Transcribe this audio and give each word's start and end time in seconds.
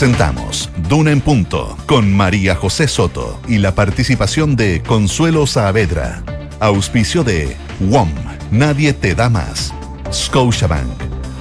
Presentamos 0.00 0.70
Duna 0.88 1.10
en 1.10 1.20
Punto 1.20 1.76
con 1.84 2.10
María 2.10 2.54
José 2.54 2.88
Soto 2.88 3.38
y 3.46 3.58
la 3.58 3.74
participación 3.74 4.56
de 4.56 4.80
Consuelo 4.80 5.46
Saavedra. 5.46 6.22
Auspicio 6.58 7.22
de 7.22 7.54
WOM, 7.80 8.08
Nadie 8.50 8.94
te 8.94 9.14
da 9.14 9.28
más. 9.28 9.74
Scotiabank, 10.10 10.88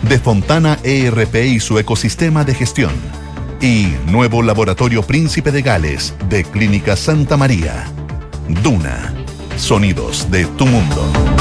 de 0.01 0.19
Fontana 0.19 0.78
ERP 0.83 1.35
y 1.35 1.62
su 1.62 1.79
ecosistema 1.79 2.44
de 2.44 2.53
gestión. 2.53 2.92
Y 3.62 3.94
Nuevo 4.08 4.44
Laboratorio 4.44 5.03
Príncipe 5.03 5.53
de 5.53 5.62
Gales 5.62 6.13
de 6.28 6.44
Clínica 6.44 6.97
Santa 6.97 7.37
María. 7.37 7.85
Duna, 8.62 9.13
sonidos 9.55 10.29
de 10.31 10.44
tu 10.57 10.65
mundo. 10.65 11.38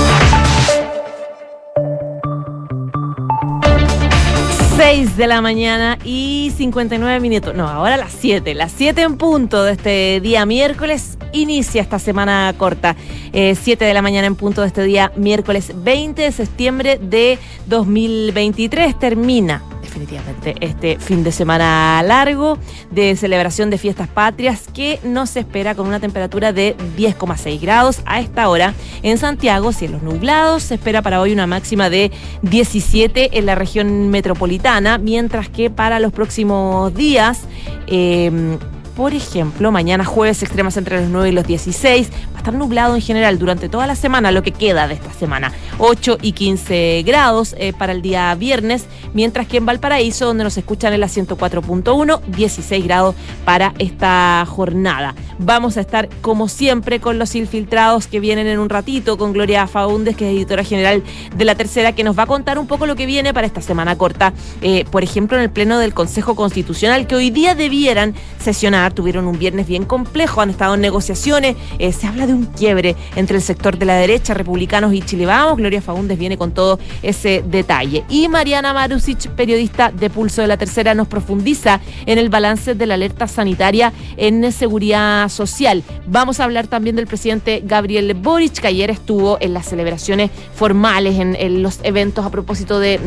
6 4.79 5.17
de 5.17 5.27
la 5.27 5.41
mañana 5.41 5.99
y 6.05 6.53
59 6.57 7.19
minutos. 7.19 7.53
No, 7.53 7.67
ahora 7.67 7.97
las 7.97 8.13
7. 8.13 8.55
Las 8.55 8.71
7 8.71 9.03
en 9.03 9.17
punto 9.17 9.65
de 9.65 9.73
este 9.73 10.21
día 10.21 10.47
miércoles 10.47 11.19
inicia 11.33 11.83
esta 11.83 11.99
semana 11.99 12.55
corta. 12.57 12.95
7 13.33 13.59
eh, 13.61 13.77
de 13.77 13.93
la 13.93 14.03
mañana 14.03 14.29
en 14.29 14.37
punto 14.37 14.61
de 14.61 14.69
este 14.69 14.85
día 14.85 15.11
miércoles 15.17 15.73
20 15.75 16.23
de 16.23 16.31
septiembre 16.31 17.01
de 17.03 17.41
2023. 17.67 18.97
Termina 18.97 19.65
definitivamente 19.89 20.55
este 20.61 20.99
fin 20.99 21.25
de 21.25 21.33
semana 21.33 22.03
largo 22.05 22.59
de 22.91 23.17
celebración 23.17 23.71
de 23.71 23.79
fiestas 23.79 24.09
patrias 24.09 24.67
que 24.73 25.01
nos 25.03 25.35
espera 25.37 25.75
con 25.75 25.87
una 25.87 25.99
temperatura 25.99 26.53
de 26.53 26.77
10,6 26.97 27.61
grados 27.61 28.01
a 28.05 28.21
esta 28.21 28.49
hora. 28.49 28.75
En 29.03 29.19
Santiago, 29.19 29.73
cielos 29.73 30.03
nublados, 30.03 30.63
se 30.65 30.75
espera 30.75 31.03
para 31.03 31.21
hoy 31.21 31.33
una 31.33 31.47
máxima 31.47 31.89
de 31.91 32.13
17 32.43 33.39
en 33.39 33.47
la 33.47 33.55
región 33.55 34.11
metropolitana, 34.11 34.99
mientras 34.99 35.49
que 35.49 35.71
para 35.71 35.99
los 36.01 36.13
próximos 36.13 36.95
días... 36.95 37.41
Eh, 37.87 38.59
por 38.99 39.15
ejemplo, 39.15 39.71
mañana 39.71 40.05
jueves 40.05 40.43
extremas 40.43 40.77
entre 40.77 41.01
los 41.01 41.09
9 41.09 41.29
y 41.29 41.33
los 41.33 41.47
16. 41.47 42.11
Va 42.11 42.35
a 42.35 42.39
estar 42.39 42.53
nublado 42.53 42.97
en 42.97 43.01
general 43.01 43.39
durante 43.39 43.69
toda 43.69 43.87
la 43.87 43.95
semana, 43.95 44.33
lo 44.33 44.43
que 44.43 44.51
queda 44.51 44.89
de 44.89 44.95
esta 44.95 45.13
semana. 45.13 45.53
8 45.79 46.19
y 46.21 46.33
15 46.33 47.05
grados 47.07 47.55
eh, 47.59 47.73
para 47.73 47.93
el 47.93 48.03
día 48.03 48.35
viernes, 48.35 48.87
mientras 49.15 49.47
que 49.47 49.59
en 49.59 49.67
Valparaíso, 49.67 50.27
donde 50.27 50.43
nos 50.43 50.57
escuchan 50.59 50.95
en 50.95 50.99
la 50.99 51.07
104.1, 51.07 52.23
16 52.23 52.85
grados 52.85 53.15
para 53.45 53.73
esta 53.79 54.45
jornada. 54.49 55.15
Vamos 55.39 55.77
a 55.77 55.81
estar, 55.81 56.09
como 56.21 56.49
siempre, 56.49 56.99
con 56.99 57.21
los 57.21 57.37
infiltrados 57.37 58.09
que 58.09 58.19
vienen 58.19 58.49
en 58.49 58.59
un 58.59 58.69
ratito, 58.69 59.17
con 59.17 59.33
Gloria 59.33 59.69
Faúndez, 59.69 60.17
que 60.17 60.29
es 60.29 60.37
editora 60.37 60.65
general 60.65 61.05
de 61.37 61.45
La 61.45 61.55
Tercera, 61.55 61.93
que 61.93 62.03
nos 62.03 62.19
va 62.19 62.25
a 62.25 62.27
contar 62.27 62.59
un 62.59 62.67
poco 62.67 62.85
lo 62.85 62.97
que 62.97 63.07
viene 63.07 63.33
para 63.33 63.47
esta 63.47 63.63
semana 63.63 63.97
corta. 63.97 64.33
Eh, 64.61 64.85
por 64.91 65.05
ejemplo, 65.05 65.37
en 65.37 65.45
el 65.45 65.51
Pleno 65.51 65.79
del 65.79 65.95
Consejo 65.95 66.35
Constitucional, 66.35 67.07
que 67.07 67.15
hoy 67.15 67.31
día 67.31 67.55
debieran 67.55 68.15
sesionar 68.41 68.88
tuvieron 68.93 69.27
un 69.27 69.39
viernes 69.39 69.67
bien 69.67 69.85
complejo, 69.85 70.41
han 70.41 70.51
estado 70.51 70.75
en 70.75 70.81
negociaciones, 70.81 71.57
eh, 71.79 71.93
se 71.93 72.07
habla 72.07 72.27
de 72.27 72.35
un 72.35 72.47
quiebre 72.47 72.97
entre 73.17 73.37
el 73.37 73.43
sector 73.43 73.79
de 73.79 73.87
la 73.87 73.95
derecha, 73.95 74.35
republicanos 74.35 74.93
y 74.95 75.03
Chile 75.03 75.27
Vamos. 75.27 75.57
Gloria 75.59 75.83
Faúndez 75.83 76.19
viene 76.19 76.37
con 76.37 76.53
todo 76.53 76.79
ese 77.03 77.43
detalle. 77.47 78.05
Y 78.09 78.29
Mariana 78.29 78.73
Marusic, 78.73 79.29
periodista 79.31 79.91
de 79.91 80.11
Pulso 80.11 80.43
de 80.43 80.49
la 80.49 80.57
Tercera, 80.57 80.95
nos 80.95 81.09
profundiza 81.09 81.81
en 82.07 82.19
el 82.19 82.29
balance 82.29 82.75
de 82.75 82.87
la 82.87 82.95
alerta 82.95 83.27
sanitaria 83.29 83.93
en 84.17 84.51
seguridad 84.53 85.29
social. 85.29 85.83
Vamos 86.07 86.41
a 86.41 86.45
hablar 86.45 86.67
también 86.67 86.97
del 86.97 87.07
presidente 87.07 87.63
Gabriel 87.65 88.15
Boric, 88.15 88.61
que 88.61 88.69
ayer 88.69 88.91
estuvo 88.91 89.39
en 89.41 89.55
las 89.55 89.67
celebraciones 89.67 90.31
formales, 90.55 91.19
en, 91.19 91.63
los 91.63 91.81
eventos 91.83 92.25
a 92.25 92.31
propósito 92.31 92.79
de 92.81 92.99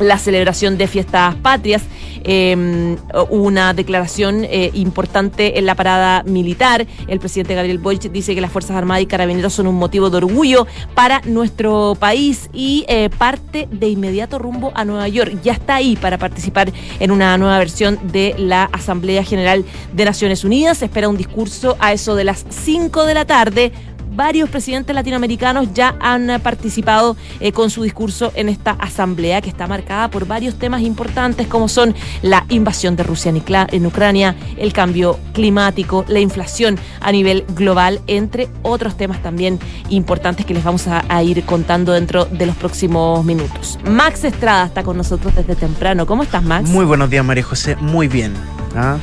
la 0.00 0.18
celebración 0.18 0.78
de 0.78 0.86
fiestas 0.86 1.34
patrias. 1.36 1.82
Eh, 2.28 2.96
una 3.30 3.72
declaración 3.72 4.44
eh, 4.44 4.70
importante 4.74 5.58
en 5.58 5.66
la 5.66 5.74
parada 5.76 6.24
militar. 6.24 6.86
El 7.06 7.20
presidente 7.20 7.54
Gabriel 7.54 7.78
Boric 7.78 8.10
dice 8.10 8.34
que 8.34 8.40
las 8.40 8.50
Fuerzas 8.50 8.76
Armadas 8.76 9.02
y 9.02 9.06
Carabineros 9.06 9.52
son 9.52 9.68
un 9.68 9.76
motivo 9.76 10.10
de 10.10 10.16
orgullo 10.16 10.66
para 10.94 11.20
nuestro 11.24 11.96
país 11.98 12.50
y 12.52 12.84
eh, 12.88 13.10
parte 13.16 13.68
de 13.70 13.88
inmediato 13.88 14.38
rumbo 14.38 14.72
a 14.74 14.84
Nueva 14.84 15.06
York. 15.08 15.38
Ya 15.44 15.52
está 15.52 15.76
ahí 15.76 15.96
para 15.96 16.18
participar 16.18 16.72
en 16.98 17.10
una 17.12 17.38
nueva 17.38 17.58
versión 17.58 17.98
de 18.10 18.34
la 18.38 18.64
Asamblea 18.64 19.22
General 19.22 19.64
de 19.92 20.04
Naciones 20.04 20.42
Unidas. 20.42 20.82
Espera 20.82 21.08
un 21.08 21.16
discurso 21.16 21.76
a 21.78 21.92
eso 21.92 22.16
de 22.16 22.24
las 22.24 22.44
5 22.48 23.04
de 23.04 23.14
la 23.14 23.24
tarde 23.24 23.72
varios 24.16 24.50
presidentes 24.50 24.94
latinoamericanos 24.94 25.72
ya 25.74 25.94
han 26.00 26.40
participado 26.40 27.16
eh, 27.38 27.52
con 27.52 27.70
su 27.70 27.82
discurso 27.82 28.32
en 28.34 28.48
esta 28.48 28.72
asamblea 28.72 29.40
que 29.40 29.50
está 29.50 29.66
marcada 29.66 30.10
por 30.10 30.26
varios 30.26 30.56
temas 30.58 30.80
importantes 30.82 31.46
como 31.46 31.68
son 31.68 31.94
la 32.22 32.44
invasión 32.48 32.96
de 32.96 33.02
Rusia 33.02 33.32
en 33.70 33.86
Ucrania, 33.86 34.34
el 34.56 34.72
cambio 34.72 35.18
climático, 35.32 36.04
la 36.08 36.20
inflación 36.20 36.78
a 37.00 37.12
nivel 37.12 37.44
global, 37.48 38.00
entre 38.06 38.48
otros 38.62 38.96
temas 38.96 39.22
también 39.22 39.58
importantes 39.90 40.46
que 40.46 40.54
les 40.54 40.64
vamos 40.64 40.86
a, 40.88 41.22
ir 41.22 41.44
contando 41.44 41.92
dentro 41.92 42.24
de 42.26 42.46
los 42.46 42.56
próximos 42.56 43.24
minutos. 43.24 43.78
Max 43.84 44.24
Estrada 44.24 44.66
está 44.66 44.82
con 44.82 44.96
nosotros 44.96 45.34
desde 45.34 45.56
temprano. 45.56 46.06
¿Cómo 46.06 46.22
estás, 46.22 46.42
Max? 46.42 46.68
Muy 46.68 46.84
buenos 46.84 47.10
días, 47.10 47.24
María 47.24 47.42
José. 47.42 47.76
Muy 47.76 48.06
bien. 48.06 48.34
¿Ah? 48.74 48.98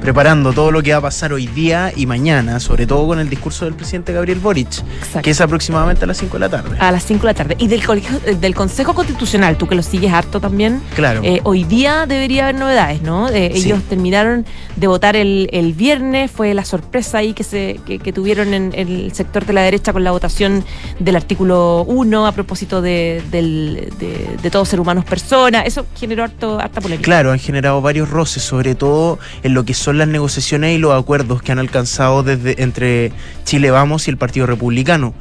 Preparando 0.00 0.52
todo 0.52 0.70
lo 0.70 0.82
que 0.82 0.92
va 0.92 0.98
a 0.98 1.02
pasar 1.02 1.32
hoy 1.32 1.46
día 1.46 1.92
y 1.94 2.06
mañana, 2.06 2.60
sobre 2.60 2.86
todo 2.86 3.06
con 3.06 3.18
el 3.18 3.28
discurso 3.28 3.64
del 3.64 3.74
presidente 3.74 4.12
Gabriel 4.12 4.38
Boric, 4.38 4.82
que 5.22 5.30
es 5.30 5.40
aproximadamente 5.40 6.04
a 6.04 6.06
las 6.06 6.18
5 6.18 6.34
de 6.34 6.40
la 6.40 6.48
tarde. 6.48 6.76
A 6.78 6.92
las 6.92 7.04
5 7.04 7.20
de 7.20 7.26
la 7.26 7.34
tarde. 7.34 7.56
Y 7.58 7.66
del, 7.68 7.82
eh, 8.24 8.36
del 8.40 8.54
Consejo 8.54 8.94
Constitucional, 8.94 9.56
tú 9.56 9.66
que 9.66 9.74
lo 9.74 9.82
sigues 9.82 10.12
harto 10.12 10.40
también. 10.40 10.80
Claro. 10.94 11.20
Eh, 11.24 11.40
hoy 11.44 11.64
día 11.64 12.06
debería 12.06 12.44
haber 12.44 12.56
novedades, 12.56 13.02
¿no? 13.02 13.28
Eh, 13.28 13.50
ellos 13.54 13.82
terminaron 13.88 14.46
de 14.76 14.86
votar 14.86 15.16
el, 15.16 15.48
el, 15.52 15.72
viernes, 15.72 16.30
fue 16.30 16.54
la 16.54 16.64
sorpresa 16.64 17.18
ahí 17.18 17.32
que, 17.32 17.44
se, 17.44 17.80
que, 17.86 18.12
tuvieron 18.12 18.54
en, 18.54 18.72
el 18.74 19.12
sector 19.12 19.44
de 19.44 19.52
la 19.52 19.62
derecha 19.62 19.92
con 19.92 20.04
la 20.04 20.12
votación 20.12 20.64
del 20.98 21.16
artículo 21.16 21.84
1 21.88 22.26
a 22.26 22.32
propósito 22.32 22.80
de, 22.80 23.22
del, 23.30 23.92
de, 23.98 24.36
de 24.40 24.50
todo 24.50 24.64
ser 24.64 24.80
humano 24.80 25.00
es 25.00 25.06
persona. 25.06 25.62
Eso 25.62 25.86
generó 25.96 26.24
harto, 26.24 26.60
harta 26.60 26.80
polémica. 26.80 27.04
Claro, 27.04 27.32
han 27.32 27.38
generado 27.38 27.80
varios 27.80 28.08
roces, 28.08 28.42
sobre 28.42 28.74
todo 28.74 29.18
en 29.42 29.54
lo 29.54 29.64
que 29.64 29.74
son 29.74 29.87
son 29.88 29.96
las 29.96 30.08
negociaciones 30.08 30.76
y 30.76 30.78
los 30.78 30.92
acuerdos 30.92 31.40
que 31.40 31.50
han 31.50 31.58
alcanzado 31.58 32.22
desde 32.22 32.62
entre 32.62 33.10
Chile 33.44 33.70
Vamos 33.70 34.06
y 34.06 34.10
el 34.10 34.18
Partido 34.18 34.44
Republicano. 34.44 35.14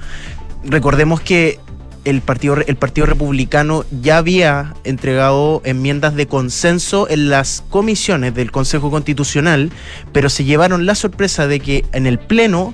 Recordemos 0.66 1.22
que 1.22 1.58
el 2.04 2.20
Partido, 2.20 2.58
el 2.58 2.76
Partido 2.76 3.08
Republicano 3.08 3.86
ya 4.02 4.18
había 4.18 4.74
entregado 4.84 5.62
enmiendas 5.64 6.16
de 6.16 6.28
consenso 6.28 7.08
en 7.10 7.30
las 7.30 7.64
comisiones 7.70 8.36
del 8.36 8.52
Consejo 8.52 8.92
Constitucional, 8.92 9.72
pero 10.12 10.30
se 10.30 10.44
llevaron 10.44 10.86
la 10.86 10.96
sorpresa 10.96 11.48
de 11.48 11.62
que 11.62 11.86
en 11.94 12.06
el 12.06 12.20
Pleno 12.20 12.74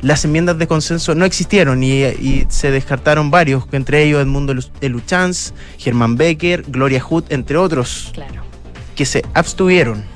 las 0.00 0.24
enmiendas 0.24 0.56
de 0.56 0.66
consenso 0.66 1.14
no 1.14 1.26
existieron 1.26 1.84
y, 1.84 2.46
se 2.48 2.70
descartaron 2.70 3.30
varios, 3.30 3.64
entre 3.72 4.02
ellos 4.02 4.22
Edmundo 4.22 4.54
Luchanz, 4.54 5.52
Germán 5.76 6.16
Becker, 6.16 6.64
Gloria 6.68 7.02
Hood, 7.02 7.24
entre 7.28 7.58
otros, 7.58 8.14
que 8.96 9.04
se 9.04 9.22
abstuvieron. 9.34 10.13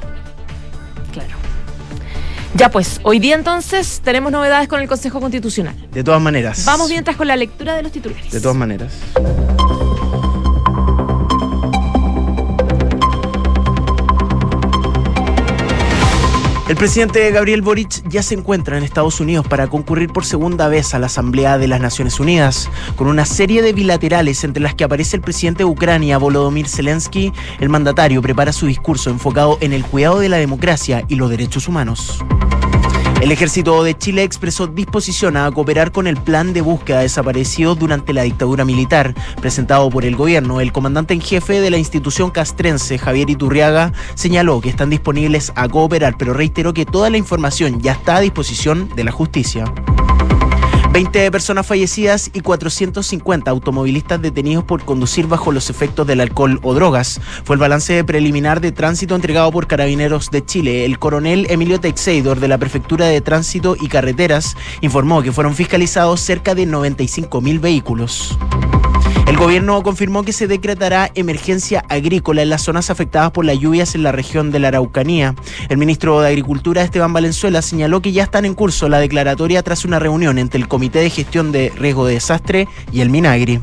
Ya 2.55 2.71
pues, 2.71 3.01
hoy 3.03 3.19
día 3.19 3.35
entonces 3.35 4.01
tenemos 4.03 4.33
novedades 4.33 4.69
con 4.69 4.81
el 4.81 4.89
Consejo 4.89 5.21
Constitucional. 5.21 5.75
De 5.93 6.03
todas 6.03 6.21
maneras. 6.21 6.65
Vamos 6.65 6.89
mientras 6.89 7.17
con 7.17 7.27
la 7.27 7.37
lectura 7.37 7.75
de 7.75 7.83
los 7.83 7.93
titulares. 7.93 8.33
De 8.33 8.41
todas 8.41 8.57
maneras. 8.57 8.93
El 16.69 16.77
presidente 16.77 17.31
Gabriel 17.31 17.63
Boric 17.63 18.07
ya 18.11 18.23
se 18.23 18.35
encuentra 18.35 18.77
en 18.77 18.85
Estados 18.85 19.21
Unidos 19.21 19.49
para 19.49 19.69
concurrir 19.69 20.13
por 20.13 20.27
segunda 20.27 20.69
vez 20.69 20.93
a 20.93 20.99
la 20.99 21.07
Asamblea 21.07 21.57
de 21.57 21.67
las 21.67 21.81
Naciones 21.81 22.21
Unidas, 22.21 22.69
con 22.95 23.07
una 23.07 23.25
serie 23.25 23.63
de 23.63 23.73
bilaterales 23.73 24.45
entre 24.45 24.63
las 24.63 24.75
que 24.75 24.85
aparece 24.85 25.17
el 25.17 25.23
presidente 25.23 25.61
de 25.61 25.65
Ucrania, 25.65 26.19
Volodymyr 26.19 26.69
Zelensky. 26.69 27.33
El 27.59 27.71
mandatario 27.71 28.21
prepara 28.21 28.53
su 28.53 28.67
discurso 28.67 29.09
enfocado 29.09 29.57
en 29.63 29.73
el 29.73 29.83
cuidado 29.83 30.19
de 30.19 30.29
la 30.29 30.37
democracia 30.37 31.05
y 31.09 31.15
los 31.15 31.31
derechos 31.31 31.69
humanos. 31.69 32.23
El 33.21 33.33
ejército 33.33 33.83
de 33.83 33.99
Chile 33.99 34.23
expresó 34.23 34.69
disposición 34.69 35.37
a 35.37 35.51
cooperar 35.51 35.91
con 35.91 36.07
el 36.07 36.17
plan 36.17 36.53
de 36.53 36.61
búsqueda 36.61 37.01
desaparecido 37.01 37.75
durante 37.75 38.13
la 38.13 38.23
dictadura 38.23 38.65
militar, 38.65 39.13
presentado 39.41 39.91
por 39.91 40.05
el 40.05 40.15
gobierno. 40.15 40.61
El 40.61 40.73
comandante 40.73 41.15
en 41.15 41.21
jefe 41.21 41.61
de 41.61 41.71
la 41.71 41.79
institución 41.79 42.31
castrense, 42.31 42.97
Javier 42.97 43.29
Iturriaga, 43.29 43.93
señaló 44.15 44.61
que 44.61 44.69
están 44.69 44.91
disponibles 44.91 45.53
a 45.57 45.69
cooperar, 45.69 46.17
pero 46.17 46.33
reiteró 46.33 46.73
que 46.73 46.87
toda 46.87 47.11
la 47.11 47.19
información 47.19 47.81
ya 47.81 47.93
está 47.93 48.17
a 48.17 48.21
disposición 48.21 48.89
de 48.95 49.03
la 49.03 49.11
justicia. 49.11 49.65
20 50.93 51.31
personas 51.31 51.67
fallecidas 51.67 52.31
y 52.33 52.41
450 52.41 53.51
automovilistas 53.51 54.21
detenidos 54.21 54.65
por 54.65 54.85
conducir 54.85 55.27
bajo 55.27 55.53
los 55.53 55.71
efectos 55.71 56.07
del 56.07 56.21
alcohol 56.21 56.59
o 56.63 56.75
drogas. 56.75 57.21
Fue 57.45 57.55
el 57.55 57.61
balance 57.61 58.03
preliminar 58.05 58.61
de 58.61 58.73
tránsito 58.73 59.15
entregado 59.15 59.53
por 59.53 59.67
Carabineros 59.67 60.31
de 60.31 60.45
Chile. 60.45 60.85
El 60.85 60.99
coronel 60.99 61.47
Emilio 61.51 61.79
Teixeidor 61.79 62.41
de 62.41 62.49
la 62.49 62.59
Prefectura 62.59 63.07
de 63.07 63.21
Tránsito 63.21 63.77
y 63.79 63.89
Carreteras 63.89 64.57
informó 64.81 65.23
que 65.23 65.33
fueron 65.33 65.55
fiscalizados 65.55 66.21
cerca 66.21 66.55
de 66.55 66.67
95 66.67 67.41
mil 67.41 67.59
vehículos. 67.59 68.37
El 69.29 69.37
gobierno 69.37 69.83
confirmó 69.83 70.23
que 70.23 70.33
se 70.33 70.47
decretará 70.47 71.11
emergencia 71.15 71.85
agrícola 71.91 72.41
en 72.41 72.49
las 72.49 72.63
zonas 72.63 72.89
afectadas 72.89 73.31
por 73.31 73.45
las 73.45 73.59
lluvias 73.59 73.95
en 73.95 74.03
la 74.03 74.11
región 74.11 74.51
de 74.51 74.59
la 74.59 74.69
Araucanía. 74.69 75.35
El 75.69 75.77
ministro 75.77 76.19
de 76.23 76.29
Agricultura, 76.29 76.83
Esteban 76.83 77.13
Valenzuela, 77.13 77.61
señaló 77.61 78.01
que 78.01 78.13
ya 78.13 78.23
están 78.23 78.47
en 78.47 78.55
curso 78.55 78.89
la 78.89 79.01
declaratoria 79.01 79.63
tras 79.63 79.85
una 79.85 79.99
reunión 79.99 80.39
entre 80.39 80.59
el 80.59 80.67
Comité 80.67 81.01
de 81.01 81.11
Gestión 81.11 81.53
de 81.53 81.71
Riesgo 81.77 82.07
de 82.07 82.15
Desastre 82.15 82.69
y 82.91 83.03
el 83.03 83.11
Minagri. 83.11 83.61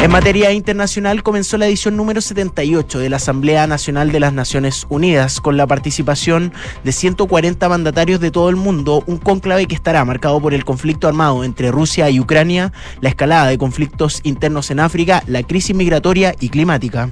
En 0.00 0.12
materia 0.12 0.52
internacional 0.52 1.24
comenzó 1.24 1.58
la 1.58 1.66
edición 1.66 1.96
número 1.96 2.20
78 2.20 3.00
de 3.00 3.10
la 3.10 3.16
Asamblea 3.16 3.66
Nacional 3.66 4.12
de 4.12 4.20
las 4.20 4.32
Naciones 4.32 4.86
Unidas, 4.88 5.40
con 5.40 5.56
la 5.56 5.66
participación 5.66 6.52
de 6.84 6.92
140 6.92 7.68
mandatarios 7.68 8.20
de 8.20 8.30
todo 8.30 8.48
el 8.48 8.54
mundo, 8.54 9.02
un 9.06 9.18
conclave 9.18 9.66
que 9.66 9.74
estará 9.74 10.04
marcado 10.04 10.40
por 10.40 10.54
el 10.54 10.64
conflicto 10.64 11.08
armado 11.08 11.42
entre 11.42 11.72
Rusia 11.72 12.08
y 12.10 12.20
Ucrania, 12.20 12.72
la 13.00 13.08
escalada 13.08 13.48
de 13.48 13.58
conflictos 13.58 14.20
internos 14.22 14.70
en 14.70 14.78
África, 14.78 15.24
la 15.26 15.42
crisis 15.42 15.74
migratoria 15.74 16.32
y 16.38 16.48
climática. 16.50 17.10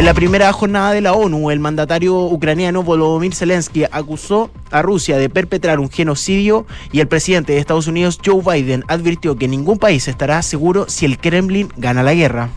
En 0.00 0.06
la 0.06 0.14
primera 0.14 0.50
jornada 0.50 0.92
de 0.92 1.02
la 1.02 1.12
ONU, 1.12 1.50
el 1.50 1.60
mandatario 1.60 2.24
ucraniano 2.24 2.82
Volodymyr 2.82 3.34
Zelensky 3.34 3.84
acusó 3.84 4.50
a 4.70 4.80
Rusia 4.80 5.18
de 5.18 5.28
perpetrar 5.28 5.78
un 5.78 5.90
genocidio 5.90 6.64
y 6.90 7.00
el 7.00 7.06
presidente 7.06 7.52
de 7.52 7.58
Estados 7.58 7.86
Unidos 7.86 8.18
Joe 8.24 8.40
Biden 8.42 8.82
advirtió 8.88 9.36
que 9.36 9.46
ningún 9.46 9.78
país 9.78 10.08
estará 10.08 10.40
seguro 10.40 10.86
si 10.88 11.04
el 11.04 11.18
Kremlin 11.18 11.68
gana 11.76 12.02
la 12.02 12.14
guerra. 12.14 12.48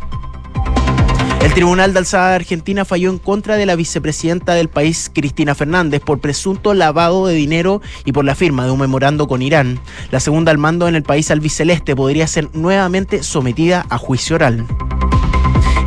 El 1.41 1.53
Tribunal 1.53 1.91
de 1.91 1.99
Alzada 1.99 2.29
de 2.29 2.35
Argentina 2.35 2.85
falló 2.85 3.09
en 3.09 3.17
contra 3.17 3.57
de 3.57 3.65
la 3.65 3.75
vicepresidenta 3.75 4.53
del 4.53 4.69
país, 4.69 5.11
Cristina 5.13 5.53
Fernández, 5.53 5.99
por 5.99 6.19
presunto 6.19 6.73
lavado 6.73 7.27
de 7.27 7.33
dinero 7.33 7.81
y 8.05 8.13
por 8.13 8.23
la 8.23 8.35
firma 8.35 8.63
de 8.63 8.71
un 8.71 8.79
memorando 8.79 9.27
con 9.27 9.41
Irán. 9.41 9.81
La 10.11 10.21
segunda 10.21 10.53
al 10.53 10.59
mando 10.59 10.87
en 10.87 10.95
el 10.95 11.03
país 11.03 11.29
albiceleste 11.29 11.93
podría 11.93 12.25
ser 12.25 12.55
nuevamente 12.55 13.21
sometida 13.21 13.85
a 13.89 13.97
juicio 13.97 14.37
oral. 14.37 14.65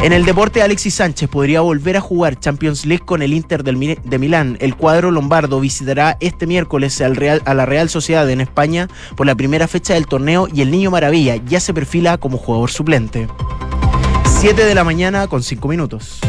En 0.02 0.12
el 0.12 0.24
deporte, 0.24 0.62
Alexis 0.62 0.94
Sánchez 0.94 1.28
podría 1.28 1.62
volver 1.62 1.96
a 1.96 2.00
jugar 2.00 2.38
Champions 2.38 2.86
League 2.86 3.04
con 3.04 3.22
el 3.22 3.32
Inter 3.32 3.64
de 3.64 4.18
Milán. 4.18 4.56
El 4.60 4.76
cuadro 4.76 5.10
lombardo 5.10 5.58
visitará 5.58 6.16
este 6.20 6.46
miércoles 6.46 7.00
al 7.00 7.16
Real, 7.16 7.42
a 7.44 7.54
la 7.54 7.66
Real 7.66 7.88
Sociedad 7.88 8.28
en 8.30 8.40
España 8.40 8.88
por 9.16 9.26
la 9.26 9.34
primera 9.34 9.66
fecha 9.66 9.94
del 9.94 10.06
torneo 10.06 10.48
y 10.52 10.60
el 10.60 10.70
Niño 10.70 10.90
Maravilla 10.90 11.36
ya 11.36 11.60
se 11.60 11.74
perfila 11.74 12.18
como 12.18 12.38
jugador 12.38 12.70
suplente. 12.70 13.26
7 14.40 14.64
de 14.64 14.74
la 14.74 14.84
mañana 14.84 15.26
con 15.26 15.42
5 15.42 15.66
minutos. 15.66 16.20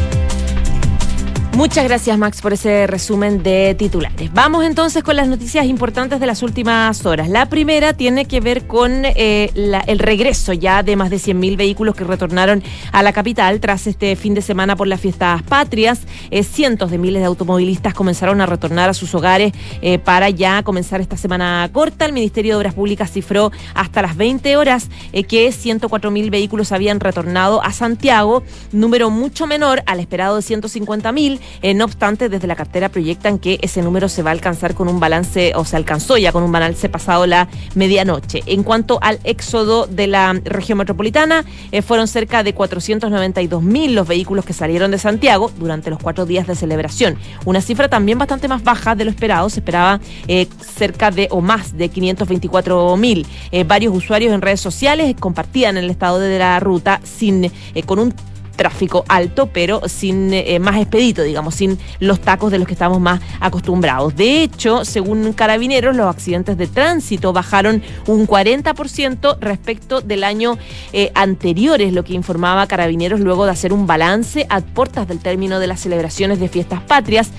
Muchas 1.58 1.82
gracias 1.82 2.16
Max 2.16 2.40
por 2.40 2.52
ese 2.52 2.86
resumen 2.86 3.42
de 3.42 3.74
titulares. 3.76 4.32
Vamos 4.32 4.64
entonces 4.64 5.02
con 5.02 5.16
las 5.16 5.26
noticias 5.26 5.66
importantes 5.66 6.20
de 6.20 6.26
las 6.26 6.44
últimas 6.44 7.04
horas. 7.04 7.28
La 7.28 7.46
primera 7.46 7.94
tiene 7.94 8.26
que 8.26 8.38
ver 8.38 8.68
con 8.68 9.04
eh, 9.04 9.50
el 9.88 9.98
regreso 9.98 10.52
ya 10.52 10.84
de 10.84 10.94
más 10.94 11.10
de 11.10 11.16
100.000 11.16 11.56
vehículos 11.56 11.96
que 11.96 12.04
retornaron 12.04 12.62
a 12.92 13.02
la 13.02 13.12
capital 13.12 13.58
tras 13.58 13.88
este 13.88 14.14
fin 14.14 14.34
de 14.34 14.40
semana 14.40 14.76
por 14.76 14.86
las 14.86 15.00
fiestas 15.00 15.42
patrias. 15.42 16.02
Eh, 16.30 16.44
cientos 16.44 16.92
de 16.92 16.98
miles 16.98 17.22
de 17.22 17.26
automovilistas 17.26 17.92
comenzaron 17.92 18.40
a 18.40 18.46
retornar 18.46 18.88
a 18.88 18.94
sus 18.94 19.12
hogares 19.16 19.52
eh, 19.82 19.98
para 19.98 20.30
ya 20.30 20.62
comenzar 20.62 21.00
esta 21.00 21.16
semana 21.16 21.68
corta. 21.72 22.06
El 22.06 22.12
Ministerio 22.12 22.52
de 22.52 22.58
Obras 22.58 22.74
Públicas 22.74 23.10
cifró 23.10 23.50
hasta 23.74 24.00
las 24.00 24.16
20 24.16 24.56
horas 24.56 24.90
que 25.10 25.48
104.000 25.48 26.30
vehículos 26.30 26.70
habían 26.70 27.00
retornado 27.00 27.64
a 27.64 27.72
Santiago, 27.72 28.44
número 28.70 29.10
mucho 29.10 29.48
menor 29.48 29.82
al 29.86 29.98
esperado 29.98 30.36
de 30.36 30.42
150.000 30.42 31.40
eh, 31.62 31.74
no 31.74 31.84
obstante, 31.84 32.28
desde 32.28 32.46
la 32.46 32.56
cartera 32.56 32.88
proyectan 32.88 33.38
que 33.38 33.58
ese 33.62 33.82
número 33.82 34.08
se 34.08 34.22
va 34.22 34.30
a 34.30 34.32
alcanzar 34.32 34.74
con 34.74 34.88
un 34.88 35.00
balance, 35.00 35.52
o 35.54 35.64
se 35.64 35.76
alcanzó 35.76 36.16
ya 36.16 36.32
con 36.32 36.42
un 36.42 36.52
balance 36.52 36.88
pasado 36.88 37.26
la 37.26 37.48
medianoche. 37.74 38.42
En 38.46 38.62
cuanto 38.62 38.98
al 39.02 39.18
éxodo 39.24 39.86
de 39.86 40.06
la 40.06 40.34
región 40.44 40.78
metropolitana, 40.78 41.44
eh, 41.72 41.82
fueron 41.82 42.08
cerca 42.08 42.42
de 42.42 42.54
492 42.54 43.62
mil 43.62 43.94
los 43.94 44.06
vehículos 44.06 44.44
que 44.44 44.52
salieron 44.52 44.90
de 44.90 44.98
Santiago 44.98 45.50
durante 45.58 45.90
los 45.90 45.98
cuatro 45.98 46.26
días 46.26 46.46
de 46.46 46.54
celebración. 46.54 47.16
Una 47.44 47.60
cifra 47.60 47.88
también 47.88 48.18
bastante 48.18 48.48
más 48.48 48.62
baja 48.62 48.94
de 48.94 49.04
lo 49.04 49.10
esperado. 49.10 49.48
Se 49.50 49.60
esperaba 49.60 50.00
eh, 50.26 50.46
cerca 50.60 51.10
de 51.10 51.28
o 51.30 51.40
más 51.40 51.76
de 51.76 51.88
524 51.88 52.96
mil. 52.96 53.26
varios 53.66 53.94
usuarios 53.94 54.32
en 54.32 54.42
redes 54.42 54.60
sociales 54.60 55.14
compartían 55.18 55.76
el 55.76 55.90
estado 55.90 56.18
de 56.18 56.38
la 56.38 56.60
ruta 56.60 57.00
sin 57.02 57.50
con 57.86 57.98
un 57.98 58.14
tráfico 58.58 59.04
alto, 59.08 59.48
pero 59.50 59.88
sin 59.88 60.34
eh, 60.34 60.58
más 60.58 60.76
expedito, 60.76 61.22
digamos, 61.22 61.54
sin 61.54 61.78
los 62.00 62.20
tacos 62.20 62.50
de 62.50 62.58
los 62.58 62.66
que 62.66 62.74
estamos 62.74 63.00
más 63.00 63.20
acostumbrados. 63.40 64.16
De 64.16 64.42
hecho, 64.42 64.84
según 64.84 65.32
Carabineros, 65.32 65.96
los 65.96 66.06
accidentes 66.08 66.58
de 66.58 66.66
tránsito 66.66 67.32
bajaron 67.32 67.82
un 68.06 68.26
40% 68.26 69.38
respecto 69.40 70.00
del 70.00 70.24
año 70.24 70.58
eh, 70.92 71.12
anterior, 71.14 71.80
es 71.80 71.92
lo 71.92 72.04
que 72.04 72.14
informaba 72.14 72.66
Carabineros 72.66 73.20
luego 73.20 73.46
de 73.46 73.52
hacer 73.52 73.72
un 73.72 73.86
balance 73.86 74.46
a 74.50 74.60
puertas 74.60 75.06
del 75.06 75.20
término 75.20 75.60
de 75.60 75.68
las 75.68 75.80
celebraciones 75.80 76.40
de 76.40 76.48
fiestas 76.48 76.82
patrias 76.82 77.30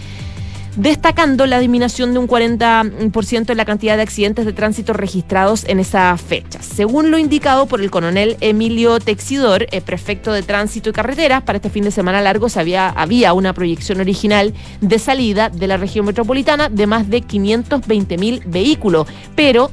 destacando 0.76 1.46
la 1.46 1.60
disminución 1.60 2.14
de 2.14 2.20
un 2.20 2.28
40% 2.28 3.50
en 3.50 3.58
la 3.58 3.66
cantidad 3.66 3.98
de 3.98 4.04
accidentes 4.04 4.46
de 4.46 4.54
tránsito 4.54 4.94
registrados 4.94 5.66
en 5.66 5.80
esa 5.80 6.16
fecha. 6.18 6.62
Según 6.62 7.12
lo 7.12 7.18
indicado 7.18 7.66
por 7.66 7.82
el 7.82 7.92
coronel 7.92 8.38
Emilio 8.42 9.00
Texidor, 9.00 9.68
el 9.72 9.82
prefecto 9.82 10.32
de 10.32 10.44
Tránsito 10.44 10.90
y 10.90 10.94
Carreteras, 10.94 11.44
para 11.44 11.58
este 11.58 11.70
fin 11.70 11.84
de 11.84 11.92
semana 11.92 12.22
largo 12.22 12.48
había, 12.56 12.90
había 12.90 13.34
una 13.34 13.54
proyección 13.54 14.00
original 14.00 14.54
de 14.82 15.00
salida 15.00 15.50
de 15.50 15.68
la 15.68 15.78
región 15.78 16.06
metropolitana 16.06 16.70
de 16.70 16.88
más 16.88 17.10
de 17.10 17.22
520 17.22 18.18
mil 18.18 18.42
vehículos, 18.46 19.08
pero 19.36 19.72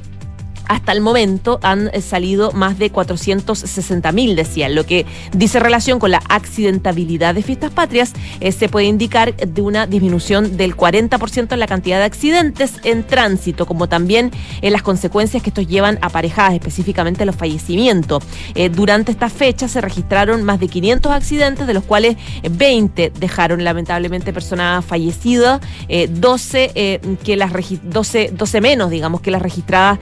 hasta 0.69 0.93
el 0.93 1.01
momento 1.01 1.59
han 1.63 1.89
eh, 1.93 2.01
salido 2.01 2.53
más 2.53 2.79
de 2.79 2.91
460 2.91 4.13
mil, 4.13 4.37
decían, 4.37 4.75
lo 4.75 4.85
que 4.85 5.07
dice 5.33 5.61
relación 5.61 5.99
con 5.99 6.11
la 6.11 6.23
accidentabilidad 6.29 7.35
de 7.35 7.43
fiestas 7.43 7.71
patrias, 7.71 8.13
eh, 8.41 8.53
se 8.53 8.69
puede 8.69 8.87
indicar 8.87 9.35
de 9.37 9.63
una 9.63 9.87
disminución 9.87 10.57
del 10.57 10.77
40% 10.77 11.53
en 11.53 11.61
la 11.61 11.67
cantidad 11.67 11.99
de 11.99 12.05
accidentes 12.05 12.75
en 12.85 13.05
tránsito, 13.05 13.67
como 13.67 13.89
también 13.89 14.31
en 14.63 14.73
las 14.73 14.83
consecuencias 14.83 15.43
que 15.43 15.51
estos 15.51 15.67
llevan 15.67 15.99
aparejadas, 16.03 16.55
específicamente 16.55 17.25
los 17.25 17.37
fallecimientos. 17.37 18.23
Eh, 18.55 18.69
durante 18.69 19.12
esta 19.12 19.29
fecha 19.29 19.69
se 19.69 19.81
registraron 19.81 20.43
más 20.43 20.61
de 20.61 20.69
500 20.69 21.12
accidentes, 21.12 21.67
de 21.67 21.75
los 21.75 21.85
cuales 21.85 22.17
20 22.51 23.12
dejaron 23.19 23.65
lamentablemente 23.65 24.33
personas 24.33 24.85
fallecidas, 24.85 25.61
12, 26.09 27.01
que 27.23 27.37
las 27.37 27.53
12, 27.83 28.31
12 28.33 28.61
menos, 28.61 28.91
digamos, 28.91 29.21
que 29.21 29.31
las 29.31 29.43
registradas 29.43 29.99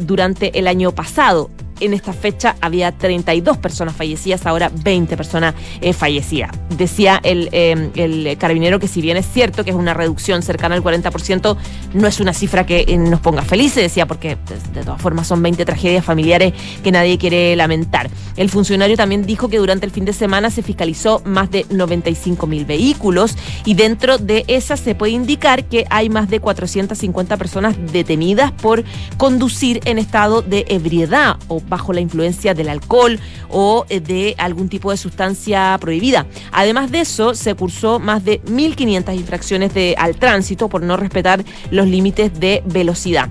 durante 0.00 0.58
el 0.58 0.66
año 0.66 0.92
pasado 0.92 1.50
en 1.80 1.94
esta 1.94 2.12
fecha 2.12 2.56
había 2.60 2.92
32 2.92 3.58
personas 3.58 3.96
fallecidas, 3.96 4.46
ahora 4.46 4.70
20 4.72 5.16
personas 5.16 5.54
eh, 5.80 5.92
fallecidas. 5.92 6.50
Decía 6.76 7.20
el, 7.22 7.48
eh, 7.52 7.90
el, 7.96 8.36
carabinero 8.38 8.78
que 8.78 8.88
si 8.88 9.00
bien 9.00 9.16
es 9.16 9.26
cierto 9.26 9.64
que 9.64 9.70
es 9.70 9.76
una 9.76 9.94
reducción 9.94 10.42
cercana 10.42 10.74
al 10.74 10.82
40%, 10.82 11.56
no 11.94 12.06
es 12.06 12.20
una 12.20 12.32
cifra 12.32 12.64
que 12.66 12.84
eh, 12.86 12.96
nos 12.96 13.20
ponga 13.20 13.42
felices, 13.42 13.82
decía, 13.82 14.06
porque 14.06 14.36
de, 14.72 14.84
todas 14.84 15.00
formas 15.00 15.26
son 15.26 15.42
20 15.42 15.64
tragedias 15.64 16.04
familiares 16.04 16.52
que 16.82 16.92
nadie 16.92 17.18
quiere 17.18 17.56
lamentar. 17.56 18.10
El 18.36 18.50
funcionario 18.50 18.96
también 18.96 19.26
dijo 19.26 19.48
que 19.48 19.58
durante 19.58 19.86
el 19.86 19.92
fin 19.92 20.04
de 20.04 20.12
semana 20.12 20.50
se 20.50 20.62
fiscalizó 20.62 21.22
más 21.24 21.50
de 21.50 21.66
95 21.70 22.46
mil 22.46 22.64
vehículos 22.64 23.36
y 23.64 23.74
dentro 23.74 24.18
de 24.18 24.44
esas 24.48 24.80
se 24.80 24.94
puede 24.94 25.12
indicar 25.12 25.64
que 25.64 25.86
hay 25.90 26.08
más 26.08 26.28
de 26.30 26.40
450 26.40 27.36
personas 27.36 27.76
detenidas 27.92 28.52
por 28.52 28.84
conducir 29.16 29.80
en 29.84 29.98
estado 29.98 30.42
de 30.42 30.64
ebriedad 30.68 31.36
o 31.48 31.60
bajo 31.70 31.94
la 31.94 32.00
influencia 32.00 32.52
del 32.52 32.68
alcohol 32.68 33.18
o 33.48 33.86
eh, 33.88 34.00
de 34.00 34.34
algún 34.36 34.68
tipo 34.68 34.90
de 34.90 34.98
sustancia 34.98 35.78
prohibida. 35.80 36.26
Además 36.52 36.90
de 36.90 37.00
eso, 37.00 37.34
se 37.34 37.54
cursó 37.54 37.98
más 37.98 38.24
de 38.24 38.42
1.500 38.42 39.14
infracciones 39.14 39.72
de, 39.72 39.94
al 39.96 40.16
tránsito 40.16 40.68
por 40.68 40.82
no 40.82 40.98
respetar 40.98 41.42
los 41.70 41.86
límites 41.86 42.38
de 42.38 42.62
velocidad. 42.66 43.30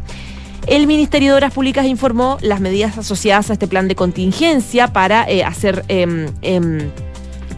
El 0.67 0.87
Ministerio 0.87 1.31
de 1.31 1.35
Obras 1.35 1.53
Públicas 1.53 1.85
informó 1.85 2.37
las 2.41 2.59
medidas 2.59 2.97
asociadas 2.97 3.49
a 3.49 3.53
este 3.53 3.67
plan 3.67 3.87
de 3.87 3.95
contingencia 3.95 4.87
para 4.87 5.27
eh, 5.29 5.43
hacer 5.43 5.83
em, 5.87 6.27
em, 6.41 6.91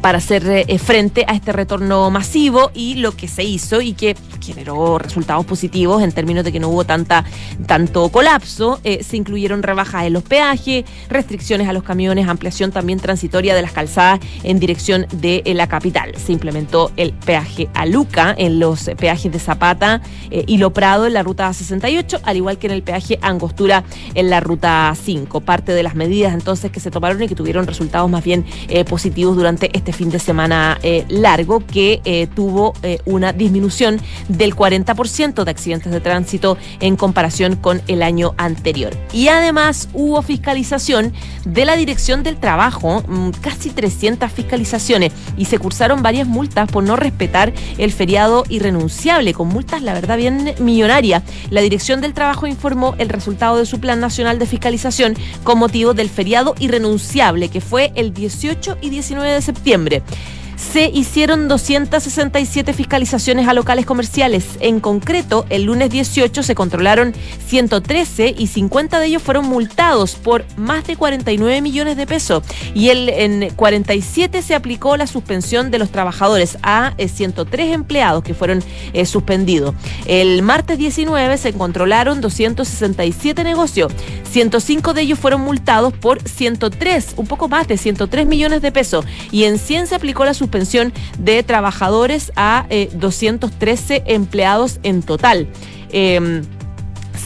para 0.01 0.17
hacer 0.17 0.47
eh, 0.47 0.79
frente 0.79 1.23
a 1.27 1.33
este 1.33 1.51
retorno 1.51 2.09
masivo 2.09 2.71
y 2.73 2.95
lo 2.95 3.15
que 3.15 3.27
se 3.27 3.43
hizo 3.43 3.81
y 3.81 3.93
que 3.93 4.15
generó 4.43 4.97
resultados 4.97 5.45
positivos 5.45 6.01
en 6.01 6.11
términos 6.11 6.43
de 6.43 6.51
que 6.51 6.59
no 6.59 6.69
hubo 6.69 6.83
tanta, 6.83 7.23
tanto 7.67 8.09
colapso. 8.09 8.79
Eh, 8.83 9.03
se 9.03 9.17
incluyeron 9.17 9.61
rebajas 9.61 10.05
en 10.05 10.13
los 10.13 10.23
peajes, 10.23 10.85
restricciones 11.07 11.69
a 11.69 11.73
los 11.73 11.83
camiones, 11.83 12.27
ampliación 12.27 12.71
también 12.71 12.99
transitoria 12.99 13.53
de 13.53 13.61
las 13.61 13.71
calzadas 13.71 14.19
en 14.43 14.59
dirección 14.59 15.05
de 15.13 15.43
eh, 15.45 15.53
la 15.53 15.67
capital. 15.67 16.15
Se 16.17 16.31
implementó 16.31 16.91
el 16.97 17.13
peaje 17.13 17.69
a 17.75 17.85
Luca 17.85 18.33
en 18.35 18.59
los 18.59 18.89
peajes 18.97 19.31
de 19.31 19.39
Zapata 19.39 20.01
y 20.31 20.57
Lo 20.57 20.71
Prado 20.73 21.05
en 21.05 21.13
la 21.13 21.23
ruta 21.23 21.51
68, 21.53 22.21
al 22.23 22.37
igual 22.37 22.57
que 22.57 22.67
en 22.67 22.73
el 22.73 22.83
peaje 22.83 23.19
Angostura 23.21 23.83
en 24.15 24.29
la 24.29 24.39
ruta 24.39 24.93
5. 24.99 25.41
Parte 25.41 25.73
de 25.73 25.83
las 25.83 25.95
medidas 25.95 26.33
entonces 26.33 26.71
que 26.71 26.79
se 26.79 26.89
tomaron 26.89 27.21
y 27.21 27.27
que 27.27 27.35
tuvieron 27.35 27.67
resultados 27.67 28.09
más 28.09 28.23
bien 28.23 28.45
positivos 28.87 29.35
durante 29.35 29.75
este 29.77 29.90
fin 29.93 30.09
de 30.09 30.19
semana 30.19 30.79
eh, 30.83 31.05
largo 31.09 31.59
que 31.65 32.01
eh, 32.05 32.27
tuvo 32.33 32.73
eh, 32.83 32.99
una 33.05 33.33
disminución 33.33 33.99
del 34.27 34.55
40% 34.55 35.43
de 35.43 35.51
accidentes 35.51 35.91
de 35.91 35.99
tránsito 35.99 36.57
en 36.79 36.95
comparación 36.95 37.55
con 37.55 37.81
el 37.87 38.03
año 38.03 38.33
anterior. 38.37 38.95
Y 39.13 39.27
además 39.27 39.89
hubo 39.93 40.21
fiscalización 40.21 41.13
de 41.45 41.65
la 41.65 41.75
Dirección 41.75 42.23
del 42.23 42.37
Trabajo, 42.37 43.03
mm, 43.07 43.29
casi 43.41 43.69
300 43.69 44.31
fiscalizaciones, 44.31 45.11
y 45.37 45.45
se 45.45 45.57
cursaron 45.57 46.03
varias 46.03 46.27
multas 46.27 46.69
por 46.71 46.83
no 46.83 46.95
respetar 46.95 47.53
el 47.77 47.91
feriado 47.91 48.43
irrenunciable, 48.49 49.33
con 49.33 49.47
multas, 49.47 49.81
la 49.81 49.93
verdad, 49.93 50.17
bien 50.17 50.53
millonarias. 50.59 51.23
La 51.49 51.61
Dirección 51.61 52.01
del 52.01 52.13
Trabajo 52.13 52.47
informó 52.47 52.95
el 52.97 53.09
resultado 53.09 53.57
de 53.57 53.65
su 53.65 53.79
Plan 53.79 53.99
Nacional 53.99 54.39
de 54.39 54.45
Fiscalización 54.45 55.15
con 55.43 55.59
motivo 55.59 55.93
del 55.93 56.09
feriado 56.09 56.55
irrenunciable, 56.59 57.49
que 57.49 57.61
fue 57.61 57.91
el 57.95 58.13
18 58.13 58.77
y 58.81 58.89
19 58.89 59.31
de 59.31 59.41
septiembre 59.41 59.80
septiembre 59.89 60.40
se 60.61 60.89
hicieron 60.93 61.47
267 61.47 62.73
fiscalizaciones 62.73 63.47
a 63.47 63.53
locales 63.53 63.85
comerciales. 63.85 64.45
En 64.59 64.79
concreto, 64.79 65.45
el 65.49 65.63
lunes 65.63 65.89
18 65.89 66.43
se 66.43 66.55
controlaron 66.55 67.13
113 67.47 68.35
y 68.37 68.47
50 68.47 68.99
de 68.99 69.07
ellos 69.07 69.23
fueron 69.23 69.47
multados 69.47 70.15
por 70.15 70.45
más 70.57 70.85
de 70.85 70.95
49 70.95 71.61
millones 71.61 71.97
de 71.97 72.05
pesos. 72.05 72.43
Y 72.75 72.89
el, 72.89 73.09
en 73.09 73.49
47 73.55 74.41
se 74.41 74.55
aplicó 74.55 74.97
la 74.97 75.07
suspensión 75.07 75.71
de 75.71 75.79
los 75.79 75.89
trabajadores 75.89 76.57
a 76.61 76.93
103 76.97 77.67
eh, 77.67 77.73
empleados 77.73 78.23
que 78.23 78.33
fueron 78.33 78.63
eh, 78.93 79.05
suspendidos. 79.05 79.73
El 80.05 80.43
martes 80.43 80.77
19 80.77 81.37
se 81.37 81.53
controlaron 81.53 82.21
267 82.21 83.43
negocios. 83.43 83.91
105 84.29 84.93
de 84.93 85.01
ellos 85.01 85.19
fueron 85.19 85.41
multados 85.41 85.91
por 85.93 86.21
103, 86.21 87.15
un 87.17 87.27
poco 87.27 87.49
más 87.49 87.67
de 87.67 87.77
103 87.77 88.27
millones 88.27 88.61
de 88.61 88.71
pesos. 88.71 89.05
Y 89.31 89.45
en 89.45 89.57
100 89.57 89.87
se 89.87 89.95
aplicó 89.95 90.23
la 90.23 90.33
suspensión 90.33 90.50
suspensión 90.51 90.91
de 91.17 91.43
trabajadores 91.43 92.33
a 92.35 92.65
213 92.93 93.95
eh, 93.95 94.03
empleados 94.07 94.79
en 94.83 95.01
total. 95.01 95.47
Em, 95.93 96.43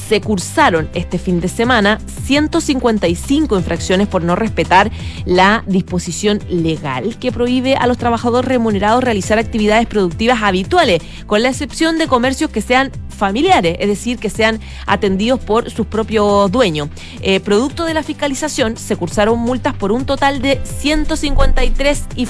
se 0.07 0.21
cursaron 0.21 0.89
este 0.93 1.17
fin 1.17 1.39
de 1.39 1.47
semana 1.47 1.99
155 2.25 3.57
infracciones 3.57 4.07
por 4.07 4.23
no 4.23 4.35
respetar 4.35 4.91
la 5.25 5.63
disposición 5.67 6.39
legal 6.49 7.17
que 7.17 7.31
prohíbe 7.31 7.75
a 7.75 7.87
los 7.87 7.97
trabajadores 7.97 8.47
remunerados 8.47 9.03
realizar 9.03 9.39
actividades 9.39 9.87
productivas 9.87 10.43
habituales, 10.43 11.01
con 11.25 11.41
la 11.41 11.49
excepción 11.49 11.97
de 11.97 12.07
comercios 12.07 12.51
que 12.51 12.61
sean 12.61 12.91
familiares, 13.09 13.77
es 13.79 13.87
decir, 13.87 14.19
que 14.19 14.29
sean 14.29 14.59
atendidos 14.85 15.39
por 15.39 15.71
sus 15.71 15.87
propios 15.87 16.51
dueños. 16.51 16.89
Eh, 17.21 17.39
producto 17.39 17.85
de 17.85 17.93
la 17.93 18.03
fiscalización, 18.03 18.75
se 18.75 18.97
cursaron 18.97 19.39
multas 19.39 19.73
por 19.73 19.93
un 19.93 20.05
total 20.05 20.41
de 20.41 20.59
153 20.63 22.03
y 22.17 22.27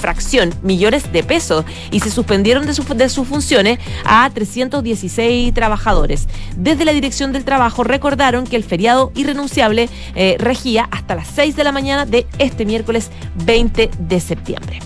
millones 0.61 1.11
de 1.11 1.23
pesos 1.23 1.65
y 1.91 1.99
se 2.01 2.11
suspendieron 2.11 2.67
de, 2.67 2.73
de 2.73 3.09
sus 3.09 3.27
funciones 3.27 3.79
a 4.05 4.29
316 4.29 5.53
trabajadores. 5.53 6.27
Desde 6.55 6.85
la 6.85 6.93
Dirección 6.93 7.31
del 7.31 7.43
Trabajo 7.43 7.64
recordaron 7.83 8.45
que 8.45 8.55
el 8.55 8.63
feriado 8.63 9.11
irrenunciable 9.15 9.89
eh, 10.15 10.35
regía 10.39 10.87
hasta 10.91 11.15
las 11.15 11.27
6 11.27 11.55
de 11.55 11.63
la 11.63 11.71
mañana 11.71 12.05
de 12.05 12.25
este 12.39 12.65
miércoles 12.65 13.11
20 13.45 13.91
de 13.97 14.19
septiembre. 14.19 14.79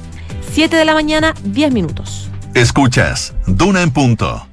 7 0.51 0.75
de 0.75 0.85
la 0.85 0.93
mañana, 0.93 1.33
10 1.43 1.71
minutos. 1.71 2.29
Escuchas, 2.53 3.33
Duna 3.45 3.81
en 3.83 3.91
punto. 3.91 4.48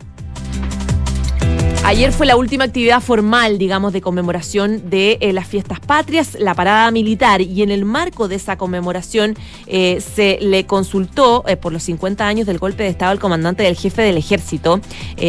Ayer 1.87 2.11
fue 2.11 2.27
la 2.27 2.37
última 2.37 2.65
actividad 2.65 3.01
formal, 3.01 3.59
digamos, 3.59 3.93
de 3.93 4.01
conmemoración 4.01 4.91
de 4.91 5.19
eh, 5.21 5.33
las 5.33 5.47
fiestas 5.47 5.79
patrias, 5.79 6.37
la 6.37 6.53
parada 6.53 6.91
militar, 6.91 7.41
y 7.41 7.63
en 7.63 7.71
el 7.71 7.85
marco 7.85 8.27
de 8.27 8.35
esa 8.35 8.59
conmemoración 8.59 9.37
eh, 9.69 10.01
se 10.01 10.39
le 10.41 10.67
consultó 10.67 11.45
eh, 11.47 11.57
por 11.57 11.73
los 11.73 11.85
50 11.85 12.27
años 12.27 12.45
del 12.49 12.59
golpe 12.59 12.83
de 12.83 12.89
Estado 12.89 13.13
al 13.13 13.21
comandante 13.21 13.63
del 13.63 13.77
jefe 13.77 14.03
del 14.03 14.17
ejército, 14.17 14.81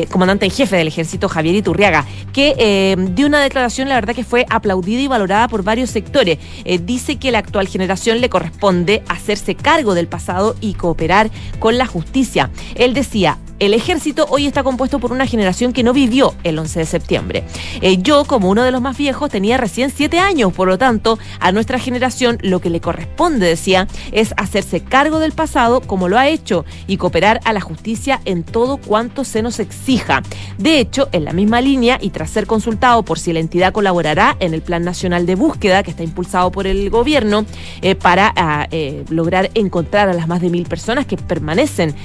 comandante 0.09 0.45
en 0.45 0.51
jefe 0.51 0.75
del 0.77 0.87
ejército, 0.87 1.29
Javier 1.29 1.53
Iturriaga, 1.53 2.07
que 2.33 2.95
dio 3.11 3.27
una 3.27 3.39
declaración, 3.39 3.87
la 3.87 3.93
verdad 3.93 4.15
que 4.15 4.23
fue 4.23 4.47
aplaudida 4.49 5.01
y 5.01 5.07
valorada 5.07 5.47
por 5.47 5.61
varios 5.61 5.91
sectores. 5.91 6.39
dice 6.81 7.17
que 7.17 7.31
la 7.31 7.37
actual 7.37 7.67
generación 7.67 8.19
le 8.19 8.29
corresponde 8.29 9.03
hacerse 9.09 9.53
cargo 9.53 9.93
del 9.93 10.07
pasado 10.07 10.55
y 10.59 10.73
cooperar 10.73 11.29
con 11.59 11.77
la 11.77 11.85
justicia. 11.85 12.49
Él 12.75 12.95
decía, 12.95 13.37
el 13.59 13.73
ejército 13.73 14.27
hoy 14.29 14.45
está 14.45 14.63
compuesto 14.63 14.99
por 14.99 15.11
una 15.11 15.25
generación 15.25 15.73
que 15.73 15.83
no 15.83 15.93
vivió 15.93 16.35
el 16.43 16.59
11 16.59 16.79
de 16.79 16.85
septiembre. 16.85 17.43
Eh, 17.81 17.97
yo, 18.01 18.25
como 18.25 18.49
uno 18.49 18.63
de 18.63 18.71
los 18.71 18.81
más 18.81 18.97
viejos, 18.97 19.29
tenía 19.29 19.57
recién 19.57 19.89
siete 19.89 20.19
años, 20.19 20.53
por 20.53 20.67
lo 20.67 20.77
tanto, 20.77 21.17
a 21.39 21.51
nuestra 21.51 21.79
generación 21.79 22.37
lo 22.41 22.59
que 22.59 22.69
le 22.69 22.81
corresponde, 22.81 23.47
decía, 23.47 23.87
es 24.11 24.33
hacerse 24.37 24.81
cargo 24.81 25.19
del 25.19 25.31
pasado 25.31 25.81
como 25.81 26.07
lo 26.07 26.17
ha 26.17 26.27
hecho 26.27 26.65
y 26.85 26.97
cooperar 26.97 27.39
a 27.45 27.53
la 27.53 27.61
justicia 27.61 28.21
en 28.25 28.43
todo 28.43 28.77
cuanto 28.77 29.23
se 29.23 29.41
nos 29.41 29.59
exija. 29.59 30.21
De 30.57 30.79
hecho, 30.79 31.09
en 31.11 31.25
la 31.25 31.33
misma 31.33 31.61
línea 31.61 31.97
y 31.99 32.11
tras 32.11 32.29
ser 32.29 32.45
consultado 32.45 33.03
por 33.03 33.17
si 33.17 33.33
la 33.33 33.39
entidad 33.39 33.73
colaborará 33.73 34.37
en 34.39 34.53
el 34.53 34.61
Plan 34.61 34.83
Nacional 34.83 35.25
de 35.25 35.35
Búsqueda 35.35 35.83
que 35.83 35.91
está 35.91 36.03
impulsado 36.03 36.51
por 36.51 36.67
el 36.67 36.89
gobierno 36.89 37.45
eh, 37.81 37.95
para 37.95 38.33
ah, 38.35 38.67
eh, 38.71 39.03
lograr 39.09 39.49
encontrar 39.55 40.09
a 40.09 40.13
las 40.13 40.27
más 40.27 40.41
de 40.41 40.49
mil 40.49 40.65
personas 40.67 41.05
que 41.05 41.17
permanecen 41.17 41.95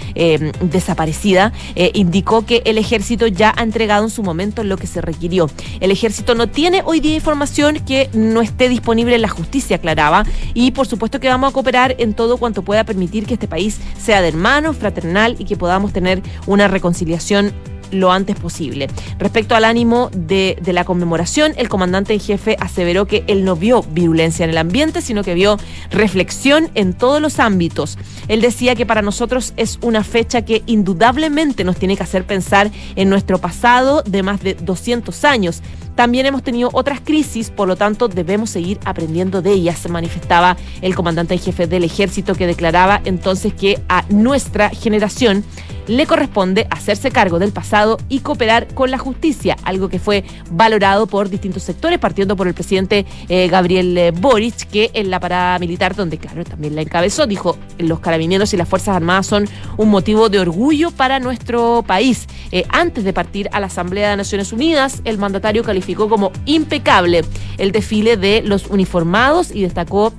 desaparecidas 0.61 1.42
eh, 1.75 1.91
indicó 1.95 2.45
que 2.45 2.63
el 2.67 2.79
ejército 2.79 3.27
ya 3.27 3.53
ha 3.57 3.63
entregado 3.63 4.05
en 4.05 4.11
su 4.11 4.23
momento 4.23 4.63
lo 4.63 4.77
que 4.77 4.87
se 4.87 5.01
requirió. 5.01 5.49
El 5.81 5.91
ejército 5.91 6.35
no 6.35 6.49
tiene 6.49 6.83
hoy 6.85 7.01
día 7.01 7.15
información 7.15 7.81
que 7.87 8.11
no 8.13 8.43
esté 8.43 8.69
disponible 8.69 9.15
en 9.15 9.23
la 9.23 9.29
justicia, 9.29 9.77
aclaraba, 9.77 10.25
y 10.55 10.73
por 10.73 10.87
supuesto 10.87 11.19
que 11.19 11.29
vamos 11.29 11.51
a 11.51 11.53
cooperar 11.53 11.97
en 11.99 12.15
todo 12.15 12.37
cuanto 12.37 12.63
pueda 12.63 12.85
permitir 12.85 13.27
que 13.27 13.35
este 13.35 13.49
país 13.49 13.81
sea 13.99 14.21
de 14.21 14.29
hermanos, 14.29 14.77
fraternal 14.77 15.37
y 15.39 15.45
que 15.45 15.57
podamos 15.57 15.93
tener 15.93 16.23
una 16.47 16.69
reconciliación 16.69 17.53
lo 17.93 18.11
antes 18.11 18.37
posible. 18.37 18.89
Respecto 19.19 19.55
al 19.55 19.65
ánimo 19.65 20.11
de, 20.13 20.61
la 20.67 20.85
conmemoración, 20.85 21.53
el 21.57 21.69
comandante 21.69 22.15
en 22.15 22.21
jefe 22.21 22.57
aseveró 22.59 23.07
que 23.07 23.25
él 23.29 23.45
no 23.45 23.55
vio 23.55 23.83
virulencia 23.83 24.45
en 24.45 24.51
el 24.51 24.59
ambiente, 24.59 25.03
sino 25.03 25.23
que 25.23 25.35
vio 25.35 25.59
reflexión 25.91 26.71
en 26.75 26.95
todos 26.95 27.21
los 27.21 27.39
ámbitos. 27.39 27.99
Él 28.29 28.41
decía 28.41 28.75
que 28.75 28.87
para 28.87 29.03
nosotros 29.03 29.53
es 29.57 29.79
una 29.83 30.03
fecha 30.03 30.43
que 30.43 30.63
indudablemente 30.67 31.65
nos 31.65 31.77
tiene 31.77 31.97
que 31.97 32.03
hacer 32.03 32.25
pensar 32.25 32.71
en 32.97 33.09
nuestro 33.09 33.39
pasado 33.39 34.03
de 34.03 34.23
más 34.23 34.43
de 34.43 34.55
200 34.55 35.25
años. 35.25 35.63
También 35.95 36.27
hemos 36.27 36.43
tenido 36.43 36.71
otras 36.73 37.01
crisis, 37.01 37.51
por 37.51 37.69
lo 37.69 37.77
tanto 37.77 38.09
debemos 38.09 38.51
seguir 38.51 38.79
aprendiendo 38.85 39.43
de 39.43 39.53
ellas, 39.53 39.89
manifestaba 39.89 40.57
el 40.81 40.95
comandante 40.95 41.35
en 41.35 41.41
jefe 41.41 41.67
del 41.67 41.85
ejército 41.85 42.35
que 42.35 42.47
declaraba 42.47 43.01
entonces 43.05 43.53
que 43.55 43.81
a 43.89 44.05
nuestra 44.09 44.71
generación 44.71 45.45
le 45.87 46.07
corresponde 46.07 46.67
hacerse 46.71 47.11
cargo 47.11 47.39
del 47.39 47.53
pasado 47.53 47.99
y 48.09 48.21
cooperar 48.21 48.69
con 48.75 48.91
la 48.91 48.99
justicia, 48.99 49.57
algo 49.65 49.89
que 49.89 49.99
fue 49.99 50.25
valorado 50.51 51.07
por 51.07 51.29
distintos 51.29 51.65
sectores, 51.65 51.99
partiendo 51.99 52.37
por 52.37 52.47
el 52.47 52.55
presidente 52.55 53.05
eh, 53.29 53.49
Gabriel 53.49 53.99
eh, 53.99 54.11
Boric, 54.13 54.69
que 54.71 54.91
en 54.95 55.11
la 55.11 55.19
parada 55.19 55.59
militar, 55.59 55.97
donde 55.97 56.19
claro, 56.19 56.45
también 56.45 56.77
la 56.77 56.83
encabezó, 56.83 57.27
dijo, 57.27 57.59
los 57.79 58.01
carabineros 58.01 58.55
y 58.55 58.57
las 58.57 58.69
Fuerzas 58.69 58.97
Armadas 58.97 59.27
son 59.27 59.49
un 59.77 59.91
motivo 59.91 60.29
de 60.29 60.39
orgullo 60.39 60.91
para 60.93 61.19
nuestro 61.19 61.83
país. 61.87 62.27
Eh, 62.53 62.65
antes 62.69 63.05
de 63.05 63.13
partir 63.13 63.49
a 63.53 63.61
la 63.61 63.67
Asamblea 63.67 64.11
de 64.11 64.17
Naciones 64.17 64.53
Unidas, 64.53 65.03
el 65.05 65.19
mandatario 65.19 65.65
calificó 65.65 65.82
como 66.09 66.33
impecable 66.47 67.23
el 67.59 67.73
desfile 67.73 68.17
de 68.17 68.43
los 68.43 68.67
uniformados 68.67 69.51
y 69.51 69.63
destacó 69.63 70.13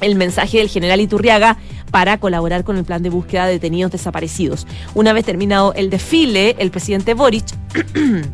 el 0.00 0.14
mensaje 0.14 0.58
del 0.58 0.68
general 0.68 1.00
Iturriaga 1.00 1.56
para 1.90 2.18
colaborar 2.18 2.64
con 2.64 2.76
el 2.76 2.84
plan 2.84 3.02
de 3.02 3.10
búsqueda 3.10 3.46
de 3.46 3.52
detenidos 3.52 3.92
desaparecidos. 3.92 4.66
Una 4.94 5.12
vez 5.12 5.24
terminado 5.24 5.74
el 5.74 5.90
desfile, 5.90 6.56
el 6.58 6.70
presidente 6.70 7.14
Boric 7.14 7.44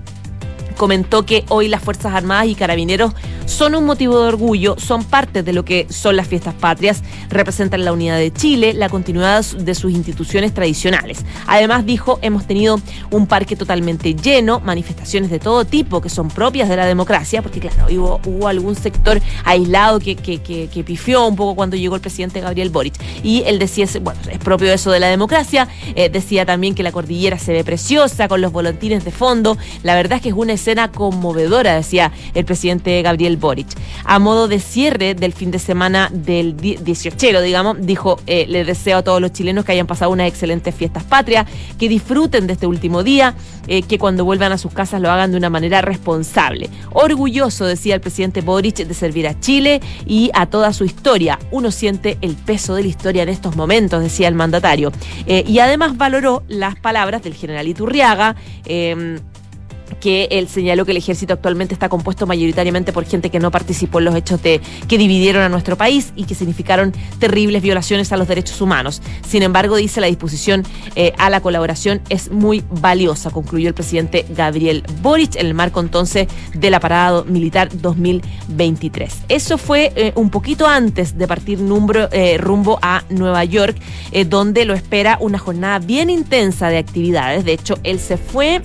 comentó 0.77 1.25
que 1.25 1.45
hoy 1.49 1.69
las 1.69 1.83
Fuerzas 1.83 2.15
Armadas 2.15 2.47
y 2.47 2.55
Carabineros 2.55 3.15
son 3.47 3.75
un 3.75 3.85
motivo 3.85 4.21
de 4.21 4.29
orgullo, 4.29 4.77
son 4.79 5.05
parte 5.05 5.43
de 5.43 5.53
lo 5.53 5.65
que 5.65 5.87
son 5.89 6.17
las 6.17 6.29
fiestas 6.29 6.55
patrias, 6.55 7.03
representan 7.31 7.85
la 7.85 7.93
unidad 7.93 8.19
de 8.19 8.33
Chile, 8.33 8.75
la 8.75 8.89
continuidad 8.89 9.45
de 9.45 9.75
sus 9.75 9.93
instituciones 9.93 10.53
tradicionales. 10.53 11.25
Además, 11.47 11.87
dijo, 11.87 12.19
hemos 12.23 12.47
tenido 12.47 12.81
un 13.11 13.27
parque 13.27 13.57
totalmente 13.57 14.15
lleno, 14.15 14.61
manifestaciones 14.61 15.31
de 15.31 15.39
todo 15.39 15.65
tipo 15.65 16.01
que 16.01 16.09
son 16.09 16.29
propias 16.29 16.69
de 16.69 16.77
la 16.77 16.87
democracia, 16.87 17.41
porque 17.41 17.61
claro, 17.61 17.87
hubo, 17.91 18.49
algún 18.49 18.77
sector 18.77 19.21
aislado 19.45 19.99
que, 19.99 20.17
que, 20.17 20.39
que, 20.39 20.85
pifió 20.85 21.27
un 21.27 21.37
poco 21.37 21.57
cuando 21.57 21.77
llegó 21.77 21.97
el 21.97 22.01
presidente 22.01 22.41
Gabriel 22.41 22.71
Boric. 22.71 22.95
Y 23.23 23.43
él 23.47 23.59
decía, 23.59 23.87
bueno, 24.03 24.21
es 24.31 24.39
propio 24.39 24.73
eso 24.73 24.91
de 24.91 25.01
la 25.01 25.09
democracia, 25.09 25.69
eh, 25.95 26.09
decía 26.09 26.45
también 26.45 26.75
que 26.75 26.83
la 26.83 26.93
cordillera 26.93 27.39
se 27.39 27.53
ve 27.53 27.65
preciosa, 27.65 28.29
con 28.29 28.41
los 28.41 28.53
volantines 28.53 29.05
de 29.05 29.11
fondo, 29.11 29.57
la 29.83 29.95
verdad 29.95 30.17
es 30.17 30.23
que 30.23 30.29
es 30.31 30.35
una 30.35 30.53
escena 30.53 30.91
conmovedora, 30.91 31.75
decía 31.75 32.13
el 32.35 32.45
presidente 32.45 33.03
Gabriel 33.03 33.36
Boric. 33.37 33.69
A 34.05 34.19
modo 34.19 34.49
de 34.49 34.61
cierre 34.61 35.15
del 35.15 35.33
fin 35.33 35.51
de 35.51 35.59
semana 35.59 36.11
del 36.13 36.57
18, 36.57 37.43
digamos, 37.43 37.77
dijo, 37.81 38.21
eh, 38.27 38.47
le 38.49 38.65
deseo 38.65 38.99
a 38.99 39.03
todos 39.03 39.21
los 39.21 39.33
chilenos 39.33 39.65
que 39.65 39.73
hayan 39.73 39.87
pasado 39.87 40.11
unas 40.11 40.29
excelentes 40.29 40.75
fiestas 40.75 41.05
patrias, 41.05 41.47
que 41.79 41.89
disfruten 41.89 42.47
de 42.47 42.55
este 42.55 42.67
último 42.67 43.03
día, 43.03 43.35
eh, 43.69 43.83
que 43.83 43.99
cuando 43.99 44.25
vuelvan 44.25 44.53
a 44.53 44.59
sus 44.59 44.73
casas 44.73 45.01
lo 45.01 45.11
hagan 45.11 45.31
de 45.33 45.37
una 45.37 45.51
manera 45.51 45.83
responsable. 45.83 46.71
Orgulloso, 46.93 47.65
decía 47.67 47.95
el 47.95 48.01
presidente 48.01 48.41
Boric, 48.41 48.77
de 48.77 48.95
servir 48.95 49.27
a 49.29 49.39
Chile 49.41 49.81
y 50.07 50.31
a 50.35 50.47
toda 50.47 50.73
su 50.73 50.85
historia. 50.85 51.39
Uno 51.51 51.71
siente 51.71 52.19
el 52.21 52.35
peso 52.35 52.75
de 52.75 52.83
la 52.83 52.89
historia 52.89 53.23
en 53.23 53.29
estos 53.29 53.57
momentos, 53.57 54.03
decía 54.03 54.29
el 54.29 54.35
mandatario. 54.35 54.93
Eh, 55.27 55.45
y 55.47 55.59
además 55.59 55.97
valoró 55.97 56.43
las 56.49 56.77
palabras 56.77 57.23
del 57.23 57.35
general 57.35 57.69
Iturriaga. 57.69 58.37
Eh, 58.65 59.19
que 60.01 60.29
él 60.31 60.49
señaló 60.49 60.85
que 60.85 60.93
el 60.93 60.97
ejército 60.97 61.35
actualmente 61.35 61.75
está 61.75 61.89
compuesto 61.89 62.27
mayoritariamente 62.27 62.93
por 62.93 63.05
gente 63.05 63.31
que 63.31 63.39
no 63.39 63.51
participó 63.51 63.99
en 63.99 64.07
los 64.07 64.15
hechos 64.15 64.43
de, 64.43 64.61
que 64.89 64.99
dividieron 64.99 65.43
a 65.43 65.49
nuestro 65.49 65.77
país 65.77 66.13
y 66.17 66.25
que 66.25 66.35
significaron 66.35 66.93
terribles 67.19 67.63
violaciones 67.63 68.13
a 68.13 68.17
los 68.17 68.29
derechos 68.29 68.61
humanos. 68.61 69.03
Sin 69.27 69.43
embargo, 69.43 69.77
dice 69.77 70.01
la 70.01 70.07
disposición 70.07 70.65
eh, 70.95 71.13
a 71.19 71.31
la 71.31 71.41
colaboración 71.41 72.01
es 72.09 72.31
muy 72.31 72.65
valiosa, 72.71 73.31
concluyó 73.31 73.69
el 73.69 73.75
presidente 73.75 74.27
Gabriel 74.31 74.85
Boric 75.03 75.37
en 75.37 75.47
el 75.47 75.55
marco 75.55 75.81
entonces 75.81 76.29
de 76.55 76.71
la 76.71 76.81
parada 76.81 77.25
militar 77.25 77.69
2023. 77.73 79.23
Eso 79.29 79.59
fue 79.59 79.93
eh, 79.97 80.13
un 80.15 80.31
poquito 80.31 80.67
antes 80.67 81.17
de 81.17 81.27
partir 81.27 81.59
eh, 82.13 82.39
rumbo 82.39 82.79
a 82.83 83.05
Nueva 83.11 83.45
York, 83.45 83.77
donde 84.29 84.65
lo 84.65 84.75
espera 84.75 85.19
una 85.21 85.39
jornada 85.39 85.79
bien 85.79 86.11
intensa 86.11 86.69
de 86.69 86.79
actividades. 86.79 87.45
De 87.45 87.53
hecho, 87.53 87.79
él 87.83 87.99
se 87.99 88.17
fue 88.17 88.63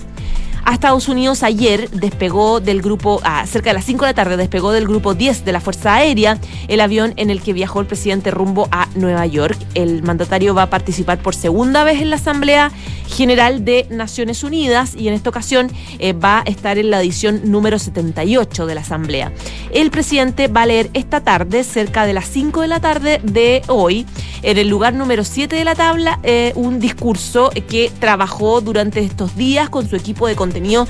a 0.64 0.74
Estados 0.74 1.08
Unidos 1.08 1.42
ayer 1.42 1.90
despegó 1.90 2.60
del 2.60 2.82
grupo, 2.82 3.20
a 3.24 3.46
cerca 3.46 3.70
de 3.70 3.74
las 3.74 3.84
5 3.84 4.04
de 4.04 4.10
la 4.10 4.14
tarde, 4.14 4.36
despegó 4.36 4.72
del 4.72 4.86
grupo 4.86 5.14
10 5.14 5.44
de 5.44 5.52
la 5.52 5.60
Fuerza 5.60 5.94
Aérea 5.94 6.38
el 6.68 6.80
avión 6.80 7.14
en 7.16 7.30
el 7.30 7.42
que 7.42 7.52
viajó 7.52 7.80
el 7.80 7.86
presidente 7.86 8.30
rumbo 8.30 8.68
a 8.70 8.88
Nueva 8.94 9.26
York. 9.26 9.58
El 9.74 10.02
mandatario 10.02 10.54
va 10.54 10.64
a 10.64 10.70
participar 10.70 11.18
por 11.18 11.34
segunda 11.34 11.84
vez 11.84 12.00
en 12.00 12.10
la 12.10 12.16
Asamblea 12.16 12.70
General 13.08 13.64
de 13.64 13.86
Naciones 13.90 14.42
Unidas 14.44 14.94
y 14.94 15.08
en 15.08 15.14
esta 15.14 15.30
ocasión 15.30 15.70
eh, 15.98 16.12
va 16.12 16.40
a 16.40 16.42
estar 16.42 16.78
en 16.78 16.90
la 16.90 17.00
edición 17.00 17.42
número 17.44 17.78
78 17.78 18.66
de 18.66 18.74
la 18.74 18.80
Asamblea. 18.80 19.32
El 19.72 19.90
presidente 19.90 20.48
va 20.48 20.62
a 20.62 20.66
leer 20.66 20.90
esta 20.94 21.20
tarde, 21.20 21.64
cerca 21.64 22.06
de 22.06 22.14
las 22.14 22.26
5 22.26 22.60
de 22.62 22.68
la 22.68 22.80
tarde 22.80 23.20
de 23.22 23.62
hoy, 23.68 24.06
en 24.42 24.58
el 24.58 24.68
lugar 24.68 24.94
número 24.94 25.24
7 25.24 25.54
de 25.54 25.64
la 25.64 25.74
tabla, 25.74 26.18
eh, 26.22 26.52
un 26.56 26.80
discurso 26.80 27.50
que 27.68 27.90
trabajó 27.98 28.60
durante 28.60 29.00
estos 29.00 29.36
días 29.36 29.70
con 29.70 29.88
su 29.88 29.96
equipo 29.96 30.26
de 30.26 30.36
contenido 30.36 30.86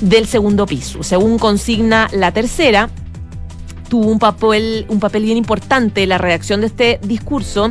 del 0.00 0.26
segundo 0.26 0.66
piso. 0.66 1.02
Según 1.02 1.38
consigna 1.38 2.08
la 2.12 2.32
tercera, 2.32 2.90
tuvo 3.88 4.10
un 4.10 4.18
papel, 4.18 4.86
un 4.88 5.00
papel 5.00 5.24
bien 5.24 5.36
importante 5.36 6.02
en 6.02 6.10
la 6.10 6.18
redacción 6.18 6.60
de 6.60 6.68
este 6.68 7.00
discurso 7.02 7.70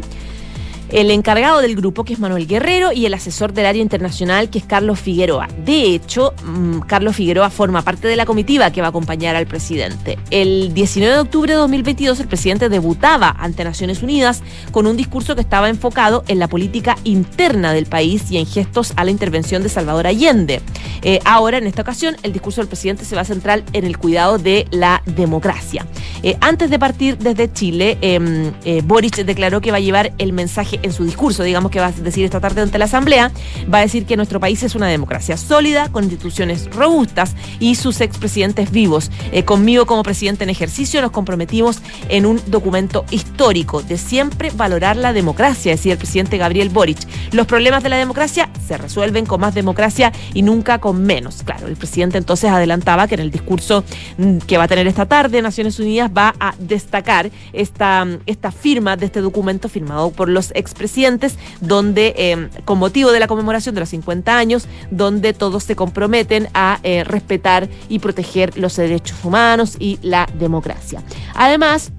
el 0.91 1.11
encargado 1.11 1.61
del 1.61 1.75
grupo, 1.75 2.03
que 2.03 2.13
es 2.13 2.19
Manuel 2.19 2.47
Guerrero, 2.47 2.91
y 2.91 3.05
el 3.05 3.13
asesor 3.13 3.53
del 3.53 3.65
área 3.65 3.81
internacional, 3.81 4.49
que 4.49 4.59
es 4.59 4.65
Carlos 4.65 4.99
Figueroa. 4.99 5.47
De 5.65 5.93
hecho, 5.93 6.33
mm, 6.43 6.79
Carlos 6.81 7.15
Figueroa 7.15 7.49
forma 7.49 7.81
parte 7.81 8.07
de 8.07 8.15
la 8.15 8.25
comitiva 8.25 8.71
que 8.71 8.81
va 8.81 8.87
a 8.87 8.89
acompañar 8.89 9.35
al 9.35 9.47
presidente. 9.47 10.17
El 10.31 10.73
19 10.73 11.13
de 11.13 11.21
octubre 11.21 11.53
de 11.53 11.59
2022, 11.59 12.19
el 12.19 12.27
presidente 12.27 12.69
debutaba 12.69 13.35
ante 13.39 13.63
Naciones 13.63 14.01
Unidas 14.03 14.41
con 14.71 14.87
un 14.87 14.97
discurso 14.97 15.35
que 15.35 15.41
estaba 15.41 15.69
enfocado 15.69 16.23
en 16.27 16.39
la 16.39 16.47
política 16.47 16.97
interna 17.03 17.73
del 17.73 17.85
país 17.85 18.31
y 18.31 18.37
en 18.37 18.45
gestos 18.45 18.93
a 18.95 19.03
la 19.03 19.11
intervención 19.11 19.63
de 19.63 19.69
Salvador 19.69 20.07
Allende. 20.07 20.61
Eh, 21.01 21.19
ahora, 21.25 21.57
en 21.57 21.67
esta 21.67 21.81
ocasión, 21.81 22.15
el 22.23 22.33
discurso 22.33 22.61
del 22.61 22.67
presidente 22.67 23.05
se 23.05 23.15
va 23.15 23.21
a 23.21 23.25
centrar 23.25 23.63
en 23.73 23.85
el 23.85 23.97
cuidado 23.97 24.37
de 24.37 24.67
la 24.71 25.01
democracia. 25.05 25.85
Eh, 26.23 26.37
antes 26.41 26.69
de 26.69 26.79
partir 26.79 27.17
desde 27.17 27.51
Chile, 27.51 27.97
em, 28.01 28.51
eh, 28.65 28.81
Boric 28.83 29.17
declaró 29.23 29.61
que 29.61 29.71
va 29.71 29.77
a 29.77 29.81
llevar 29.81 30.11
el 30.17 30.33
mensaje 30.33 30.78
en 30.83 30.93
su 30.93 31.03
discurso, 31.03 31.43
digamos 31.43 31.71
que 31.71 31.79
va 31.79 31.87
a 31.87 31.91
decir 31.91 32.25
esta 32.25 32.39
tarde 32.39 32.61
ante 32.61 32.77
la 32.77 32.85
Asamblea, 32.85 33.31
va 33.71 33.79
a 33.79 33.81
decir 33.81 34.05
que 34.05 34.17
nuestro 34.17 34.39
país 34.39 34.63
es 34.63 34.75
una 34.75 34.87
democracia 34.87 35.37
sólida, 35.37 35.89
con 35.89 36.03
instituciones 36.03 36.69
robustas 36.71 37.35
y 37.59 37.75
sus 37.75 38.01
expresidentes 38.01 38.71
vivos. 38.71 39.11
Eh, 39.31 39.43
conmigo 39.43 39.85
como 39.85 40.03
presidente 40.03 40.43
en 40.43 40.49
ejercicio 40.49 41.01
nos 41.01 41.11
comprometimos 41.11 41.81
en 42.09 42.25
un 42.25 42.41
documento 42.47 43.05
histórico 43.11 43.81
de 43.81 43.97
siempre 43.97 44.51
valorar 44.51 44.97
la 44.97 45.13
democracia, 45.13 45.71
decía 45.71 45.93
el 45.93 45.97
presidente 45.97 46.37
Gabriel 46.37 46.69
Boric. 46.69 46.99
Los 47.31 47.47
problemas 47.47 47.83
de 47.83 47.89
la 47.89 47.97
democracia 47.97 48.49
se 48.67 48.77
resuelven 48.77 49.25
con 49.25 49.41
más 49.41 49.53
democracia 49.53 50.11
y 50.33 50.41
nunca 50.41 50.79
con 50.79 51.03
menos. 51.03 51.43
Claro, 51.43 51.67
el 51.67 51.75
presidente 51.75 52.17
entonces 52.17 52.49
adelantaba 52.49 53.07
que 53.07 53.15
en 53.15 53.21
el 53.21 53.31
discurso 53.31 53.83
mm, 54.17 54.37
que 54.39 54.57
va 54.57 54.63
a 54.63 54.67
tener 54.67 54.87
esta 54.87 55.05
tarde 55.05 55.41
Naciones 55.41 55.79
Unidas 55.79 56.11
va 56.15 56.35
a 56.39 56.53
destacar 56.59 57.31
esta, 57.53 58.05
esta 58.25 58.51
firma 58.51 58.95
de 58.95 59.05
este 59.05 59.21
documento 59.21 59.69
firmado 59.69 60.11
por 60.11 60.29
los 60.29 60.51
ex 60.55 60.68
presidentes 60.73 61.37
donde, 61.61 62.13
eh, 62.17 62.49
con 62.65 62.79
motivo 62.79 63.11
de 63.11 63.19
la 63.19 63.27
conmemoración 63.27 63.75
de 63.75 63.81
los 63.81 63.89
50 63.89 64.37
años, 64.37 64.67
donde 64.91 65.33
todos 65.33 65.63
se 65.63 65.75
comprometen 65.75 66.47
a 66.53 66.79
eh, 66.83 67.03
respetar 67.03 67.69
y 67.87 67.99
proteger 67.99 68.57
los 68.57 68.75
derechos 68.75 69.17
humanos 69.23 69.75
y 69.79 69.99
la 70.01 70.27
democracia. 70.37 71.03
Además, 71.35 71.91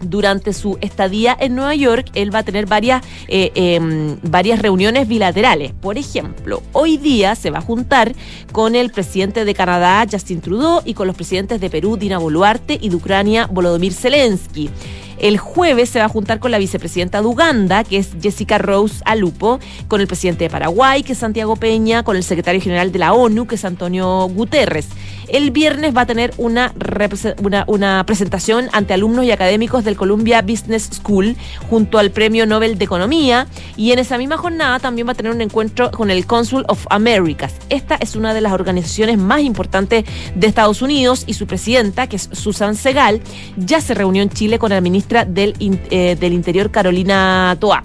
durante 0.00 0.52
su 0.52 0.78
estadía 0.80 1.36
en 1.38 1.54
Nueva 1.54 1.74
York, 1.74 2.10
él 2.14 2.34
va 2.34 2.40
a 2.40 2.42
tener 2.42 2.66
varias, 2.66 3.02
eh, 3.28 3.52
em, 3.54 4.18
varias 4.22 4.60
reuniones 4.60 5.08
bilaterales. 5.08 5.72
Por 5.72 5.98
ejemplo, 5.98 6.62
hoy 6.72 6.96
día 6.96 7.34
se 7.34 7.50
va 7.50 7.58
a 7.58 7.62
juntar 7.62 8.14
con 8.52 8.74
el 8.74 8.90
presidente 8.90 9.44
de 9.44 9.54
Canadá, 9.54 10.04
Justin 10.10 10.40
Trudeau, 10.40 10.82
y 10.84 10.94
con 10.94 11.06
los 11.06 11.16
presidentes 11.16 11.60
de 11.60 11.70
Perú, 11.70 11.96
Dina 11.96 12.18
Boluarte, 12.18 12.78
y 12.80 12.88
de 12.88 12.96
Ucrania, 12.96 13.48
Volodymyr 13.50 13.92
Zelensky. 13.92 14.70
El 15.18 15.38
jueves 15.38 15.90
se 15.90 15.98
va 15.98 16.06
a 16.06 16.08
juntar 16.08 16.38
con 16.38 16.50
la 16.50 16.58
vicepresidenta 16.58 17.20
de 17.20 17.26
Uganda, 17.26 17.84
que 17.84 17.98
es 17.98 18.10
Jessica 18.20 18.58
Rose 18.58 19.02
Alupo, 19.04 19.60
con 19.88 20.00
el 20.00 20.06
presidente 20.06 20.44
de 20.44 20.50
Paraguay, 20.50 21.02
que 21.02 21.12
es 21.12 21.18
Santiago 21.18 21.56
Peña, 21.56 22.02
con 22.02 22.16
el 22.16 22.22
secretario 22.22 22.60
general 22.60 22.92
de 22.92 22.98
la 22.98 23.12
ONU, 23.12 23.46
que 23.46 23.54
es 23.54 23.64
Antonio 23.64 24.28
Guterres. 24.28 24.88
El 25.28 25.50
viernes 25.50 25.96
va 25.96 26.02
a 26.02 26.06
tener 26.06 26.34
una, 26.36 26.72
una, 27.66 28.04
presentación 28.06 28.68
ante 28.72 28.92
alumnos 28.92 29.24
y 29.24 29.30
académicos 29.30 29.82
del 29.84 29.96
Columbia 29.96 30.42
Business 30.42 30.90
School 30.92 31.36
junto 31.70 31.98
al 31.98 32.10
Premio 32.10 32.46
Nobel 32.46 32.76
de 32.76 32.84
Economía 32.84 33.46
y 33.76 33.92
en 33.92 33.98
esa 33.98 34.18
misma 34.18 34.36
jornada 34.36 34.78
también 34.80 35.06
va 35.06 35.12
a 35.12 35.14
tener 35.14 35.32
un 35.32 35.40
encuentro 35.40 35.90
con 35.90 36.10
el 36.10 36.26
Consul 36.26 36.64
of 36.68 36.86
Americas. 36.90 37.54
Esta 37.70 37.96
es 37.96 38.16
una 38.16 38.34
de 38.34 38.42
las 38.42 38.52
organizaciones 38.52 39.18
más 39.18 39.40
importantes 39.40 40.04
de 40.34 40.46
Estados 40.46 40.82
Unidos 40.82 41.24
y 41.26 41.34
su 41.34 41.46
presidenta, 41.46 42.06
que 42.06 42.16
es 42.16 42.28
Susan 42.32 42.76
Segal, 42.76 43.22
ya 43.56 43.80
se 43.80 43.94
reunió 43.94 44.22
en 44.22 44.30
Chile 44.30 44.58
con 44.58 44.70
la 44.70 44.76
ministra 45.04 45.24
del, 45.24 45.54
eh, 45.90 46.16
del 46.18 46.32
Interior, 46.32 46.70
Carolina 46.70 47.56
Toa. 47.60 47.82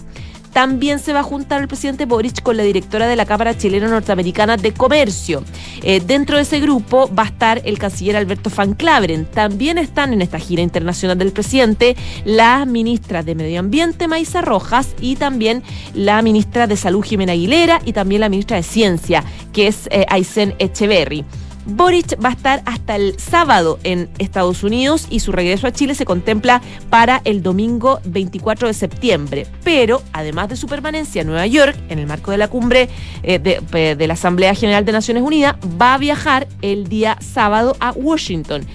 También 0.53 0.97
se 0.97 1.13
va 1.13 1.19
a 1.19 1.23
juntar 1.23 1.61
el 1.61 1.67
presidente 1.67 2.05
Boric 2.05 2.41
con 2.41 2.57
la 2.57 2.63
directora 2.63 3.07
de 3.07 3.15
la 3.15 3.25
Cámara 3.25 3.55
Chilena 3.55 3.87
Norteamericana 3.87 4.57
de 4.57 4.73
Comercio. 4.73 5.43
Eh, 5.83 6.01
dentro 6.03 6.37
de 6.37 6.41
ese 6.41 6.59
grupo 6.59 7.09
va 7.13 7.23
a 7.23 7.27
estar 7.27 7.61
el 7.65 7.77
canciller 7.77 8.15
Alberto 8.15 8.49
Van 8.55 8.73
Claveren. 8.73 9.25
También 9.25 9.77
están 9.77 10.11
en 10.11 10.23
esta 10.23 10.39
gira 10.39 10.63
internacional 10.63 11.19
del 11.19 11.33
presidente 11.33 11.95
la 12.25 12.65
ministra 12.65 13.21
de 13.21 13.35
Medio 13.35 13.59
Ambiente, 13.59 14.07
Maisa 14.07 14.41
Rojas, 14.41 14.95
y 14.99 15.17
también 15.17 15.61
la 15.93 16.21
ministra 16.23 16.65
de 16.65 16.77
Salud, 16.77 17.03
Jimena 17.03 17.33
Aguilera, 17.33 17.81
y 17.85 17.93
también 17.93 18.21
la 18.21 18.29
ministra 18.29 18.57
de 18.57 18.63
Ciencia, 18.63 19.23
que 19.53 19.67
es 19.67 19.87
eh, 19.91 20.05
Aysén 20.09 20.55
Echeverry. 20.57 21.25
Boric 21.65 22.23
va 22.23 22.29
a 22.29 22.33
estar 22.33 22.61
hasta 22.65 22.95
el 22.95 23.19
sábado 23.19 23.79
en 23.83 24.09
Estados 24.17 24.63
Unidos 24.63 25.07
y 25.09 25.19
su 25.19 25.31
regreso 25.31 25.67
a 25.67 25.71
Chile 25.71 25.95
se 25.95 26.05
contempla 26.05 26.61
para 26.89 27.21
el 27.25 27.43
domingo 27.43 27.99
24 28.05 28.67
de 28.67 28.73
septiembre. 28.73 29.47
Pero, 29.63 30.01
además 30.13 30.49
de 30.49 30.55
su 30.55 30.67
permanencia 30.67 31.21
en 31.21 31.27
Nueva 31.27 31.47
York, 31.47 31.77
en 31.89 31.99
el 31.99 32.07
marco 32.07 32.31
de 32.31 32.37
la 32.37 32.47
cumbre 32.47 32.89
eh, 33.23 33.39
de, 33.39 33.95
de 33.95 34.07
la 34.07 34.13
Asamblea 34.13 34.55
General 34.55 34.85
de 34.85 34.91
Naciones 34.91 35.23
Unidas, 35.23 35.55
va 35.79 35.93
a 35.93 35.97
viajar 35.97 36.47
el 36.61 36.87
día 36.87 37.17
sábado 37.21 37.75
a 37.79 37.91
Washington 37.91 38.65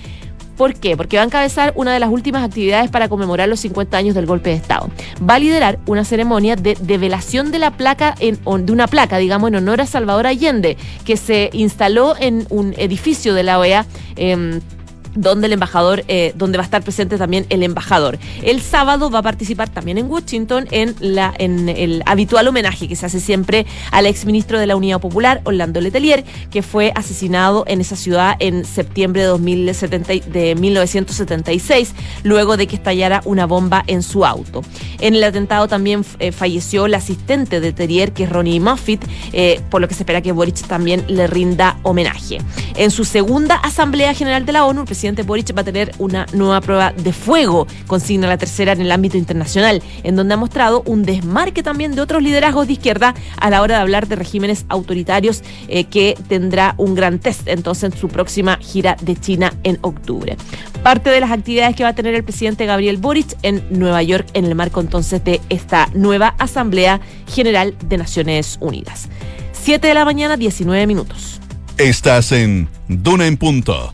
¿Por 0.56 0.74
qué? 0.74 0.96
Porque 0.96 1.16
va 1.16 1.22
a 1.22 1.26
encabezar 1.26 1.72
una 1.76 1.92
de 1.92 2.00
las 2.00 2.10
últimas 2.10 2.44
actividades 2.44 2.90
para 2.90 3.08
conmemorar 3.08 3.48
los 3.48 3.60
50 3.60 3.96
años 3.96 4.14
del 4.14 4.26
golpe 4.26 4.50
de 4.50 4.56
Estado. 4.56 4.88
Va 5.28 5.34
a 5.34 5.38
liderar 5.38 5.78
una 5.86 6.04
ceremonia 6.04 6.56
de 6.56 6.76
develación 6.80 7.50
de 7.50 7.58
la 7.58 7.72
placa, 7.72 8.14
en, 8.20 8.38
de 8.44 8.72
una 8.72 8.86
placa, 8.86 9.18
digamos, 9.18 9.48
en 9.48 9.56
honor 9.56 9.80
a 9.80 9.86
Salvador 9.86 10.26
Allende, 10.26 10.76
que 11.04 11.16
se 11.16 11.50
instaló 11.52 12.14
en 12.18 12.46
un 12.50 12.74
edificio 12.78 13.34
de 13.34 13.42
la 13.42 13.58
OEA. 13.58 13.86
Em, 14.16 14.60
donde 15.14 15.46
el 15.46 15.52
embajador, 15.52 16.04
eh, 16.08 16.32
donde 16.36 16.58
va 16.58 16.62
a 16.62 16.66
estar 16.66 16.82
presente 16.82 17.18
también 17.18 17.46
el 17.48 17.62
embajador. 17.62 18.18
El 18.42 18.60
sábado 18.60 19.10
va 19.10 19.20
a 19.20 19.22
participar 19.22 19.68
también 19.68 19.98
en 19.98 20.10
Washington 20.10 20.66
en 20.70 20.94
la 21.00 21.34
en 21.38 21.68
el 21.68 22.02
habitual 22.06 22.48
homenaje 22.48 22.88
que 22.88 22.96
se 22.96 23.06
hace 23.06 23.20
siempre 23.20 23.66
al 23.90 24.06
exministro 24.06 24.58
de 24.58 24.66
la 24.66 24.76
Unidad 24.76 25.00
Popular, 25.00 25.40
Orlando 25.44 25.80
Letelier, 25.80 26.24
que 26.50 26.62
fue 26.62 26.92
asesinado 26.94 27.64
en 27.66 27.80
esa 27.80 27.96
ciudad 27.96 28.36
en 28.38 28.64
septiembre 28.64 29.22
de, 29.22 29.28
2070, 29.28 30.12
de 30.30 30.54
1976, 30.54 31.94
luego 32.22 32.56
de 32.56 32.66
que 32.66 32.76
estallara 32.76 33.22
una 33.24 33.46
bomba 33.46 33.84
en 33.86 34.02
su 34.02 34.24
auto. 34.24 34.62
En 35.00 35.14
el 35.14 35.24
atentado 35.24 35.68
también 35.68 36.04
eh, 36.18 36.32
falleció 36.32 36.86
el 36.86 36.94
asistente 36.94 37.60
de 37.60 37.68
Letelier, 37.68 38.12
que 38.12 38.24
es 38.24 38.30
Ronnie 38.30 38.60
Moffitt, 38.60 39.04
eh, 39.32 39.60
por 39.70 39.80
lo 39.80 39.88
que 39.88 39.94
se 39.94 40.02
espera 40.02 40.22
que 40.22 40.32
Boric 40.32 40.66
también 40.66 41.04
le 41.08 41.26
rinda 41.26 41.78
homenaje. 41.82 42.38
En 42.76 42.90
su 42.90 43.04
segunda 43.04 43.56
Asamblea 43.56 44.14
General 44.14 44.44
de 44.46 44.52
la 44.52 44.64
ONU, 44.64 44.80
el 44.80 44.86
presidente 44.86 45.03
presidente 45.04 45.22
Boric 45.22 45.54
va 45.54 45.60
a 45.60 45.64
tener 45.64 45.92
una 45.98 46.24
nueva 46.32 46.62
prueba 46.62 46.92
de 46.92 47.12
fuego, 47.12 47.66
consigna 47.86 48.26
la 48.26 48.38
tercera 48.38 48.72
en 48.72 48.80
el 48.80 48.90
ámbito 48.90 49.18
internacional, 49.18 49.82
en 50.02 50.16
donde 50.16 50.32
ha 50.32 50.38
mostrado 50.38 50.82
un 50.86 51.02
desmarque 51.02 51.62
también 51.62 51.94
de 51.94 52.00
otros 52.00 52.22
liderazgos 52.22 52.66
de 52.66 52.72
izquierda 52.72 53.14
a 53.36 53.50
la 53.50 53.60
hora 53.60 53.74
de 53.74 53.80
hablar 53.82 54.08
de 54.08 54.16
regímenes 54.16 54.64
autoritarios 54.70 55.42
eh, 55.68 55.84
que 55.84 56.16
tendrá 56.26 56.74
un 56.78 56.94
gran 56.94 57.18
test 57.18 57.46
entonces 57.48 57.92
en 57.92 57.98
su 57.98 58.08
próxima 58.08 58.56
gira 58.62 58.96
de 59.02 59.14
China 59.14 59.52
en 59.62 59.78
octubre. 59.82 60.38
Parte 60.82 61.10
de 61.10 61.20
las 61.20 61.32
actividades 61.32 61.76
que 61.76 61.82
va 61.82 61.90
a 61.90 61.94
tener 61.94 62.14
el 62.14 62.24
presidente 62.24 62.64
Gabriel 62.64 62.96
Boric 62.96 63.36
en 63.42 63.62
Nueva 63.68 64.02
York 64.02 64.26
en 64.32 64.46
el 64.46 64.54
marco 64.54 64.80
entonces 64.80 65.22
de 65.22 65.42
esta 65.50 65.90
nueva 65.92 66.34
Asamblea 66.38 67.02
General 67.28 67.74
de 67.84 67.98
Naciones 67.98 68.56
Unidas. 68.62 69.10
7 69.52 69.86
de 69.86 69.92
la 69.92 70.06
mañana, 70.06 70.38
19 70.38 70.86
minutos. 70.86 71.42
Estás 71.76 72.32
en 72.32 72.70
Duna 72.88 73.26
en 73.26 73.36
Punto 73.36 73.92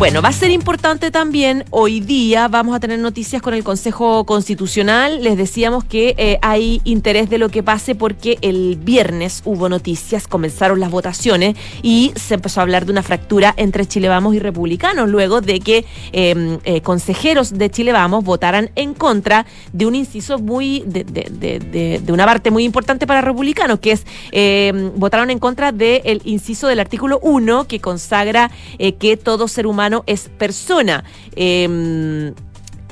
bueno, 0.00 0.22
va 0.22 0.30
a 0.30 0.32
ser 0.32 0.50
importante 0.50 1.10
también 1.10 1.66
hoy 1.68 2.00
día, 2.00 2.48
vamos 2.48 2.74
a 2.74 2.80
tener 2.80 2.98
noticias 3.00 3.42
con 3.42 3.52
el 3.52 3.62
Consejo 3.62 4.24
Constitucional. 4.24 5.22
Les 5.22 5.36
decíamos 5.36 5.84
que 5.84 6.14
eh, 6.16 6.38
hay 6.40 6.80
interés 6.84 7.28
de 7.28 7.36
lo 7.36 7.50
que 7.50 7.62
pase 7.62 7.94
porque 7.94 8.38
el 8.40 8.78
viernes 8.82 9.42
hubo 9.44 9.68
noticias, 9.68 10.26
comenzaron 10.26 10.80
las 10.80 10.90
votaciones 10.90 11.54
y 11.82 12.14
se 12.16 12.32
empezó 12.32 12.60
a 12.60 12.62
hablar 12.62 12.86
de 12.86 12.92
una 12.92 13.02
fractura 13.02 13.52
entre 13.58 13.84
Chile 13.84 14.08
Vamos 14.08 14.34
y 14.34 14.38
Republicanos, 14.38 15.06
luego 15.06 15.42
de 15.42 15.60
que 15.60 15.84
em, 16.12 16.60
eh, 16.64 16.80
consejeros 16.80 17.58
de 17.58 17.68
Chile 17.70 17.92
Vamos 17.92 18.24
votaran 18.24 18.70
en 18.76 18.94
contra 18.94 19.44
de 19.74 19.84
un 19.84 19.94
inciso 19.94 20.38
muy, 20.38 20.82
de, 20.86 22.00
una 22.10 22.24
parte 22.24 22.50
muy 22.50 22.64
importante 22.64 23.06
para 23.06 23.20
Republicanos, 23.20 23.80
que 23.80 23.92
es, 23.92 24.06
em, 24.32 24.92
votaron 24.96 25.28
en 25.28 25.38
contra 25.38 25.72
del 25.72 26.22
inciso 26.24 26.68
del 26.68 26.80
artículo 26.80 27.18
1 27.22 27.66
que 27.66 27.80
consagra 27.80 28.50
eh, 28.78 28.94
que 28.94 29.18
todo 29.18 29.46
ser 29.46 29.66
humano 29.66 29.89
es 30.06 30.28
persona. 30.28 31.04
Em, 31.36 32.32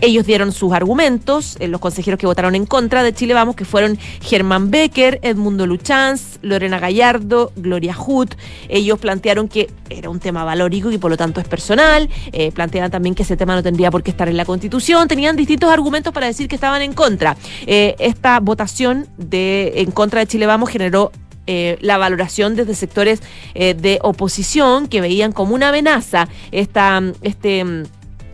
ellos 0.01 0.27
dieron 0.27 0.53
sus 0.53 0.73
argumentos, 0.73 1.57
eh, 1.59 1.67
los 1.67 1.81
consejeros 1.81 2.21
que 2.21 2.27
votaron 2.27 2.55
en 2.55 2.67
contra 2.67 3.03
de 3.03 3.13
Chile 3.13 3.35
Vamos, 3.35 3.57
que 3.57 3.65
fueron 3.65 3.99
Germán 4.21 4.71
Becker, 4.71 5.19
Edmundo 5.23 5.67
Luchanz, 5.67 6.39
Lorena 6.43 6.79
Gallardo, 6.79 7.53
Gloria 7.57 7.95
Hood. 7.95 8.29
Ellos 8.69 8.99
plantearon 9.01 9.49
que 9.49 9.69
era 9.91 10.09
un 10.09 10.21
tema 10.21 10.45
valórico 10.45 10.93
y 10.93 10.99
por 10.99 11.11
lo 11.11 11.17
tanto 11.17 11.41
es 11.41 11.49
personal. 11.49 12.09
Eh, 12.33 12.53
planteaban 12.53 12.91
también 12.91 13.15
que 13.17 13.25
ese 13.25 13.37
tema 13.37 13.57
no 13.57 13.63
tendría 13.63 13.91
por 13.91 14.05
qué 14.05 14.11
estar 14.11 14.29
en 14.29 14.37
la 14.37 14.45
Constitución. 14.45 15.09
Tenían 15.09 15.35
distintos 15.35 15.71
argumentos 15.71 16.13
para 16.13 16.27
decir 16.27 16.47
que 16.47 16.55
estaban 16.55 16.83
en 16.83 16.93
contra. 16.93 17.37
Eh, 17.67 17.97
esta 17.99 18.39
votación 18.39 19.09
de 19.17 19.73
en 19.77 19.91
contra 19.91 20.21
de 20.21 20.27
Chile 20.29 20.47
Vamos 20.47 20.71
generó 20.71 21.11
eh, 21.51 21.79
la 21.81 21.97
valoración 21.97 22.57
desde 22.57 22.75
sectores 22.75 23.23
eh, 23.55 23.73
de 23.73 23.99
oposición 24.03 24.87
que 24.87 25.01
veían 25.01 25.33
como 25.33 25.55
una 25.55 25.71
amenaza 25.71 26.29
esta, 26.53 27.03
este 27.23 27.65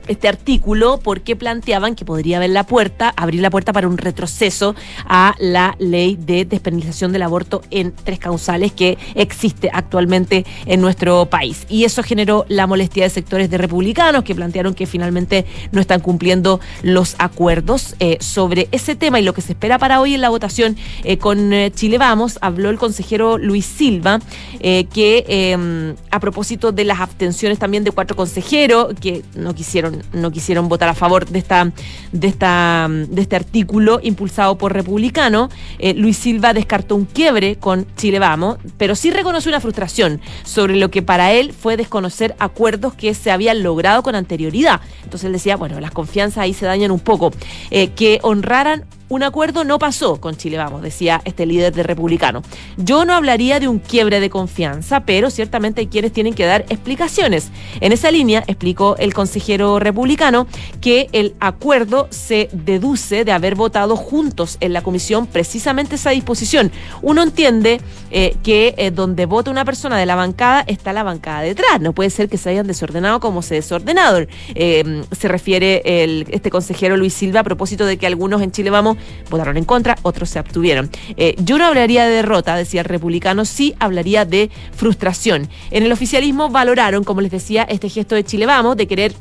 este 0.08 0.28
artículo 0.28 1.00
porque 1.02 1.36
planteaban 1.36 1.94
que 1.94 2.04
podría 2.04 2.38
haber 2.38 2.50
la 2.50 2.64
puerta, 2.64 3.12
abrir 3.16 3.40
la 3.40 3.50
puerta 3.50 3.72
para 3.72 3.88
un 3.88 3.98
retroceso 3.98 4.74
a 5.06 5.34
la 5.38 5.76
ley 5.78 6.16
de 6.16 6.44
despenalización 6.44 7.12
del 7.12 7.22
aborto 7.22 7.62
en 7.70 7.92
tres 7.92 8.18
causales 8.18 8.72
que 8.72 8.98
existe 9.14 9.70
actualmente 9.72 10.44
en 10.66 10.80
nuestro 10.80 11.26
país. 11.26 11.66
Y 11.68 11.84
eso 11.84 12.02
generó 12.02 12.44
la 12.48 12.66
molestia 12.66 13.04
de 13.04 13.10
sectores 13.10 13.50
de 13.50 13.58
republicanos 13.58 14.24
que 14.24 14.34
plantearon 14.34 14.74
que 14.74 14.86
finalmente 14.86 15.46
no 15.72 15.80
están 15.80 16.00
cumpliendo 16.00 16.60
los 16.82 17.14
acuerdos 17.18 17.94
eh, 18.00 18.18
sobre 18.20 18.68
ese 18.72 18.96
tema 18.96 19.20
y 19.20 19.22
lo 19.22 19.34
que 19.34 19.40
se 19.40 19.52
espera 19.52 19.78
para 19.78 20.00
hoy 20.00 20.14
en 20.14 20.20
la 20.20 20.28
votación 20.28 20.76
eh, 21.04 21.18
con 21.18 21.52
eh, 21.52 21.72
Chile 21.74 21.98
Vamos. 21.98 22.38
Habló 22.40 22.70
el 22.70 22.78
consejero 22.78 23.38
Luis 23.38 23.66
Silva 23.66 24.20
que 24.60 25.24
em, 25.28 25.94
a 26.10 26.20
propósito 26.20 26.72
de 26.72 26.84
las 26.84 27.00
abstenciones 27.00 27.58
también 27.58 27.84
de 27.84 27.90
cuatro 27.90 28.16
consejeros 28.16 28.94
que 29.00 29.22
no 29.34 29.54
quisieron 29.54 29.93
no 30.12 30.30
quisieron 30.30 30.68
votar 30.68 30.88
a 30.88 30.94
favor 30.94 31.26
de 31.26 31.38
esta 31.38 31.72
de 32.12 32.28
esta 32.28 32.88
de 32.90 33.22
este 33.22 33.37
artículo 33.37 34.00
impulsado 34.02 34.57
por 34.59 34.72
republicano. 34.72 35.48
Eh, 35.78 35.94
Luis 35.94 36.16
Silva 36.16 36.52
descartó 36.52 36.96
un 36.96 37.04
quiebre 37.04 37.57
con 37.57 37.87
Chile 37.96 38.18
Vamos, 38.18 38.59
pero 38.78 38.94
sí 38.94 39.11
reconoció 39.11 39.50
una 39.50 39.61
frustración 39.61 40.20
sobre 40.44 40.76
lo 40.76 40.90
que 40.90 41.02
para 41.02 41.33
él 41.33 41.52
fue 41.52 41.76
desconocer 41.76 42.35
acuerdos 42.38 42.94
que 42.94 43.14
se 43.14 43.30
habían 43.30 43.62
logrado 43.62 44.02
con 44.02 44.14
anterioridad. 44.14 44.80
Entonces 45.02 45.24
él 45.24 45.33
decía, 45.33 45.57
bueno, 45.57 45.80
las 45.80 45.90
confianzas 45.90 46.38
ahí 46.38 46.54
se 46.54 46.66
dañan 46.66 46.90
un 46.90 47.00
poco, 47.00 47.33
eh, 47.70 47.88
que 47.88 48.18
honraran 48.22 48.85
un 49.08 49.22
acuerdo 49.22 49.64
no 49.64 49.78
pasó 49.78 50.20
con 50.20 50.36
Chile 50.36 50.56
Vamos, 50.56 50.82
decía 50.82 51.20
este 51.24 51.46
líder 51.46 51.74
de 51.74 51.82
republicano. 51.82 52.42
Yo 52.76 53.04
no 53.04 53.12
hablaría 53.12 53.60
de 53.60 53.68
un 53.68 53.78
quiebre 53.78 54.20
de 54.20 54.30
confianza, 54.30 55.00
pero 55.00 55.30
ciertamente 55.30 55.82
hay 55.82 55.86
quienes 55.88 56.12
tienen 56.12 56.34
que 56.34 56.46
dar 56.46 56.64
explicaciones. 56.68 57.50
En 57.80 57.92
esa 57.92 58.10
línea 58.10 58.44
explicó 58.46 58.96
el 58.98 59.12
consejero 59.12 59.78
republicano 59.78 60.46
que 60.80 61.08
el 61.12 61.34
acuerdo 61.40 62.08
se 62.10 62.48
deduce 62.52 63.24
de 63.24 63.32
haber 63.32 63.56
votado 63.56 63.96
juntos 63.96 64.56
en 64.60 64.72
la 64.72 64.82
comisión 64.82 65.26
precisamente 65.26 65.96
esa 65.96 66.10
disposición. 66.10 66.72
Uno 67.02 67.22
entiende 67.22 67.80
eh, 68.10 68.36
que 68.42 68.74
eh, 68.78 68.90
donde 68.90 69.26
vota 69.26 69.50
una 69.50 69.64
persona 69.64 69.98
de 69.98 70.06
la 70.06 70.14
bancada 70.14 70.64
está 70.66 70.92
la 70.92 71.02
bancada 71.02 71.42
detrás. 71.42 71.80
No 71.80 71.92
puede 71.92 72.10
ser 72.10 72.28
que 72.28 72.38
se 72.38 72.50
hayan 72.50 72.66
desordenado 72.66 73.20
como 73.20 73.42
se 73.42 73.56
desordenado. 73.56 74.20
Eh, 74.54 75.04
se 75.12 75.28
refiere 75.28 75.82
el, 75.84 76.26
este 76.30 76.50
consejero 76.50 76.96
Luis 76.96 77.12
Silva 77.12 77.40
a 77.40 77.44
propósito 77.44 77.84
de 77.84 77.98
que 77.98 78.06
algunos 78.06 78.40
en 78.40 78.50
Chile 78.50 78.70
Vamos 78.70 78.93
votaron 79.30 79.57
en 79.57 79.64
contra, 79.64 79.96
otros 80.02 80.30
se 80.30 80.38
abstuvieron. 80.38 80.90
Eh, 81.16 81.35
yo 81.38 81.59
no 81.59 81.66
hablaría 81.66 82.07
de 82.07 82.14
derrota, 82.14 82.57
decía 82.57 82.80
el 82.80 82.87
republicano, 82.87 83.44
sí 83.44 83.74
hablaría 83.78 84.24
de 84.24 84.50
frustración. 84.72 85.48
En 85.70 85.83
el 85.83 85.92
oficialismo 85.92 86.48
valoraron, 86.48 87.04
como 87.04 87.20
les 87.20 87.30
decía, 87.30 87.64
este 87.64 87.88
gesto 87.88 88.14
de 88.14 88.24
Chile 88.24 88.46
Vamos, 88.46 88.76
de 88.76 88.87
querer 88.87 89.14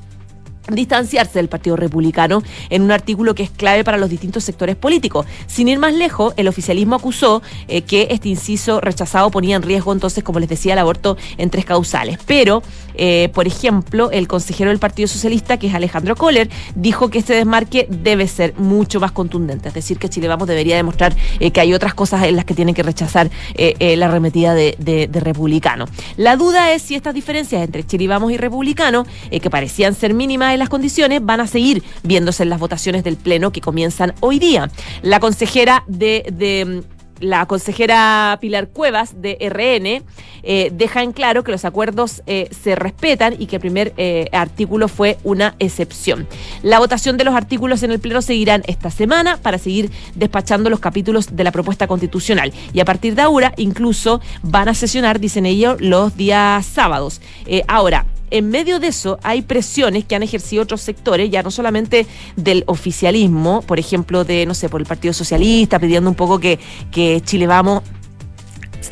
distanciarse 0.72 1.40
del 1.40 1.50
Partido 1.50 1.76
Republicano 1.76 2.42
en 2.70 2.84
un 2.84 2.92
artículo 2.92 3.36
que 3.36 3.44
es 3.44 3.50
clave 3.50 3.84
para 3.84 3.98
los 3.98 4.10
distintos 4.10 4.44
sectores 4.44 4.76
políticos. 4.76 5.26
Sin 5.48 5.68
ir 5.68 5.80
más 5.80 5.94
lejos, 5.94 6.34
el 6.38 6.48
oficialismo 6.48 6.96
acusó 6.96 7.42
eh, 7.68 7.82
que 7.82 8.08
este 8.12 8.30
inciso 8.30 8.80
rechazado 8.80 9.30
ponía 9.30 9.56
en 9.56 9.62
riesgo 9.62 9.92
entonces, 9.92 10.24
como 10.24 10.40
les 10.40 10.50
decía, 10.50 10.74
el 10.74 10.80
aborto 10.80 11.18
en 11.38 11.50
tres 11.50 11.66
causales. 11.66 12.18
Pero, 12.26 12.64
eh, 12.96 13.30
por 13.34 13.48
ejemplo, 13.48 14.12
el 14.12 14.28
consejero 14.28 14.70
del 14.70 14.80
Partido 14.80 15.08
Socialista, 15.08 15.58
que 15.58 15.68
es 15.68 15.76
Alejandro 15.76 16.16
Kohler, 16.16 16.50
dijo 16.76 17.10
que 17.10 17.20
este 17.20 17.34
desmarque 17.34 17.88
debe 17.90 18.28
ser 18.28 18.54
mucho 18.58 19.00
más 19.00 19.12
contundente, 19.12 19.68
es 19.68 19.74
decir, 19.74 19.98
que 19.98 20.10
Chile 20.10 20.28
Vamos 20.28 20.48
debería 20.48 20.76
demostrar 20.76 21.16
eh, 21.40 21.52
que 21.52 21.62
hay 21.62 21.74
otras 21.74 21.94
cosas 21.94 22.24
en 22.24 22.36
las 22.36 22.46
que 22.46 22.54
tienen 22.54 22.76
que 22.76 22.84
rechazar 22.84 23.30
la 23.58 24.06
arremetida 24.06 24.54
de, 24.54 25.10
republicano. 25.14 25.86
La 26.18 26.36
duda 26.36 26.72
es 26.74 26.82
si 26.82 26.96
estas 26.96 27.14
diferencias 27.14 27.64
entre 27.64 27.86
Chile 27.86 28.08
Vamos 28.08 28.32
y 28.32 28.38
republicano, 28.38 29.06
que 29.30 29.50
parecían 29.50 29.96
ser 29.96 30.14
mínimas, 30.14 30.58
las 30.58 30.70
condiciones 30.70 31.24
van 31.24 31.42
a 31.42 31.48
seguir 31.48 31.84
viéndose 32.04 32.44
en 32.44 32.50
las 32.50 32.60
votaciones 32.60 33.04
del 33.04 33.18
Pleno 33.18 33.52
que 33.52 33.62
comienzan 33.62 34.14
hoy 34.20 34.40
día. 34.40 34.70
La 35.02 35.20
consejera 35.20 35.84
de, 35.88 36.84
la 37.24 37.46
consejera 37.46 38.38
Pilar 38.42 38.68
Cuevas 38.68 39.22
de 39.22 39.38
RN 39.40 40.04
eh, 40.44 40.70
deja 40.74 41.02
en 41.04 41.14
claro 41.14 41.44
que 41.44 41.52
los 41.52 41.64
acuerdos 41.64 42.22
eh, 42.28 42.50
se 42.52 42.76
respetan 42.76 43.36
y 43.40 43.46
que 43.48 43.56
el 43.56 43.62
primer 43.62 43.94
eh, 43.98 44.28
artículo 44.34 44.90
fue 44.90 45.18
una 45.24 45.56
excepción. 45.60 46.28
La 46.62 46.80
votación 46.80 47.16
de 47.18 47.24
los 47.24 47.34
artículos 47.34 47.82
en 47.84 47.92
el 47.92 48.00
Pleno 48.00 48.22
seguirán 48.22 48.64
esta 48.68 48.92
semana 48.92 49.38
para 49.38 49.58
seguir 49.58 49.90
despachando 50.16 50.70
los 50.70 50.82
capítulos 50.82 51.36
de 51.36 51.44
la 51.46 51.52
propuesta 51.52 51.88
constitucional. 51.88 52.52
Y 52.74 52.82
a 52.82 52.86
partir 52.86 53.16
de 53.16 53.22
ahora 53.22 53.54
incluso 53.56 54.20
van 54.42 54.68
a 54.68 54.74
sesionar, 54.74 55.20
dicen 55.20 55.46
ellos, 55.46 55.80
los 55.80 56.18
días 56.18 56.66
sábados. 56.66 57.22
ahora, 57.68 58.06
en 58.34 58.50
medio 58.50 58.80
de 58.80 58.88
eso 58.88 59.20
hay 59.22 59.44
presiones 59.44 60.06
que 60.06 60.16
han 60.16 60.24
ejercido 60.24 60.64
otros 60.64 60.82
sectores, 60.82 61.30
ya 61.30 61.44
no 61.44 61.52
solamente 61.52 62.08
del 62.36 62.64
oficialismo, 62.66 63.62
por 63.62 63.78
ejemplo, 63.78 64.24
de, 64.24 64.48
no 64.48 64.56
sé, 64.56 64.70
por 64.70 64.82
el 64.82 64.88
Partido 64.88 65.14
Socialista, 65.14 65.78
pidiendo 65.78 66.10
un 66.10 66.16
poco 66.16 66.40
que, 66.40 66.60
que 66.92 67.22
Chile 67.24 67.46
Vamos 67.46 67.84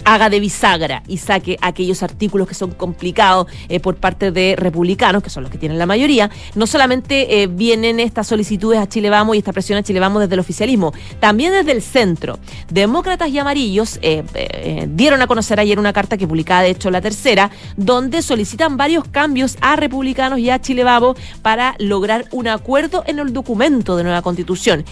haga 0.05 0.29
de 0.29 0.39
bisagra 0.39 1.03
y 1.07 1.17
saque 1.17 1.57
aquellos 1.61 2.03
artículos 2.03 2.47
que 2.47 2.53
son 2.53 2.71
complicados 2.71 3.47
eh, 3.69 3.79
por 3.79 3.95
parte 3.95 4.31
de 4.31 4.55
republicanos, 4.57 5.23
que 5.23 5.29
son 5.29 5.43
los 5.43 5.51
que 5.51 5.57
tienen 5.57 5.77
la 5.77 5.85
mayoría, 5.85 6.29
no 6.55 6.67
solamente 6.67 7.41
eh, 7.41 7.47
vienen 7.47 7.99
estas 7.99 8.27
solicitudes 8.27 8.79
a 8.79 8.87
Chile 8.87 9.09
Vamos 9.09 9.35
y 9.35 9.39
esta 9.39 9.53
presión 9.53 9.77
a 9.79 9.83
Chile 9.83 9.99
Vamos 9.99 10.21
desde 10.21 10.35
el 10.35 10.39
oficialismo, 10.39 10.93
también 11.19 11.51
desde 11.51 11.71
el 11.71 11.81
centro. 11.81 12.39
Demócratas 12.69 13.29
y 13.29 13.39
amarillos 13.39 13.99
eh, 14.01 14.87
dieron 14.89 15.21
a 15.21 15.27
conocer 15.27 15.59
ayer 15.59 15.79
una 15.79 15.93
carta 15.93 16.17
que 16.17 16.27
publicaba, 16.27 16.63
de 16.63 16.71
hecho, 16.71 16.89
la 16.91 17.01
tercera, 17.01 17.51
donde 17.77 18.21
solicitan 18.21 18.77
varios 18.77 19.05
cambios 19.05 19.57
a 19.61 19.75
republicanos 19.75 20.39
y 20.39 20.49
a 20.49 20.59
Chile 20.61 20.83
Vamos 20.83 21.17
para 21.41 21.75
lograr 21.79 22.25
un 22.31 22.47
acuerdo 22.47 23.03
en 23.07 23.19
el 23.19 23.33
documento 23.33 23.97
de 23.97 24.03
nueva 24.03 24.21
constitución. 24.21 24.85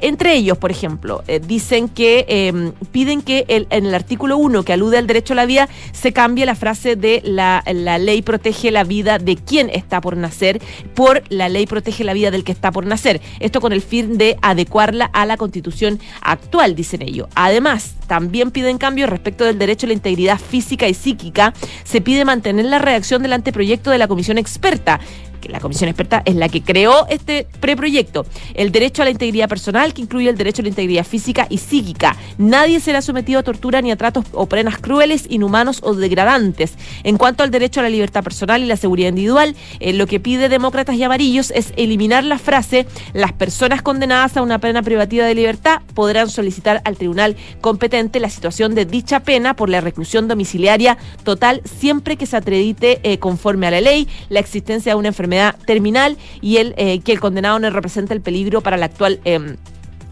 Entre 0.00 0.34
ellos, 0.34 0.58
por 0.58 0.70
ejemplo, 0.70 1.22
eh, 1.26 1.40
dicen 1.40 1.88
que 1.88 2.24
em, 2.28 2.72
piden 2.92 3.22
que 3.22 3.44
en 3.48 3.86
el 3.86 3.94
artículo 3.94 4.36
1 4.38 4.62
que 4.62 4.72
alude 4.72 4.98
al 4.98 5.06
derecho 5.06 5.34
a 5.34 5.36
la 5.36 5.46
vida 5.46 5.68
se 5.92 6.12
cambie 6.12 6.46
la 6.46 6.54
frase 6.54 6.96
de 6.96 7.20
la, 7.24 7.62
la, 7.66 7.98
ley 7.98 8.22
protege 8.22 8.70
la 8.70 8.84
vida 8.84 9.18
de 9.18 9.36
quien 9.36 9.70
está 9.70 10.00
por 10.00 10.16
nacer 10.16 10.60
por 10.94 11.22
la 11.28 11.48
ley 11.48 11.66
protege 11.66 12.04
la 12.04 12.14
vida 12.14 12.30
del 12.30 12.44
que 12.44 12.52
está 12.52 12.72
por 12.72 12.86
nacer. 12.86 13.20
Esto 13.40 13.60
con 13.60 13.72
el 13.72 13.82
fin 13.82 14.18
de 14.18 14.36
adecuarla 14.42 15.06
a 15.12 15.26
la 15.26 15.36
constitución 15.36 16.00
actual, 16.22 16.74
dicen 16.74 17.02
ellos. 17.02 17.28
Además, 17.34 17.94
también 18.06 18.50
piden 18.50 18.78
cambios 18.78 19.08
respecto 19.08 19.44
del 19.44 19.58
derecho 19.58 19.86
a 19.86 19.88
la 19.88 19.94
integridad 19.94 20.38
física 20.38 20.88
y 20.88 20.94
psíquica. 20.94 21.54
Se 21.84 22.00
pide 22.00 22.24
mantener 22.24 22.64
la 22.64 22.78
redacción 22.78 23.22
del 23.22 23.32
anteproyecto 23.32 23.90
de 23.90 23.98
la 23.98 24.08
comisión 24.08 24.38
experta 24.38 25.00
la 25.48 25.60
comisión 25.60 25.88
experta 25.88 26.22
es 26.24 26.34
la 26.34 26.48
que 26.48 26.62
creó 26.62 27.06
este 27.08 27.46
preproyecto. 27.60 28.26
El 28.54 28.72
derecho 28.72 29.02
a 29.02 29.04
la 29.04 29.10
integridad 29.10 29.48
personal, 29.48 29.94
que 29.94 30.02
incluye 30.02 30.28
el 30.28 30.36
derecho 30.36 30.62
a 30.62 30.64
la 30.64 30.68
integridad 30.68 31.04
física 31.04 31.46
y 31.48 31.58
psíquica. 31.58 32.16
Nadie 32.38 32.80
será 32.80 33.02
sometido 33.02 33.40
a 33.40 33.42
tortura 33.42 33.80
ni 33.80 33.90
a 33.90 33.96
tratos 33.96 34.24
o 34.32 34.46
penas 34.46 34.78
crueles, 34.78 35.26
inhumanos 35.28 35.80
o 35.82 35.94
degradantes. 35.94 36.74
En 37.04 37.16
cuanto 37.16 37.42
al 37.42 37.50
derecho 37.50 37.80
a 37.80 37.82
la 37.82 37.90
libertad 37.90 38.22
personal 38.22 38.62
y 38.62 38.66
la 38.66 38.76
seguridad 38.76 39.08
individual, 39.08 39.54
eh, 39.80 39.92
lo 39.92 40.06
que 40.06 40.20
pide 40.20 40.48
demócratas 40.48 40.96
y 40.96 41.02
amarillos 41.02 41.50
es 41.50 41.72
eliminar 41.76 42.24
la 42.24 42.38
frase 42.38 42.86
las 43.12 43.32
personas 43.32 43.82
condenadas 43.82 44.36
a 44.36 44.42
una 44.42 44.58
pena 44.58 44.82
privativa 44.82 45.24
de 45.24 45.34
libertad 45.34 45.80
podrán 45.94 46.28
solicitar 46.28 46.80
al 46.84 46.96
tribunal 46.96 47.36
competente 47.60 48.20
la 48.20 48.30
situación 48.30 48.74
de 48.74 48.84
dicha 48.84 49.20
pena 49.20 49.54
por 49.54 49.68
la 49.68 49.80
reclusión 49.80 50.28
domiciliaria 50.28 50.98
total 51.24 51.62
siempre 51.64 52.16
que 52.16 52.26
se 52.26 52.36
acredite 52.36 53.00
eh, 53.02 53.18
conforme 53.18 53.66
a 53.66 53.70
la 53.70 53.80
ley 53.80 54.08
la 54.28 54.40
existencia 54.40 54.92
de 54.92 54.98
una 54.98 55.08
enfermedad 55.08 55.29
terminal 55.66 56.16
y 56.40 56.58
el, 56.58 56.74
eh, 56.76 57.00
que 57.00 57.12
el 57.12 57.20
condenado 57.20 57.58
no 57.58 57.70
representa 57.70 58.14
el 58.14 58.20
peligro 58.20 58.60
para 58.60 58.76
la 58.76 58.86
actual 58.86 59.20
em, 59.24 59.56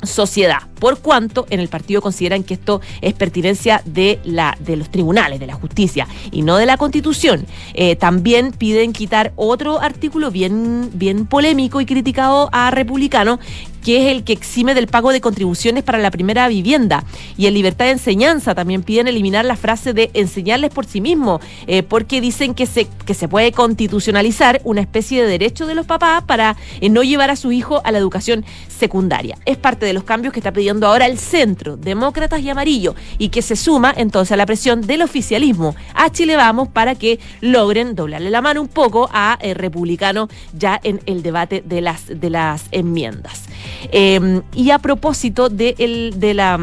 sociedad, 0.02 0.58
por 0.78 1.00
cuanto 1.00 1.46
en 1.50 1.60
el 1.60 1.68
partido 1.68 2.00
consideran 2.00 2.44
que 2.44 2.54
esto 2.54 2.80
es 3.00 3.14
pertinencia 3.14 3.82
de 3.84 4.20
la 4.24 4.56
de 4.60 4.76
los 4.76 4.90
tribunales, 4.90 5.40
de 5.40 5.46
la 5.46 5.54
justicia 5.54 6.06
y 6.30 6.42
no 6.42 6.56
de 6.56 6.66
la 6.66 6.76
Constitución. 6.76 7.46
Eh, 7.74 7.96
también 7.96 8.52
piden 8.52 8.92
quitar 8.92 9.32
otro 9.36 9.80
artículo 9.80 10.30
bien 10.30 10.90
bien 10.94 11.26
polémico 11.26 11.80
y 11.80 11.86
criticado 11.86 12.48
a 12.52 12.70
republicano 12.70 13.40
que 13.84 13.98
es 13.98 14.12
el 14.12 14.24
que 14.24 14.32
exime 14.32 14.74
del 14.74 14.86
pago 14.86 15.12
de 15.12 15.20
contribuciones 15.20 15.84
para 15.84 15.98
la 15.98 16.10
primera 16.10 16.48
vivienda. 16.48 17.04
Y 17.36 17.46
en 17.46 17.54
libertad 17.54 17.86
de 17.86 17.92
enseñanza 17.92 18.54
también 18.54 18.82
piden 18.82 19.08
eliminar 19.08 19.44
la 19.44 19.56
frase 19.56 19.92
de 19.92 20.10
enseñarles 20.14 20.70
por 20.70 20.86
sí 20.86 21.00
mismo, 21.00 21.40
eh, 21.66 21.82
porque 21.82 22.20
dicen 22.20 22.54
que 22.54 22.66
se, 22.66 22.86
que 23.06 23.14
se 23.14 23.28
puede 23.28 23.52
constitucionalizar 23.52 24.60
una 24.64 24.80
especie 24.80 25.22
de 25.22 25.28
derecho 25.28 25.66
de 25.66 25.74
los 25.74 25.86
papás 25.86 26.24
para 26.24 26.56
eh, 26.80 26.88
no 26.88 27.02
llevar 27.02 27.30
a 27.30 27.36
su 27.36 27.52
hijo 27.52 27.80
a 27.84 27.92
la 27.92 27.98
educación 27.98 28.44
secundaria. 28.68 29.36
Es 29.44 29.56
parte 29.56 29.86
de 29.86 29.92
los 29.92 30.04
cambios 30.04 30.32
que 30.32 30.40
está 30.40 30.52
pidiendo 30.52 30.86
ahora 30.86 31.06
el 31.06 31.18
centro, 31.18 31.76
demócratas 31.76 32.40
y 32.40 32.50
amarillo, 32.50 32.94
y 33.18 33.28
que 33.28 33.42
se 33.42 33.56
suma 33.56 33.92
entonces 33.96 34.32
a 34.32 34.36
la 34.36 34.46
presión 34.46 34.82
del 34.82 35.02
oficialismo 35.02 35.74
a 35.94 36.10
Chile 36.10 36.36
Vamos 36.36 36.68
para 36.68 36.94
que 36.94 37.18
logren 37.40 37.94
doblarle 37.94 38.30
la 38.30 38.40
mano 38.40 38.60
un 38.60 38.68
poco 38.68 39.08
a 39.12 39.38
eh, 39.40 39.54
republicano 39.54 40.28
ya 40.52 40.80
en 40.82 41.00
el 41.06 41.22
debate 41.22 41.62
de 41.66 41.80
las, 41.80 42.06
de 42.06 42.30
las 42.30 42.64
enmiendas. 42.70 43.44
Em, 43.90 44.42
y 44.54 44.70
a 44.70 44.78
propósito 44.78 45.48
la 45.50 46.58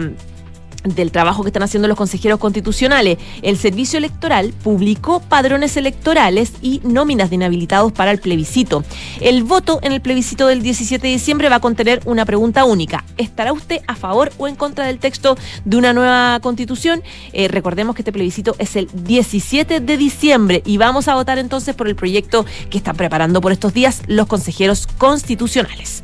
del 0.86 1.12
trabajo 1.12 1.44
que 1.44 1.50
están 1.50 1.63
haciendo 1.63 1.88
los 1.88 1.98
consejeros 1.98 2.39
constitucionales. 2.39 3.18
El 3.41 3.58
Servicio 3.58 3.98
Electoral 3.98 4.54
publicó 4.63 5.20
padrones 5.20 5.78
electorales 5.78 6.54
y 6.62 6.82
nóminas 6.84 7.30
de 7.30 7.36
inhabilitados 7.36 7.91
para 7.91 8.12
el 8.12 8.20
plebiscito. 8.20 8.84
El 9.22 9.44
voto 9.44 9.80
en 9.82 9.91
el 9.91 10.02
plebiscito 10.02 10.48
del 10.48 10.62
17 10.62 11.06
de 11.06 11.13
diciembre 11.13 11.50
va 11.50 11.58
a 11.58 11.62
contener 11.62 12.02
una 12.06 12.26
pregunta 12.26 12.65
única. 12.65 13.04
¿Estará 13.18 13.54
usted 13.54 13.82
a 13.88 13.96
favor 13.96 14.32
o 14.38 14.48
en 14.48 14.56
contra 14.56 14.86
del 14.86 15.00
texto 15.00 15.38
de 15.63 15.78
una 15.78 15.94
nueva 15.94 16.39
constitución? 16.41 17.02
Eh, 17.34 17.48
recordemos 17.48 17.96
que 17.96 18.02
este 18.02 18.13
plebiscito 18.13 18.56
es 18.60 18.76
el 18.76 18.89
17 18.94 19.80
de 19.80 19.98
diciembre 19.98 20.62
y 20.65 20.78
vamos 20.78 21.08
a 21.08 21.15
votar 21.15 21.39
entonces 21.39 21.76
por 21.76 21.88
el 21.88 21.96
proyecto 21.96 22.46
que 22.70 22.78
están 22.78 22.96
preparando 22.96 23.41
por 23.41 23.52
estos 23.52 23.74
días 23.74 24.02
los 24.08 24.28
consejeros 24.28 24.88
constitucionales. 24.88 26.04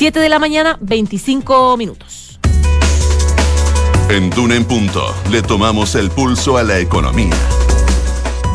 7 0.00 0.18
de 0.18 0.30
la 0.30 0.38
mañana, 0.38 0.78
25 0.80 1.76
minutos. 1.76 2.40
En 4.08 4.30
Duna 4.30 4.56
en 4.56 4.64
Punto 4.64 5.14
le 5.30 5.42
tomamos 5.42 5.94
el 5.94 6.08
pulso 6.08 6.56
a 6.56 6.62
la 6.62 6.78
economía. 6.78 7.36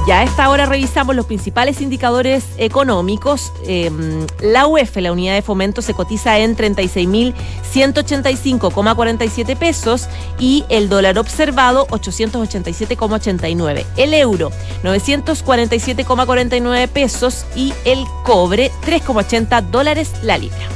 Ya 0.08 0.22
a 0.22 0.24
esta 0.24 0.50
hora 0.50 0.66
revisamos 0.66 1.16
los 1.16 1.28
principales 1.28 1.82
indicadores 1.82 2.46
económicos. 2.58 3.54
Em, 3.68 4.26
la 4.42 4.66
UEF, 4.66 4.98
la 4.98 5.12
unidad 5.12 5.36
de 5.36 5.44
fomento, 5.44 5.84
se 5.84 5.94
cotiza 5.94 6.40
en 6.40 6.58
36.185,47 6.58 9.56
pesos 9.56 10.10
y 10.40 10.66
el 10.70 10.90
dólar 10.90 11.20
observado 11.20 11.86
887,89. 11.90 13.86
El 13.98 14.16
euro 14.16 14.52
947,49 14.84 16.88
pesos 16.88 17.46
y 17.56 17.72
el 17.86 18.04
cobre 18.24 18.72
3,80 18.84 19.62
dólares 19.62 20.12
la 20.24 20.40
libra. 20.40 20.76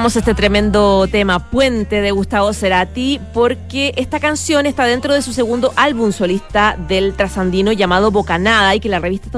Escuchamos 0.00 0.16
este 0.16 0.34
tremendo 0.34 1.06
tema 1.12 1.50
Puente 1.50 2.00
de 2.00 2.10
Gustavo 2.10 2.54
Cerati 2.54 3.20
porque 3.34 3.92
esta 3.96 4.18
canción 4.18 4.64
está 4.64 4.84
dentro 4.84 5.12
de 5.12 5.20
su 5.20 5.34
segundo 5.34 5.74
álbum 5.76 6.12
solista 6.12 6.74
del 6.88 7.12
trasandino 7.12 7.70
llamado 7.72 8.10
Bocanada 8.10 8.74
y 8.74 8.80
que 8.80 8.88
la 8.88 8.98
revista 8.98 9.28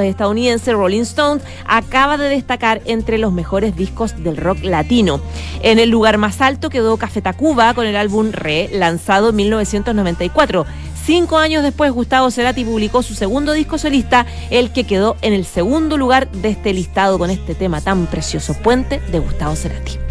estadounidense 0.00 0.74
Rolling 0.74 1.00
Stone 1.00 1.40
acaba 1.66 2.18
de 2.18 2.28
destacar 2.28 2.82
entre 2.84 3.18
los 3.18 3.32
mejores 3.32 3.74
discos 3.74 4.22
del 4.22 4.36
rock 4.36 4.62
latino. 4.62 5.20
En 5.60 5.80
el 5.80 5.90
lugar 5.90 6.18
más 6.18 6.40
alto 6.40 6.70
quedó 6.70 6.98
Café 6.98 7.20
Tacuba 7.20 7.74
con 7.74 7.88
el 7.88 7.96
álbum 7.96 8.30
Re, 8.30 8.68
lanzado 8.72 9.30
en 9.30 9.36
1994. 9.36 10.66
Cinco 11.04 11.38
años 11.38 11.64
después, 11.64 11.90
Gustavo 11.90 12.30
Cerati 12.30 12.64
publicó 12.64 13.02
su 13.02 13.14
segundo 13.14 13.54
disco 13.54 13.76
solista, 13.76 14.24
el 14.50 14.72
que 14.72 14.84
quedó 14.84 15.16
en 15.20 15.32
el 15.32 15.44
segundo 15.44 15.96
lugar 15.96 16.30
de 16.30 16.50
este 16.50 16.72
listado 16.72 17.18
con 17.18 17.28
este 17.28 17.56
tema 17.56 17.80
tan 17.80 18.06
precioso, 18.06 18.54
Puente 18.54 19.00
de 19.10 19.18
Gustavo 19.18 19.56
Cerati. 19.56 20.01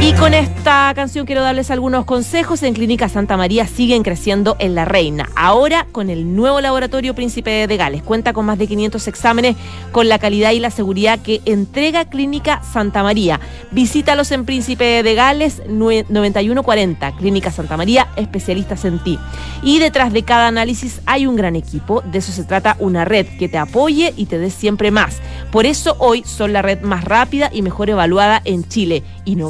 Y 0.00 0.12
con 0.12 0.34
esta 0.34 0.92
canción 0.94 1.26
quiero 1.26 1.42
darles 1.42 1.72
algunos 1.72 2.04
consejos. 2.04 2.62
En 2.62 2.74
Clínica 2.74 3.08
Santa 3.08 3.36
María 3.36 3.66
siguen 3.66 4.04
creciendo 4.04 4.54
en 4.60 4.74
La 4.76 4.84
Reina. 4.84 5.28
Ahora 5.34 5.86
con 5.90 6.10
el 6.10 6.36
nuevo 6.36 6.60
laboratorio 6.60 7.14
Príncipe 7.14 7.66
de 7.66 7.76
Gales. 7.76 8.04
Cuenta 8.04 8.32
con 8.32 8.46
más 8.46 8.56
de 8.56 8.68
500 8.68 9.08
exámenes 9.08 9.56
con 9.90 10.08
la 10.08 10.20
calidad 10.20 10.52
y 10.52 10.60
la 10.60 10.70
seguridad 10.70 11.18
que 11.18 11.40
entrega 11.44 12.04
Clínica 12.04 12.62
Santa 12.62 13.02
María. 13.02 13.40
Visítalos 13.72 14.30
en 14.30 14.44
Príncipe 14.44 15.02
de 15.02 15.14
Gales 15.14 15.62
9140. 15.66 17.16
Clínica 17.16 17.50
Santa 17.50 17.76
María, 17.76 18.06
especialistas 18.14 18.84
en 18.84 19.02
ti. 19.02 19.18
Y 19.62 19.80
detrás 19.80 20.12
de 20.12 20.22
cada 20.22 20.46
análisis 20.46 21.00
hay 21.06 21.26
un 21.26 21.34
gran 21.34 21.56
equipo. 21.56 22.02
De 22.02 22.18
eso 22.18 22.30
se 22.30 22.44
trata 22.44 22.76
una 22.78 23.04
red 23.04 23.26
que 23.38 23.48
te 23.48 23.58
apoye 23.58 24.14
y 24.16 24.26
te 24.26 24.38
dé 24.38 24.50
siempre 24.50 24.92
más. 24.92 25.20
Por 25.50 25.66
eso 25.66 25.96
hoy 25.98 26.22
son 26.24 26.52
la 26.52 26.62
red 26.62 26.82
más 26.82 27.02
rápida 27.04 27.50
y 27.52 27.62
mejor 27.62 27.90
evaluada 27.90 28.40
en 28.44 28.68
Chile 28.68 29.02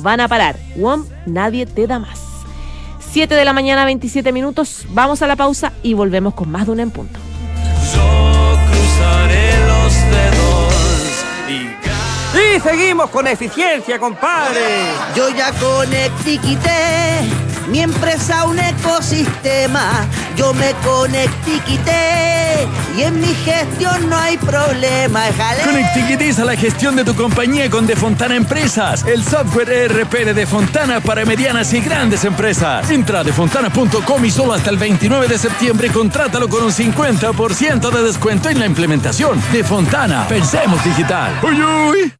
van 0.06 0.20
a 0.20 0.28
parar. 0.28 0.56
WOM, 0.76 1.04
nadie 1.26 1.66
te 1.66 1.88
da 1.88 1.98
más. 1.98 2.20
7 3.10 3.34
de 3.34 3.44
la 3.44 3.52
mañana, 3.52 3.84
27 3.84 4.30
minutos. 4.30 4.86
Vamos 4.90 5.20
a 5.20 5.26
la 5.26 5.34
pausa 5.34 5.72
y 5.82 5.94
volvemos 5.94 6.32
con 6.32 6.48
más 6.48 6.66
de 6.66 6.72
una 6.72 6.82
en 6.82 6.92
punto. 6.92 7.18
Yo 7.92 8.56
cruzaré 8.70 9.66
los 9.66 9.94
dedos 10.14 11.24
y... 11.48 12.60
seguimos 12.60 13.10
con 13.10 13.26
eficiencia, 13.26 13.98
compadre. 13.98 14.92
Yo 15.16 15.28
ya 15.30 15.50
conecté 15.54 16.38
Mi 17.68 17.80
empresa 17.80 18.44
un 18.44 18.58
ecosistema, 18.58 20.06
yo 20.36 20.54
me 20.54 20.72
conecté 20.84 21.56
y 21.56 21.60
quité, 21.60 22.68
y 22.96 23.02
en 23.02 23.20
mi 23.20 23.34
gestión 23.44 24.08
no 24.08 24.16
hay 24.16 24.36
problema. 24.36 25.20
Jale. 25.36 25.62
Conectivitiza 25.62 26.44
la 26.44 26.56
gestión 26.56 26.94
de 26.94 27.04
tu 27.04 27.14
compañía 27.14 27.68
con 27.68 27.86
Defontana 27.86 28.36
Empresas, 28.36 29.04
el 29.04 29.24
software 29.24 29.68
ERP 29.70 30.12
de 30.12 30.34
Defontana 30.34 31.00
para 31.00 31.24
medianas 31.24 31.72
y 31.72 31.80
grandes 31.80 32.24
empresas. 32.24 32.88
Entra 32.88 33.20
a 33.20 33.24
defontana.com 33.24 34.24
y 34.24 34.30
solo 34.30 34.52
hasta 34.52 34.70
el 34.70 34.76
29 34.76 35.26
de 35.26 35.38
septiembre 35.38 35.90
contrátalo 35.90 36.48
con 36.48 36.62
un 36.62 36.72
50% 36.72 37.90
de 37.90 38.02
descuento 38.02 38.48
en 38.48 38.60
la 38.60 38.66
implementación. 38.66 39.42
Defontana, 39.52 40.26
pensemos 40.28 40.82
digital. 40.84 41.32
¡Uy, 41.42 41.60
uy! 41.62 42.12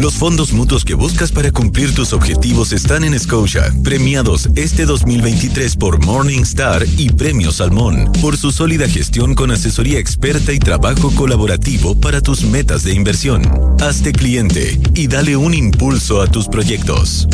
Los 0.00 0.14
fondos 0.14 0.54
mutuos 0.54 0.86
que 0.86 0.94
buscas 0.94 1.30
para 1.30 1.52
cumplir 1.52 1.94
tus 1.94 2.14
objetivos 2.14 2.72
están 2.72 3.04
en 3.04 3.20
Scotia, 3.20 3.70
premiados 3.84 4.48
este 4.56 4.86
2023 4.86 5.76
por 5.76 6.02
Morningstar 6.02 6.86
y 6.96 7.10
Premio 7.10 7.52
Salmón, 7.52 8.10
por 8.22 8.38
su 8.38 8.50
sólida 8.50 8.88
gestión 8.88 9.34
con 9.34 9.50
asesoría 9.50 9.98
experta 9.98 10.54
y 10.54 10.58
trabajo 10.58 11.10
colaborativo 11.14 12.00
para 12.00 12.22
tus 12.22 12.44
metas 12.44 12.82
de 12.82 12.94
inversión. 12.94 13.42
Hazte 13.78 14.12
cliente 14.12 14.80
y 14.94 15.06
dale 15.06 15.36
un 15.36 15.52
impulso 15.52 16.22
a 16.22 16.28
tus 16.28 16.48
proyectos. 16.48 17.28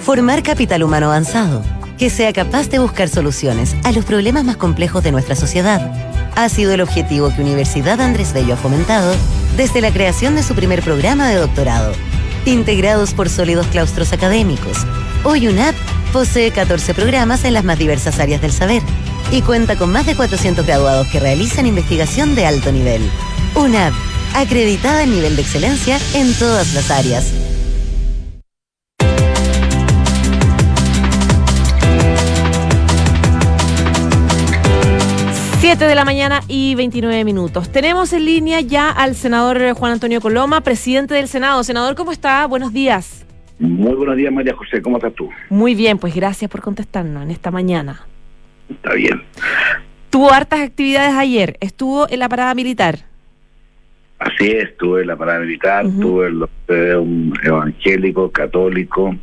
Formar 0.00 0.42
capital 0.42 0.82
humano 0.82 1.06
avanzado, 1.06 1.62
que 1.96 2.10
sea 2.10 2.32
capaz 2.32 2.68
de 2.70 2.80
buscar 2.80 3.08
soluciones 3.08 3.76
a 3.84 3.92
los 3.92 4.04
problemas 4.04 4.42
más 4.42 4.56
complejos 4.56 5.04
de 5.04 5.12
nuestra 5.12 5.36
sociedad, 5.36 5.92
ha 6.34 6.48
sido 6.48 6.72
el 6.72 6.80
objetivo 6.80 7.32
que 7.32 7.40
Universidad 7.40 8.00
Andrés 8.00 8.32
Bello 8.32 8.54
ha 8.54 8.56
fomentado 8.56 9.14
desde 9.56 9.80
la 9.80 9.92
creación 9.92 10.34
de 10.34 10.42
su 10.42 10.54
primer 10.54 10.82
programa 10.82 11.28
de 11.28 11.36
doctorado. 11.36 11.92
Integrados 12.44 13.14
por 13.14 13.28
sólidos 13.28 13.66
claustros 13.68 14.12
académicos, 14.12 14.78
hoy 15.24 15.48
UNAP 15.48 15.74
posee 16.12 16.50
14 16.50 16.94
programas 16.94 17.44
en 17.44 17.54
las 17.54 17.64
más 17.64 17.78
diversas 17.78 18.18
áreas 18.20 18.40
del 18.40 18.52
saber 18.52 18.82
y 19.30 19.42
cuenta 19.42 19.76
con 19.76 19.90
más 19.90 20.06
de 20.06 20.14
400 20.14 20.66
graduados 20.66 21.08
que 21.08 21.20
realizan 21.20 21.66
investigación 21.66 22.34
de 22.34 22.46
alto 22.46 22.70
nivel. 22.72 23.02
UNAP, 23.54 23.94
acreditada 24.34 25.02
en 25.02 25.10
nivel 25.10 25.36
de 25.36 25.42
excelencia 25.42 25.98
en 26.14 26.34
todas 26.34 26.74
las 26.74 26.90
áreas. 26.90 27.43
7 35.66 35.86
de 35.86 35.94
la 35.94 36.04
mañana 36.04 36.40
y 36.46 36.74
29 36.74 37.24
minutos. 37.24 37.72
Tenemos 37.72 38.12
en 38.12 38.26
línea 38.26 38.60
ya 38.60 38.90
al 38.90 39.14
senador 39.14 39.72
Juan 39.72 39.92
Antonio 39.92 40.20
Coloma, 40.20 40.60
presidente 40.60 41.14
del 41.14 41.26
Senado. 41.26 41.64
Senador, 41.64 41.94
¿cómo 41.94 42.12
está? 42.12 42.46
Buenos 42.46 42.70
días. 42.74 43.24
Muy 43.58 43.94
buenos 43.94 44.14
días, 44.16 44.30
María 44.30 44.54
José. 44.54 44.82
¿Cómo 44.82 44.98
estás 44.98 45.14
tú? 45.14 45.30
Muy 45.48 45.74
bien, 45.74 45.96
pues 45.96 46.14
gracias 46.14 46.50
por 46.50 46.60
contestarnos 46.60 47.22
en 47.22 47.30
esta 47.30 47.50
mañana. 47.50 48.02
Está 48.68 48.92
bien. 48.92 49.22
Tuvo 50.10 50.30
hartas 50.34 50.60
actividades 50.60 51.14
ayer. 51.14 51.56
Estuvo 51.60 52.10
en 52.10 52.18
la 52.18 52.28
parada 52.28 52.54
militar. 52.54 52.98
Así 54.18 54.50
es, 54.50 54.64
estuve 54.64 55.00
en 55.00 55.06
la 55.06 55.16
parada 55.16 55.40
militar, 55.40 55.86
estuve 55.86 56.26
en 56.26 56.40
los 56.40 56.50
eh, 56.68 56.94
un 56.94 57.32
evangélico, 57.42 58.30
católico 58.30 59.16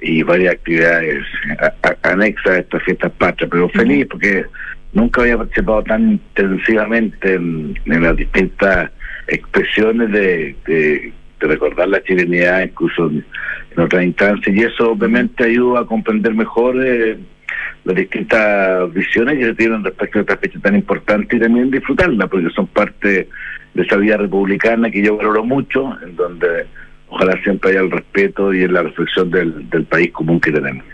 y 0.00 0.24
varias 0.24 0.54
actividades 0.54 1.22
a- 1.60 1.72
a- 1.88 2.10
anexas 2.10 2.46
a 2.52 2.58
estas 2.58 2.82
fiestas 2.82 3.12
patrias, 3.12 3.48
pero 3.48 3.68
feliz 3.68 4.08
porque 4.10 4.44
nunca 4.92 5.22
había 5.22 5.38
participado 5.38 5.82
tan 5.82 6.12
intensivamente 6.12 7.34
en, 7.34 7.74
las 7.86 8.16
distintas 8.16 8.90
expresiones 9.26 10.10
de, 10.10 11.12
recordar 11.40 11.88
la 11.88 12.02
chilenidad, 12.02 12.62
incluso 12.62 13.08
en, 13.08 13.24
otras 13.76 14.04
instancias, 14.04 14.54
y 14.54 14.60
eso 14.60 14.92
obviamente 14.92 15.44
ayuda 15.44 15.80
a 15.80 15.86
comprender 15.86 16.34
mejor 16.34 16.76
eh, 16.84 17.16
las 17.84 17.96
distintas 17.96 18.92
visiones 18.92 19.38
que 19.38 19.44
se 19.46 19.54
tienen 19.54 19.82
respecto 19.82 20.18
a 20.18 20.22
esta 20.22 20.36
fecha 20.36 20.60
tan 20.60 20.76
importante 20.76 21.36
y 21.36 21.40
también 21.40 21.70
disfrutarla, 21.70 22.26
porque 22.26 22.50
son 22.50 22.66
parte 22.66 23.28
de 23.74 23.82
esa 23.82 23.96
vida 23.96 24.18
republicana 24.18 24.90
que 24.90 25.02
yo 25.02 25.16
valoro 25.16 25.42
mucho, 25.44 25.98
en 26.02 26.14
donde 26.14 26.66
ojalá 27.08 27.32
siempre 27.42 27.70
haya 27.70 27.80
el 27.80 27.90
respeto 27.90 28.52
y 28.52 28.62
en 28.62 28.74
la 28.74 28.82
reflexión 28.82 29.30
del 29.30 29.84
país 29.88 30.12
común 30.12 30.38
que 30.38 30.52
tenemos. 30.52 30.84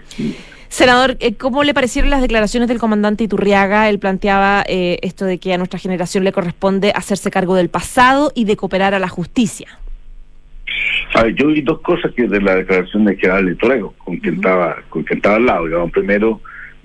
Senador, 0.69 1.17
eh, 1.21 1.35
¿cómo 1.35 1.65
le 1.65 1.73
parecieron 1.75 2.11
las 2.11 2.21
declaraciones 2.21 2.69
del 2.69 2.79
comandante 2.79 3.25
Iturriaga? 3.25 3.89
Él 3.89 3.99
planteaba 3.99 4.65
eh, 4.69 4.99
esto 5.03 5.25
de 5.25 5.39
que 5.39 5.55
a 5.55 5.59
nuestra 5.59 5.79
generación 5.79 6.25
le 6.25 6.33
corresponde 6.33 6.93
hacerse 6.95 7.31
cargo 7.31 7.57
del 7.57 7.71
pasado 7.71 8.33
y 8.35 8.45
de 8.45 8.57
cooperar 8.57 8.95
a 8.95 8.99
la 8.99 9.09
justicia. 9.09 9.67
A 11.15 11.23
ver, 11.25 11.35
yo 11.35 11.49
vi 11.49 11.63
dos 11.63 11.81
cosas 11.81 12.13
que 12.13 12.29
de 12.29 12.41
la 12.41 12.57
declaración 12.57 13.07
de 13.07 13.17
general 13.17 13.57
Torego, 13.57 13.95
con 13.99 14.19
quien 14.19 14.37
estaba, 14.37 14.77
con 14.91 15.03
quien 15.05 15.19
estaba 15.19 15.37
al 15.37 15.47
lado. 15.47 15.67
Digamos, 15.67 15.91
primero 15.91 16.41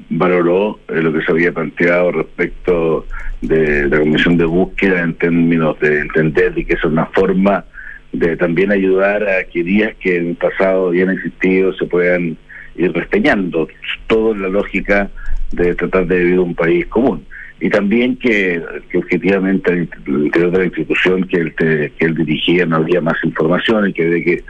valoró 0.10 0.80
eh, 0.88 1.02
lo 1.02 1.12
que 1.12 1.22
se 1.22 1.32
había 1.32 1.52
planteado 1.52 2.12
respecto 2.12 3.06
de 3.42 3.88
la 3.90 4.00
comisión 4.00 4.38
de 4.38 4.46
búsqueda 4.46 5.02
en 5.02 5.14
términos 5.16 5.78
de 5.80 6.00
entender 6.00 6.58
y 6.58 6.66
que 6.66 6.74
es 6.76 6.84
una 6.84 7.06
forma 7.08 7.66
de 8.14 8.38
también 8.38 8.72
ayudar 8.72 9.28
a 9.28 9.44
que 9.44 9.64
días 9.64 9.96
que 10.00 10.18
en 10.18 10.30
el 10.30 10.36
pasado 10.36 10.88
habían 10.88 11.10
existido 11.10 11.74
se 11.74 11.86
puedan 11.86 12.38
ir 12.76 12.92
resteñando, 12.94 13.68
todo 14.08 14.34
en 14.34 14.42
la 14.42 14.50
lógica 14.50 15.10
de 15.52 15.76
tratar 15.76 16.08
de 16.08 16.20
vivir 16.20 16.40
un 16.40 16.56
país 16.56 16.86
común. 16.88 17.26
Y 17.60 17.70
también 17.70 18.18
que, 18.18 18.62
objetivamente 18.96 19.72
al 19.72 19.88
interior 20.08 20.52
de 20.52 20.58
la 20.58 20.66
institución 20.66 21.24
que 21.26 21.38
él, 21.38 21.54
te- 21.56 21.92
que 21.98 22.06
él 22.06 22.16
dirigía 22.16 22.66
no 22.66 22.78
había 22.78 23.00
más 23.00 23.18
información 23.24 23.88
y 23.90 23.94
que 23.94 24.06
había 24.06 24.24
que 24.24 24.44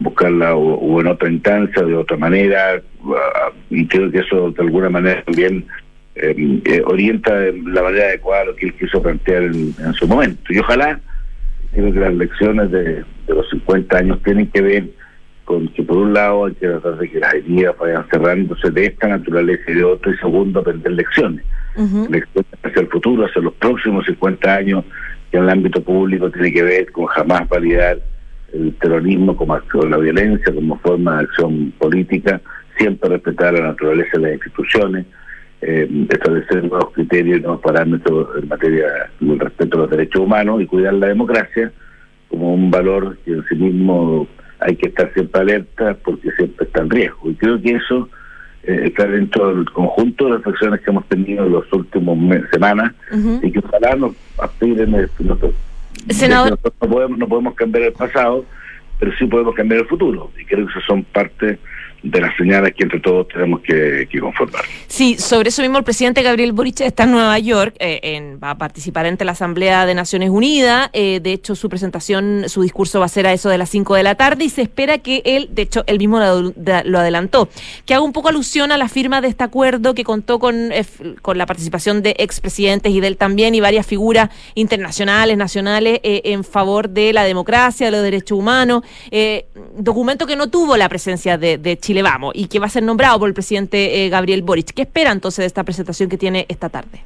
buscarla 0.00 0.54
o, 0.54 1.00
en 1.00 1.06
otra 1.06 1.30
instancia, 1.30 1.82
de 1.82 1.94
otra 1.94 2.16
manera, 2.16 2.80
y 3.70 3.86
creo 3.86 4.10
que 4.10 4.18
eso 4.18 4.50
de 4.50 4.62
alguna 4.62 4.90
manera 4.90 5.22
también 5.24 5.64
eh, 6.14 6.60
eh, 6.64 6.82
orienta 6.84 7.34
de 7.38 7.52
la 7.64 7.82
manera 7.82 8.06
adecuada 8.06 8.44
lo 8.46 8.56
que 8.56 8.66
él 8.66 8.74
quiso 8.74 9.02
plantear 9.02 9.44
en, 9.44 9.74
su 9.94 10.06
momento. 10.06 10.52
Y 10.52 10.58
ojalá, 10.58 11.00
creo 11.72 11.92
que 11.92 12.00
las 12.00 12.14
lecciones 12.14 12.70
de, 12.70 12.84
de 12.84 13.04
los 13.34 13.48
50 13.50 13.96
años 13.96 14.22
tienen 14.22 14.46
que 14.48 14.60
ver 14.60 14.84
con 15.48 15.66
que 15.68 15.82
por 15.82 15.96
un 15.96 16.12
lado 16.12 16.44
hay 16.44 16.52
que 16.56 16.68
tratar 16.68 16.98
de 16.98 17.10
que 17.10 17.20
las 17.20 17.32
heridas 17.32 17.74
vayan 17.78 18.04
cerrándose 18.10 18.70
de 18.70 18.84
esta 18.84 19.08
naturaleza 19.08 19.62
y 19.68 19.76
de 19.76 19.84
otra, 19.84 20.12
y 20.12 20.16
segundo, 20.18 20.60
aprender 20.60 20.92
lecciones. 20.92 21.42
Lecciones 21.74 22.52
hacia 22.62 22.82
el 22.82 22.88
futuro, 22.88 23.24
hacia 23.24 23.40
los 23.40 23.54
próximos 23.54 24.04
50 24.04 24.54
años, 24.54 24.84
que 25.30 25.38
en 25.38 25.44
el 25.44 25.48
ámbito 25.48 25.82
público 25.82 26.30
tiene 26.30 26.52
que 26.52 26.62
ver 26.62 26.92
con 26.92 27.06
jamás 27.06 27.48
validar 27.48 27.98
el 28.52 28.74
terrorismo 28.74 29.34
como 29.34 29.54
acción, 29.54 29.90
la 29.90 29.96
violencia 29.96 30.52
como 30.52 30.78
forma 30.80 31.16
de 31.16 31.24
acción 31.24 31.72
política, 31.78 32.42
siempre 32.76 33.08
respetar 33.08 33.54
la 33.54 33.68
naturaleza 33.68 34.18
de 34.18 34.22
las 34.24 34.32
instituciones, 34.34 35.06
eh, 35.62 35.88
establecer 36.10 36.62
nuevos 36.64 36.92
criterios 36.92 37.38
y 37.38 37.40
nuevos 37.40 37.62
parámetros 37.62 38.28
en 38.36 38.48
materia 38.48 38.86
del 39.18 39.40
respeto 39.40 39.78
a 39.78 39.80
los 39.80 39.90
derechos 39.90 40.20
humanos 40.20 40.60
y 40.60 40.66
cuidar 40.66 40.92
la 40.92 41.06
democracia 41.06 41.72
como 42.28 42.52
un 42.52 42.70
valor 42.70 43.16
que 43.24 43.30
en 43.32 43.44
sí 43.48 43.54
mismo 43.54 44.28
hay 44.60 44.76
que 44.76 44.88
estar 44.88 45.12
siempre 45.14 45.40
alerta 45.40 45.96
porque 46.04 46.30
siempre 46.32 46.66
está 46.66 46.80
en 46.82 46.90
riesgo. 46.90 47.30
Y 47.30 47.34
creo 47.34 47.60
que 47.60 47.72
eso 47.72 48.08
eh, 48.64 48.82
está 48.86 49.06
dentro 49.06 49.54
del 49.54 49.70
conjunto 49.70 50.26
de 50.26 50.36
reflexiones 50.38 50.80
que 50.80 50.90
hemos 50.90 51.06
tenido 51.06 51.46
en 51.46 51.52
los 51.52 51.72
últimos 51.72 52.18
me- 52.18 52.46
semanas 52.48 52.92
y 53.42 53.50
que 53.52 53.58
ojalá 53.60 53.94
nos 53.96 54.12
aspiren. 54.38 54.90
nosotros- 55.20 55.54
Senador- 56.10 56.58
no 56.82 56.88
podemos, 56.88 57.18
no 57.18 57.28
podemos 57.28 57.54
cambiar 57.54 57.84
el 57.86 57.92
pasado, 57.92 58.44
pero 58.98 59.12
sí 59.18 59.26
podemos 59.26 59.54
cambiar 59.54 59.82
el 59.82 59.86
futuro. 59.86 60.30
Y 60.40 60.44
creo 60.44 60.66
que 60.66 60.72
esas 60.72 60.84
son 60.84 61.04
parte 61.04 61.58
de 62.02 62.20
las 62.20 62.36
señales 62.36 62.74
que 62.76 62.84
entre 62.84 63.00
todos 63.00 63.26
tenemos 63.28 63.60
que, 63.60 64.06
conformar. 64.20 64.62
Sí, 64.86 65.16
sobre 65.18 65.48
eso 65.48 65.62
mismo 65.62 65.78
el 65.78 65.84
presidente 65.84 66.22
Gabriel 66.22 66.52
Boric 66.52 66.80
está 66.80 67.04
en 67.04 67.12
Nueva 67.12 67.38
York, 67.38 67.74
eh, 67.78 68.00
en- 68.02 68.38
va 68.42 68.50
a 68.50 68.58
participar 68.58 69.06
ante 69.06 69.24
la 69.24 69.32
Asamblea 69.32 69.86
de 69.86 69.94
Naciones 69.94 70.30
Unidas. 70.30 70.90
eh, 70.92 71.20
de 71.22 71.32
hecho, 71.32 71.54
su 71.54 71.68
presentación, 71.68 72.44
su 72.48 72.62
discurso 72.62 72.98
va 73.00 73.06
a 73.06 73.08
ser 73.08 73.26
a 73.26 73.32
eso 73.32 73.48
de 73.48 73.58
las 73.58 73.68
5 73.68 73.94
de 73.94 74.02
la 74.02 74.14
tarde 74.14 74.44
y 74.44 74.48
se 74.50 74.62
espera 74.62 74.98
que 74.98 75.22
él, 75.24 75.48
de 75.52 75.62
hecho, 75.62 75.84
él 75.86 75.98
mismo 75.98 76.18
lo, 76.18 76.98
adelantó, 76.98 77.48
que 77.84 77.94
haga 77.94 78.02
un 78.02 78.12
poco 78.12 78.28
alusión 78.28 78.72
a 78.72 78.78
la 78.78 78.88
firma 78.88 79.20
de 79.20 79.28
este 79.28 79.44
acuerdo 79.44 79.94
que 79.94 80.04
contó 80.04 80.38
con, 80.38 80.72
eh, 80.72 80.84
la 81.34 81.46
participación 81.46 82.02
de 82.02 82.14
expresidentes 82.18 82.92
y 82.92 83.00
de 83.00 83.08
él 83.08 83.16
también 83.16 83.54
y 83.54 83.60
varias 83.60 83.86
figuras 83.86 84.30
internacionales, 84.54 85.36
nacionales, 85.36 86.00
eh, 86.02 86.22
en 86.24 86.44
favor 86.44 86.88
de 86.88 87.12
la 87.12 87.24
democracia, 87.24 87.86
de 87.86 87.92
los 87.92 88.02
derechos 88.02 88.38
humanos. 88.38 88.82
documento 89.76 90.26
que 90.26 90.36
no 90.36 90.48
tuvo 90.48 90.76
la 90.76 90.88
presencia 90.88 91.38
de, 91.38 91.58
de 91.58 91.76
Vamos 92.02 92.32
y 92.34 92.48
que 92.48 92.58
va 92.58 92.66
a 92.66 92.68
ser 92.68 92.82
nombrado 92.82 93.18
por 93.18 93.28
el 93.28 93.34
presidente 93.34 94.04
eh, 94.04 94.08
Gabriel 94.10 94.42
Boric. 94.42 94.72
¿Qué 94.72 94.82
espera 94.82 95.10
entonces 95.10 95.42
de 95.42 95.46
esta 95.46 95.64
presentación 95.64 96.08
que 96.08 96.18
tiene 96.18 96.44
esta 96.48 96.68
tarde? 96.68 97.00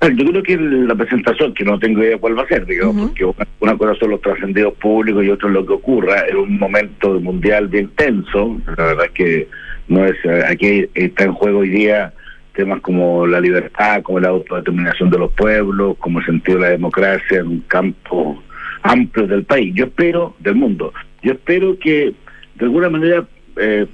Yo 0.00 0.24
creo 0.26 0.42
que 0.42 0.56
la 0.56 0.94
presentación, 0.94 1.54
que 1.54 1.64
no 1.64 1.78
tengo 1.78 2.02
idea 2.02 2.18
cuál 2.18 2.38
va 2.38 2.42
a 2.42 2.46
ser, 2.46 2.66
digamos, 2.66 3.08
porque 3.08 3.24
una, 3.60 3.76
cosa 3.76 3.94
son 3.98 4.10
los 4.10 4.20
trascendidos 4.20 4.74
públicos 4.74 5.24
y 5.24 5.30
otra 5.30 5.48
es 5.48 5.54
lo 5.54 5.66
que 5.66 5.72
ocurra 5.72 6.28
en 6.28 6.36
un 6.36 6.58
momento 6.58 7.18
mundial 7.20 7.66
bien 7.68 7.88
tenso. 7.96 8.60
La 8.76 8.84
verdad 8.84 9.06
es 9.06 9.10
que 9.12 9.48
no 9.88 10.04
es 10.04 10.16
aquí 10.48 10.86
está 10.94 11.24
en 11.24 11.32
juego 11.32 11.60
hoy 11.60 11.70
día 11.70 12.12
temas 12.54 12.80
como 12.80 13.26
la 13.26 13.40
libertad, 13.40 14.02
como 14.02 14.20
la 14.20 14.28
autodeterminación 14.28 15.10
de 15.10 15.18
los 15.18 15.32
pueblos, 15.32 15.96
como 15.98 16.20
el 16.20 16.26
sentido 16.26 16.58
de 16.58 16.64
la 16.64 16.70
democracia 16.70 17.38
en 17.40 17.46
un 17.46 17.60
campo 17.62 18.42
amplio 18.82 19.26
del 19.26 19.44
país. 19.44 19.74
Yo 19.74 19.86
espero, 19.86 20.34
del 20.40 20.54
mundo, 20.54 20.92
yo 21.22 21.32
espero 21.32 21.78
que 21.78 22.14
de 22.54 22.64
alguna 22.64 22.88
manera 22.88 23.26
eh, 23.56 23.86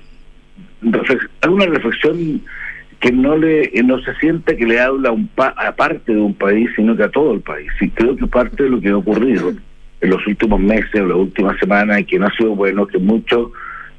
reflex- 0.82 1.28
haga 1.40 1.52
una 1.52 1.66
reflexión 1.66 2.40
que 3.00 3.10
no 3.12 3.36
le 3.36 3.70
no 3.84 4.00
se 4.02 4.14
sienta 4.16 4.56
que 4.56 4.64
le 4.66 4.78
habla 4.80 5.08
a 5.08 5.12
un 5.12 5.26
pa- 5.28 5.54
a 5.56 5.74
parte 5.74 6.12
de 6.14 6.20
un 6.20 6.34
país, 6.34 6.70
sino 6.76 6.96
que 6.96 7.02
a 7.04 7.10
todo 7.10 7.32
el 7.34 7.40
país. 7.40 7.70
Y 7.80 7.88
creo 7.90 8.16
que 8.16 8.26
parte 8.26 8.62
de 8.64 8.70
lo 8.70 8.80
que 8.80 8.90
ha 8.90 8.96
ocurrido 8.96 9.52
en 10.00 10.10
los 10.10 10.24
últimos 10.26 10.60
meses, 10.60 10.94
en 10.94 11.08
las 11.08 11.16
últimas 11.18 11.58
semanas, 11.58 12.00
y 12.00 12.04
que 12.04 12.18
no 12.18 12.26
ha 12.26 12.36
sido 12.36 12.54
bueno, 12.54 12.86
que 12.86 12.98
muchos 12.98 13.50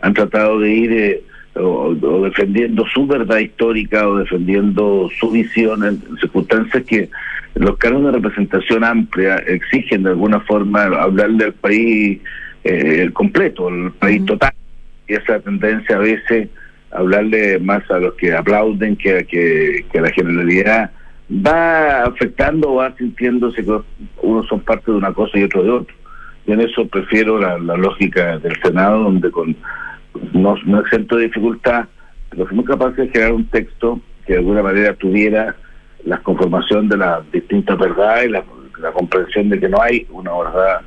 han 0.01 0.13
tratado 0.13 0.59
de 0.59 0.69
ir 0.73 0.91
eh, 0.93 1.23
o, 1.55 1.95
o 2.01 2.23
defendiendo 2.25 2.85
su 2.93 3.05
verdad 3.05 3.37
histórica 3.39 4.07
o 4.07 4.17
defendiendo 4.17 5.09
su 5.19 5.31
visión 5.31 5.83
en 5.85 6.01
circunstancias 6.19 6.83
que 6.83 7.09
los 7.55 7.77
cargos 7.77 8.05
de 8.05 8.11
representación 8.13 8.83
amplia 8.83 9.35
exigen 9.35 10.03
de 10.03 10.09
alguna 10.09 10.39
forma 10.39 10.83
hablarle 10.83 11.45
al 11.45 11.53
país 11.53 12.19
eh, 12.63 13.09
completo, 13.13 13.69
el 13.69 13.91
país 13.91 14.25
total. 14.25 14.51
Y 15.07 15.13
esa 15.15 15.39
tendencia 15.39 15.95
a 15.95 15.99
veces 15.99 16.49
hablarle 16.91 17.59
más 17.59 17.89
a 17.91 17.99
los 17.99 18.13
que 18.15 18.33
aplauden 18.33 18.95
que, 18.95 19.17
a- 19.17 19.23
que, 19.23 19.85
la 19.99 20.11
generalidad 20.11 20.91
va 21.29 22.03
afectando, 22.03 22.75
va 22.75 22.95
sintiéndose 22.97 23.63
que 23.65 23.79
unos 24.21 24.47
son 24.47 24.59
parte 24.61 24.91
de 24.91 24.97
una 24.97 25.13
cosa 25.13 25.37
y 25.39 25.43
otro 25.43 25.63
de 25.63 25.69
otro. 25.71 25.95
Y 26.45 26.51
en 26.51 26.61
eso 26.61 26.87
prefiero 26.87 27.39
la, 27.39 27.57
la 27.57 27.75
lógica 27.77 28.37
del 28.39 28.55
Senado, 28.61 29.03
donde 29.03 29.31
con 29.31 29.55
no, 30.33 30.55
no 30.65 30.79
exento 30.81 31.15
de 31.17 31.25
dificultad, 31.25 31.85
pero 32.29 32.45
fuimos 32.45 32.65
capaces 32.65 32.97
de 32.97 33.09
crear 33.11 33.31
un 33.33 33.45
texto 33.47 33.99
que 34.25 34.33
de 34.33 34.39
alguna 34.39 34.61
manera 34.61 34.93
tuviera 34.93 35.55
la 36.05 36.17
conformación 36.19 36.89
de 36.89 36.97
las 36.97 37.29
distintas 37.31 37.77
verdades 37.77 38.29
la, 38.29 38.43
la 38.79 38.91
comprensión 38.91 39.49
de 39.49 39.59
que 39.59 39.69
no 39.69 39.81
hay 39.81 40.05
una 40.11 40.31
verdad 40.37 40.81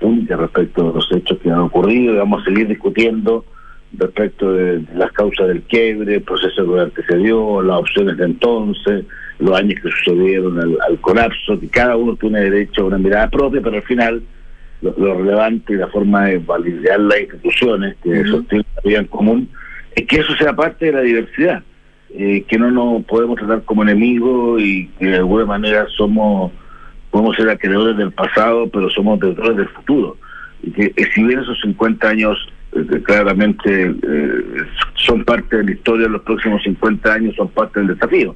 única 0.00 0.36
respecto 0.36 0.88
de 0.88 0.94
los 0.94 1.12
hechos 1.12 1.38
que 1.38 1.50
han 1.50 1.60
ocurrido 1.60 2.14
y 2.14 2.16
vamos 2.16 2.42
a 2.42 2.44
seguir 2.46 2.66
discutiendo 2.68 3.44
respecto 3.98 4.52
de, 4.52 4.82
las 4.94 5.12
causas 5.12 5.48
del 5.48 5.62
quiebre, 5.62 6.16
el 6.16 6.22
proceso 6.22 6.72
que 6.72 6.80
antecedió, 6.80 7.62
las 7.62 7.80
opciones 7.80 8.16
de 8.16 8.24
entonces, 8.24 9.04
los 9.38 9.56
años 9.58 9.80
que 9.80 9.90
sucedieron 9.90 10.58
al, 10.58 10.78
al 10.88 11.00
colapso, 11.00 11.58
que 11.58 11.68
cada 11.68 11.96
uno 11.96 12.16
tiene 12.16 12.40
derecho 12.40 12.82
a 12.82 12.86
una 12.86 12.98
mirada 12.98 13.28
propia, 13.28 13.60
pero 13.62 13.76
al 13.76 13.82
final 13.82 14.22
lo, 14.80 14.94
lo 14.96 15.14
relevante 15.18 15.72
y 15.72 15.76
la 15.76 15.88
forma 15.88 16.26
de 16.26 16.38
validar 16.38 17.00
las 17.00 17.20
instituciones 17.20 17.96
que 18.02 18.24
sostienen 18.24 18.66
la 18.76 18.82
vida 18.84 18.98
en 18.98 19.06
común 19.06 19.48
es 19.94 20.06
que 20.06 20.16
eso 20.16 20.34
sea 20.36 20.54
parte 20.54 20.86
de 20.86 20.92
la 20.92 21.00
diversidad, 21.00 21.62
eh, 22.14 22.44
que 22.46 22.58
no 22.58 22.70
nos 22.70 23.04
podemos 23.04 23.38
tratar 23.38 23.62
como 23.62 23.82
enemigos 23.82 24.60
y 24.60 24.88
que 24.98 25.06
de 25.06 25.16
alguna 25.16 25.44
manera 25.44 25.86
somos 25.96 26.52
podemos 27.10 27.36
ser 27.36 27.50
acreedores 27.50 27.96
del 27.98 28.10
pasado, 28.10 28.68
pero 28.68 28.88
somos 28.88 29.20
deudores 29.20 29.56
del 29.56 29.68
futuro. 29.68 30.16
Y 30.62 30.70
que 30.70 30.84
eh, 30.96 31.08
si 31.14 31.22
bien 31.22 31.40
esos 31.40 31.60
50 31.60 32.08
años 32.08 32.38
claramente 33.04 33.94
eh, 34.02 34.44
son 34.94 35.24
parte 35.24 35.56
de 35.58 35.64
la 35.64 35.72
historia, 35.72 36.08
los 36.08 36.22
próximos 36.22 36.62
50 36.62 37.12
años 37.12 37.34
son 37.36 37.48
parte 37.48 37.80
del 37.80 37.88
desafío. 37.94 38.34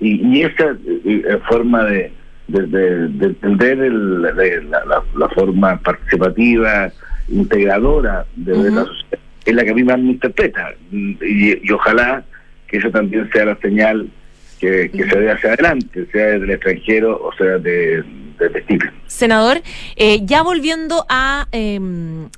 Y, 0.00 0.26
y 0.26 0.42
esa 0.42 0.70
eh, 0.86 1.00
eh, 1.04 1.38
forma 1.48 1.84
de, 1.84 2.12
de, 2.48 2.66
de- 2.66 3.08
de 3.08 3.26
entender 3.26 3.78
el- 3.80 4.22
la, 4.22 4.32
la- 4.32 4.84
la- 4.86 5.02
la 5.16 5.28
forma 5.30 5.76
participativa, 5.80 6.90
integradora 7.28 8.24
de 8.36 8.52
ver 8.52 8.72
la 8.72 8.84
sociedad, 8.84 9.18
es 9.44 9.54
la 9.54 9.64
que 9.64 9.70
a 9.70 9.74
mí 9.74 9.84
más 9.84 9.98
me 9.98 10.10
interpreta. 10.12 10.70
Y, 10.92 11.16
y 11.62 11.70
ojalá 11.72 12.24
que 12.66 12.78
eso 12.78 12.90
también 12.90 13.30
sea 13.32 13.44
la 13.46 13.56
señal 13.56 14.08
que, 14.60 14.90
que 14.90 15.08
se 15.08 15.18
dé 15.20 15.30
hacia 15.30 15.52
adelante, 15.52 16.06
sea 16.12 16.26
desde 16.26 16.44
el 16.44 16.50
extranjero 16.50 17.16
o 17.22 17.32
sea 17.34 17.58
de, 17.58 18.02
Chile. 18.68 18.90
Senador, 19.22 19.62
eh, 19.96 20.20
ya 20.24 20.42
volviendo 20.42 21.04
a, 21.08 21.48
eh, 21.50 21.80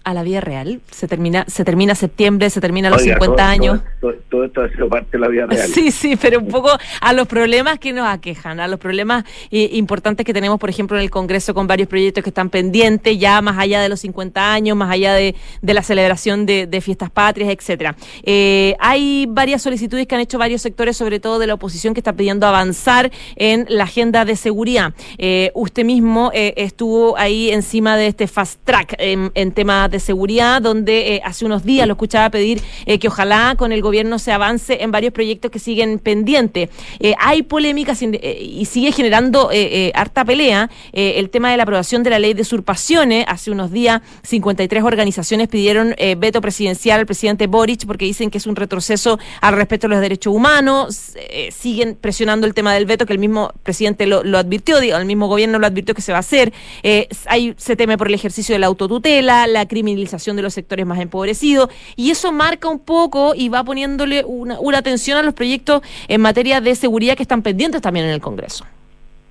a 0.02 0.14
la 0.14 0.22
vida 0.22 0.40
real, 0.40 0.80
se 0.90 1.06
termina, 1.06 1.44
se 1.46 1.62
termina 1.64 1.94
septiembre, 1.94 2.48
se 2.48 2.60
terminan 2.60 2.90
los 2.92 3.02
Oiga, 3.02 3.14
50 3.16 3.36
todo- 3.36 3.46
años. 3.46 3.80
Todo, 4.00 4.12
todo- 4.12 4.20
todo 4.30 4.44
esto 4.46 4.62
ha 4.62 4.68
sido 4.70 4.88
parte 4.88 5.08
de 5.12 5.18
la 5.18 5.28
vida 5.28 5.46
real. 5.46 5.68
Sí, 5.68 5.90
sí, 5.90 6.16
pero 6.16 6.38
un 6.38 6.48
poco 6.48 6.70
a 7.02 7.12
los 7.12 7.26
problemas 7.28 7.78
que 7.78 7.92
nos 7.92 8.08
aquejan, 8.08 8.60
a 8.60 8.66
los 8.68 8.78
problemas 8.80 9.24
eh, 9.50 9.68
importantes 9.74 10.24
que 10.24 10.32
tenemos, 10.32 10.58
por 10.58 10.70
ejemplo, 10.70 10.96
en 10.96 11.02
el 11.02 11.10
Congreso 11.10 11.52
con 11.52 11.66
varios 11.66 11.86
proyectos 11.88 12.24
que 12.24 12.30
están 12.30 12.48
pendientes, 12.48 13.18
ya 13.18 13.42
más 13.42 13.58
allá 13.58 13.82
de 13.82 13.88
los 13.90 14.00
50 14.00 14.52
años, 14.54 14.74
más 14.76 14.90
allá 14.90 15.12
de, 15.12 15.34
de 15.60 15.74
la 15.74 15.82
celebración 15.82 16.46
de, 16.46 16.66
de 16.66 16.80
fiestas 16.80 17.10
patrias, 17.10 17.50
etcétera. 17.50 17.94
Eh, 18.22 18.74
hay 18.80 19.26
varias 19.28 19.60
solicitudes 19.60 20.06
que 20.06 20.14
han 20.14 20.20
hecho 20.22 20.38
varios 20.38 20.62
sectores, 20.62 20.96
sobre 20.96 21.20
todo 21.20 21.38
de 21.38 21.46
la 21.46 21.54
oposición, 21.54 21.92
que 21.92 22.00
está 22.00 22.14
pidiendo 22.14 22.46
avanzar 22.46 23.10
en 23.36 23.66
la 23.68 23.84
agenda 23.84 24.24
de 24.24 24.36
seguridad. 24.36 24.94
Eh, 25.18 25.50
usted 25.54 25.84
mismo 25.84 26.30
estuvo 26.70 27.16
ahí 27.18 27.50
encima 27.50 27.96
de 27.96 28.06
este 28.06 28.26
fast 28.26 28.60
track 28.64 28.94
en, 28.98 29.30
en 29.34 29.52
temas 29.52 29.90
de 29.90 30.00
seguridad, 30.00 30.62
donde 30.62 31.16
eh, 31.16 31.22
hace 31.24 31.44
unos 31.44 31.64
días 31.64 31.86
lo 31.86 31.94
escuchaba 31.94 32.30
pedir 32.30 32.62
eh, 32.86 32.98
que 32.98 33.08
ojalá 33.08 33.54
con 33.56 33.72
el 33.72 33.82
gobierno 33.82 34.18
se 34.18 34.32
avance 34.32 34.82
en 34.82 34.90
varios 34.90 35.12
proyectos 35.12 35.50
que 35.50 35.58
siguen 35.58 35.98
pendientes. 35.98 36.70
Eh, 37.00 37.14
hay 37.18 37.42
polémicas 37.42 38.00
y, 38.02 38.64
sigue 38.64 38.92
generando 38.92 39.50
harta 39.94 40.24
pelea 40.24 40.70
el 40.92 41.28
tema 41.30 41.50
de 41.50 41.56
la 41.56 41.64
aprobación 41.64 42.02
de 42.04 42.10
la 42.10 42.18
ley 42.18 42.34
de 42.34 42.42
usurpaciones. 42.42 43.24
Hace 43.26 43.50
unos 43.50 43.72
días 43.72 44.00
53 44.22 44.84
organizaciones 44.84 45.48
pidieron 45.48 45.94
veto 46.18 46.40
presidencial 46.40 47.00
al 47.00 47.06
presidente 47.06 47.48
Boric 47.48 47.84
porque 47.86 48.04
dicen 48.04 48.30
que 48.30 48.38
es 48.38 48.46
un 48.46 48.54
retroceso 48.54 49.18
al 49.40 49.54
respeto 49.54 49.88
a 49.88 49.90
los 49.90 50.00
derechos 50.00 50.32
humanos. 50.32 51.14
Siguen 51.50 51.96
presionando 52.00 52.46
el 52.46 52.54
tema 52.54 52.72
del 52.74 52.86
veto 52.86 53.06
que 53.06 53.12
el 53.12 53.18
mismo 53.18 53.52
presidente 53.64 54.06
lo, 54.06 54.22
lo 54.22 54.38
advirtió, 54.38 54.78
el 54.78 55.06
mismo 55.06 55.26
gobierno 55.26 55.58
lo 55.58 55.66
advirtió 55.66 55.94
que 55.94 56.02
se 56.02 56.12
va 56.12 56.18
a 56.18 56.20
hacer. 56.20 56.52
Eh, 56.82 57.08
hay, 57.26 57.54
se 57.56 57.76
teme 57.76 57.96
por 57.98 58.08
el 58.08 58.14
ejercicio 58.14 58.54
de 58.54 58.58
la 58.58 58.66
autotutela, 58.66 59.46
la 59.46 59.66
criminalización 59.66 60.36
de 60.36 60.42
los 60.42 60.54
sectores 60.54 60.86
más 60.86 60.98
empobrecidos 61.00 61.68
y 61.96 62.10
eso 62.10 62.32
marca 62.32 62.68
un 62.68 62.78
poco 62.78 63.34
y 63.34 63.48
va 63.48 63.64
poniéndole 63.64 64.24
una, 64.24 64.58
una 64.60 64.78
atención 64.78 65.18
a 65.18 65.22
los 65.22 65.34
proyectos 65.34 65.82
en 66.08 66.20
materia 66.20 66.60
de 66.60 66.74
seguridad 66.74 67.16
que 67.16 67.22
están 67.22 67.42
pendientes 67.42 67.80
también 67.80 68.06
en 68.06 68.12
el 68.12 68.20
Congreso. 68.20 68.64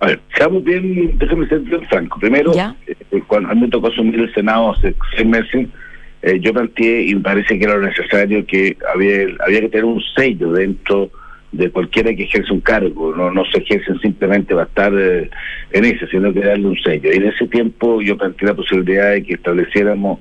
A 0.01 0.07
ver, 0.07 0.21
seamos 0.37 0.63
bien, 0.63 1.17
déjame 1.17 1.47
ser 1.47 1.59
bien 1.59 1.85
franco. 1.89 2.19
Primero, 2.19 2.53
Ya. 2.53 2.75
eh, 2.87 2.95
cuando 3.27 3.49
a 3.49 3.53
mí 3.55 3.61
me 3.61 3.67
tocó 3.67 3.87
asumir 3.87 4.19
el 4.19 4.33
Senado 4.33 4.71
hace 4.71 4.95
seis 5.15 5.27
meses, 5.27 5.67
eh, 6.21 6.39
yo 6.39 6.53
planteé 6.53 7.03
y 7.03 7.15
me 7.15 7.21
parece 7.21 7.57
que 7.59 7.65
era 7.65 7.75
lo 7.77 7.85
necesario 7.87 8.45
que 8.45 8.77
había, 8.93 9.27
había 9.45 9.61
que 9.61 9.69
tener 9.69 9.85
un 9.85 10.01
sello 10.15 10.51
dentro 10.53 11.09
de 11.51 11.69
cualquiera 11.71 12.13
que 12.13 12.23
ejerce 12.23 12.53
un 12.53 12.61
cargo. 12.61 13.15
No, 13.15 13.31
no 13.31 13.43
se 13.45 13.59
ejercen 13.59 13.99
simplemente 13.99 14.53
para 14.53 14.67
estar 14.67 14.93
eh, 14.97 15.29
en 15.71 15.85
ese, 15.85 16.07
sino 16.07 16.33
que 16.33 16.41
darle 16.41 16.67
un 16.67 16.79
sello. 16.79 17.11
Y 17.11 17.17
en 17.17 17.27
ese 17.27 17.47
tiempo 17.47 18.01
yo 18.01 18.17
planteé 18.17 18.47
la 18.47 18.53
posibilidad 18.53 19.11
de 19.11 19.23
que 19.23 19.33
estableciéramos 19.33 20.19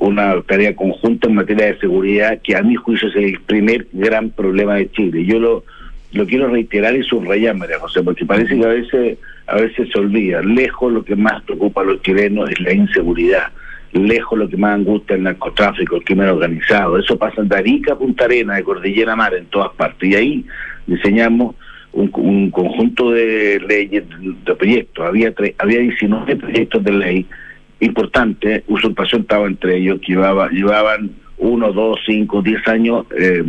una 0.00 0.40
tarea 0.42 0.74
conjunta 0.74 1.28
en 1.28 1.36
materia 1.36 1.66
de 1.66 1.78
seguridad 1.78 2.40
que 2.42 2.56
a 2.56 2.62
mi 2.62 2.74
juicio 2.74 3.08
es 3.08 3.16
el 3.16 3.40
primer 3.40 3.86
gran 3.92 4.30
problema 4.30 4.74
de 4.76 4.90
Chile. 4.90 5.24
Yo 5.24 5.38
lo, 5.38 5.64
lo 6.12 6.26
quiero 6.26 6.48
reiterar 6.48 6.96
y 6.96 7.02
subrayar, 7.02 7.56
María 7.56 7.78
José, 7.78 8.02
porque 8.02 8.24
parece 8.24 8.56
que 8.56 8.64
a 8.64 8.68
veces, 8.68 9.18
a 9.46 9.56
veces 9.56 9.88
se 9.92 9.98
olvida. 9.98 10.42
Lejos 10.42 10.92
lo 10.92 11.04
que 11.04 11.16
más 11.16 11.42
preocupa 11.42 11.82
a 11.82 11.84
los 11.84 12.02
chilenos 12.02 12.50
es 12.50 12.60
la 12.60 12.72
inseguridad. 12.72 13.52
Lejos 13.92 14.38
lo 14.38 14.48
que 14.48 14.56
más 14.56 14.74
angustia 14.74 15.16
el 15.16 15.22
narcotráfico, 15.22 15.96
el 15.96 16.04
crimen 16.04 16.28
organizado. 16.28 16.98
Eso 16.98 17.16
pasa 17.18 17.42
de 17.42 17.56
Arica 17.56 17.94
a 17.94 17.98
Punta 17.98 18.24
Arena, 18.26 18.56
de 18.56 18.62
Cordillera 18.64 19.16
Mar, 19.16 19.34
en 19.34 19.46
todas 19.46 19.70
partes. 19.74 20.08
Y 20.10 20.14
ahí 20.14 20.44
diseñamos 20.86 21.54
un, 21.92 22.10
un 22.14 22.50
conjunto 22.50 23.10
de 23.12 23.60
leyes, 23.66 24.04
de 24.44 24.54
proyectos. 24.54 25.06
Había, 25.06 25.34
tre- 25.34 25.54
había 25.58 25.80
19 25.80 26.36
proyectos 26.36 26.84
de 26.84 26.92
ley 26.92 27.26
importantes. 27.80 28.62
Usurpación 28.68 29.22
estaba 29.22 29.46
entre 29.46 29.76
ellos, 29.78 30.00
que 30.00 30.12
llevaba, 30.12 30.48
llevaban 30.50 31.10
uno, 31.38 31.72
dos, 31.72 31.98
cinco, 32.06 32.42
diez 32.42 32.66
años 32.68 33.06
eh, 33.16 33.44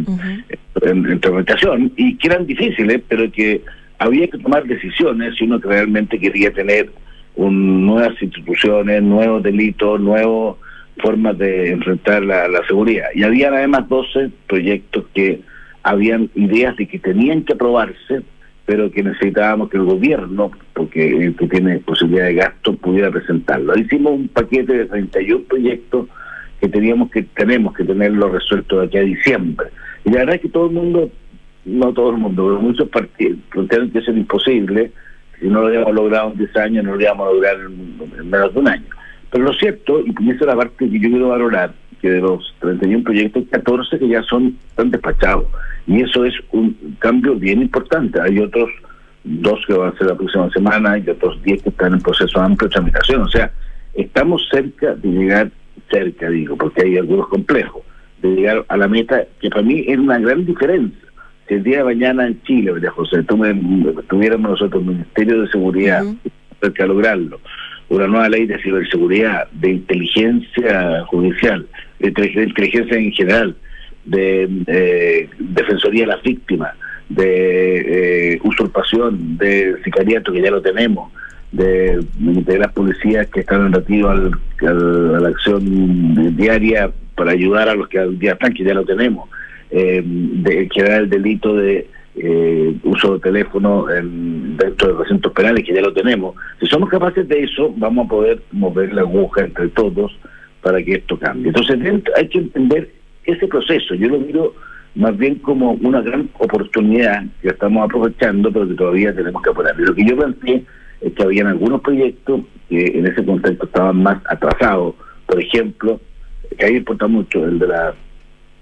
en, 0.83 1.05
en 1.11 1.19
tramitación 1.19 1.91
y 1.97 2.15
que 2.17 2.27
eran 2.27 2.45
difíciles, 2.45 3.01
pero 3.07 3.31
que 3.31 3.61
había 3.97 4.27
que 4.27 4.37
tomar 4.37 4.63
decisiones 4.65 5.35
si 5.35 5.43
uno 5.45 5.57
realmente 5.57 6.19
quería 6.19 6.51
tener 6.53 6.89
un, 7.39 7.85
nuevas 7.85 8.21
instituciones, 8.21 9.01
nuevos 9.01 9.41
delitos, 9.41 9.99
nuevas 9.99 10.57
formas 11.01 11.37
de 11.37 11.71
enfrentar 11.71 12.23
la, 12.23 12.49
seguridad. 12.67 13.07
Y 13.15 13.23
habían 13.23 13.53
además 13.53 13.87
12 13.87 14.29
proyectos 14.47 15.05
que 15.13 15.41
habían 15.83 16.29
ideas 16.35 16.75
de 16.75 16.87
que 16.87 16.99
tenían 16.99 17.43
que 17.43 17.53
aprobarse, 17.53 18.21
pero 18.65 18.91
que 18.91 19.03
necesitábamos 19.03 19.69
que 19.69 19.77
el 19.77 19.85
gobierno, 19.85 20.51
porque 20.73 21.33
que 21.39 21.47
tiene 21.47 21.79
posibilidad 21.79 22.25
de 22.25 22.35
gasto, 22.35 22.75
pudiera 22.75 23.09
presentarlo. 23.09 23.77
Hicimos 23.77 24.13
un 24.13 24.27
paquete 24.27 24.73
de 24.73 24.85
31 24.85 25.45
proyectos 25.45 26.07
que 26.59 26.67
teníamos 26.67 27.09
que 27.09 27.23
tenemos 27.23 27.73
que 27.73 27.85
tenerlo 27.85 28.29
resuelto 28.29 28.79
de 28.79 28.87
aquí 28.87 28.97
a 28.97 29.01
diciembre. 29.01 29.69
Y 30.03 30.09
la 30.11 30.19
verdad 30.19 30.35
es 30.35 30.41
que 30.41 30.49
todo 30.49 30.65
el 30.65 30.73
mundo, 30.73 31.09
no 31.63 31.93
todo 31.93 32.09
el 32.09 32.17
mundo, 32.17 32.43
pero 32.45 32.61
muchos 32.61 32.89
partidos 32.89 33.39
plantearon 33.49 33.91
que 33.91 33.99
eso 33.99 34.11
imposible, 34.11 34.91
Si 35.39 35.47
no 35.47 35.61
lo 35.61 35.67
habíamos 35.67 35.93
logrado 35.93 36.31
en 36.31 36.37
10 36.37 36.55
años, 36.57 36.85
no 36.85 36.95
lo 36.95 37.01
íbamos 37.01 37.27
a 37.27 37.31
lograr 37.33 37.55
en, 37.55 37.97
en 38.17 38.29
menos 38.29 38.53
de 38.53 38.59
un 38.59 38.67
año. 38.67 38.85
Pero 39.31 39.43
lo 39.43 39.53
cierto, 39.53 40.01
y 40.01 40.29
esa 40.29 40.39
es 40.39 40.47
la 40.47 40.55
parte 40.55 40.89
que 40.89 40.99
yo 40.99 41.09
quiero 41.09 41.29
valorar, 41.29 41.73
que 42.01 42.09
de 42.09 42.21
los 42.21 42.55
31 42.59 43.03
proyectos, 43.03 43.43
14 43.51 43.99
que 43.99 44.07
ya 44.07 44.23
son 44.23 44.57
están 44.69 44.91
despachados. 44.91 45.45
Y 45.87 46.01
eso 46.01 46.25
es 46.25 46.33
un 46.51 46.95
cambio 46.99 47.35
bien 47.35 47.61
importante. 47.61 48.19
Hay 48.21 48.39
otros 48.39 48.69
dos 49.23 49.59
que 49.67 49.73
van 49.73 49.93
a 49.93 49.97
ser 49.97 50.07
la 50.07 50.15
próxima 50.15 50.49
semana 50.51 50.97
y 50.97 51.09
otros 51.09 51.41
10 51.43 51.63
que 51.63 51.69
están 51.69 51.93
en 51.93 52.01
proceso 52.01 52.39
de 52.39 52.45
amplia 52.45 52.69
tramitación. 52.69 53.21
O 53.21 53.29
sea, 53.29 53.51
estamos 53.93 54.47
cerca 54.51 54.95
de 54.95 55.09
llegar, 55.09 55.51
cerca 55.91 56.29
digo, 56.29 56.55
porque 56.55 56.83
hay 56.83 56.97
algunos 56.97 57.27
complejos, 57.27 57.83
de 58.21 58.29
llegar 58.29 58.65
a 58.67 58.77
la 58.77 58.87
meta, 58.87 59.23
que 59.39 59.49
para 59.49 59.61
mí 59.61 59.83
es 59.87 59.97
una 59.97 60.19
gran 60.19 60.45
diferencia. 60.45 61.08
Si 61.49 61.55
el 61.55 61.63
día 61.63 61.79
de 61.79 61.83
mañana 61.85 62.27
en 62.27 62.39
Chile, 62.43 62.71
María 62.71 62.91
José, 62.91 63.23
tuviéramos 63.23 64.51
nosotros 64.51 64.83
el 64.83 64.89
Ministerio 64.89 65.41
de 65.41 65.47
Seguridad, 65.49 66.03
de 66.61 66.87
lograrlo, 66.87 67.41
una 67.89 68.05
nueva 68.05 68.29
ley 68.29 68.45
de 68.45 68.61
ciberseguridad, 68.61 69.49
de 69.53 69.71
inteligencia 69.71 71.03
judicial, 71.07 71.65
de 71.97 72.07
inteligencia 72.07 72.97
en 72.97 73.11
general, 73.11 73.55
de 74.05 74.47
eh, 74.67 75.29
defensoría 75.39 76.01
de 76.01 76.07
las 76.07 76.21
víctimas, 76.21 76.75
de 77.09 78.33
eh, 78.35 78.39
usurpación, 78.43 79.39
de 79.39 79.75
sicariato, 79.83 80.31
que 80.31 80.43
ya 80.43 80.51
lo 80.51 80.61
tenemos, 80.61 81.11
de, 81.51 81.99
de 82.19 82.59
las 82.59 82.71
policías 82.73 83.25
que 83.29 83.39
están 83.39 83.73
relativas 83.73 84.19
al, 84.61 85.15
a 85.15 85.19
la 85.19 85.29
acción 85.29 86.35
diaria 86.35 86.91
para 87.15 87.31
ayudar 87.31 87.69
a 87.69 87.73
los 87.73 87.87
que 87.87 87.97
al 87.97 88.19
día 88.19 88.33
están, 88.33 88.53
que 88.53 88.63
ya 88.63 88.75
lo 88.75 88.85
tenemos, 88.85 89.27
eh, 89.71 90.01
de 90.03 90.69
generar 90.71 91.01
el 91.01 91.09
delito 91.09 91.55
de 91.55 91.87
eh, 92.15 92.75
uso 92.83 93.13
de 93.13 93.19
teléfono 93.19 93.89
en, 93.89 94.57
dentro 94.57 94.93
de 94.93 95.03
recintos 95.03 95.31
penales, 95.31 95.63
que 95.63 95.73
ya 95.73 95.81
lo 95.81 95.93
tenemos. 95.93 96.35
Si 96.59 96.67
somos 96.67 96.89
capaces 96.89 97.27
de 97.27 97.43
eso, 97.43 97.73
vamos 97.77 98.05
a 98.05 98.09
poder 98.09 98.41
mover 98.51 98.93
la 98.93 99.01
aguja 99.01 99.45
entre 99.45 99.69
todos 99.69 100.17
para 100.61 100.83
que 100.83 100.95
esto 100.95 101.17
cambie. 101.17 101.47
Entonces 101.47 101.79
hay 102.17 102.27
que 102.27 102.39
entender 102.39 102.91
ese 103.25 103.47
proceso. 103.47 103.95
Yo 103.95 104.09
lo 104.09 104.19
miro 104.19 104.53
más 104.95 105.17
bien 105.17 105.35
como 105.35 105.73
una 105.73 106.01
gran 106.01 106.29
oportunidad 106.39 107.23
que 107.41 107.49
estamos 107.49 107.85
aprovechando, 107.85 108.51
pero 108.51 108.67
que 108.67 108.73
todavía 108.73 109.15
tenemos 109.15 109.41
que 109.41 109.49
apurar. 109.49 109.75
Lo 109.77 109.93
que 109.93 110.05
yo 110.05 110.17
planteé 110.17 110.63
es 111.01 111.13
que 111.13 111.23
habían 111.23 111.47
algunos 111.47 111.81
proyectos 111.81 112.41
que 112.67 112.85
en 112.85 113.07
ese 113.07 113.23
contexto 113.23 113.65
estaban 113.65 114.03
más 114.03 114.21
atrasados. 114.25 114.95
Por 115.25 115.39
ejemplo, 115.39 116.01
que 116.57 116.65
ahí 116.65 116.75
importa 116.75 117.07
mucho 117.07 117.45
el 117.45 117.59
de 117.59 117.67
la 117.67 117.93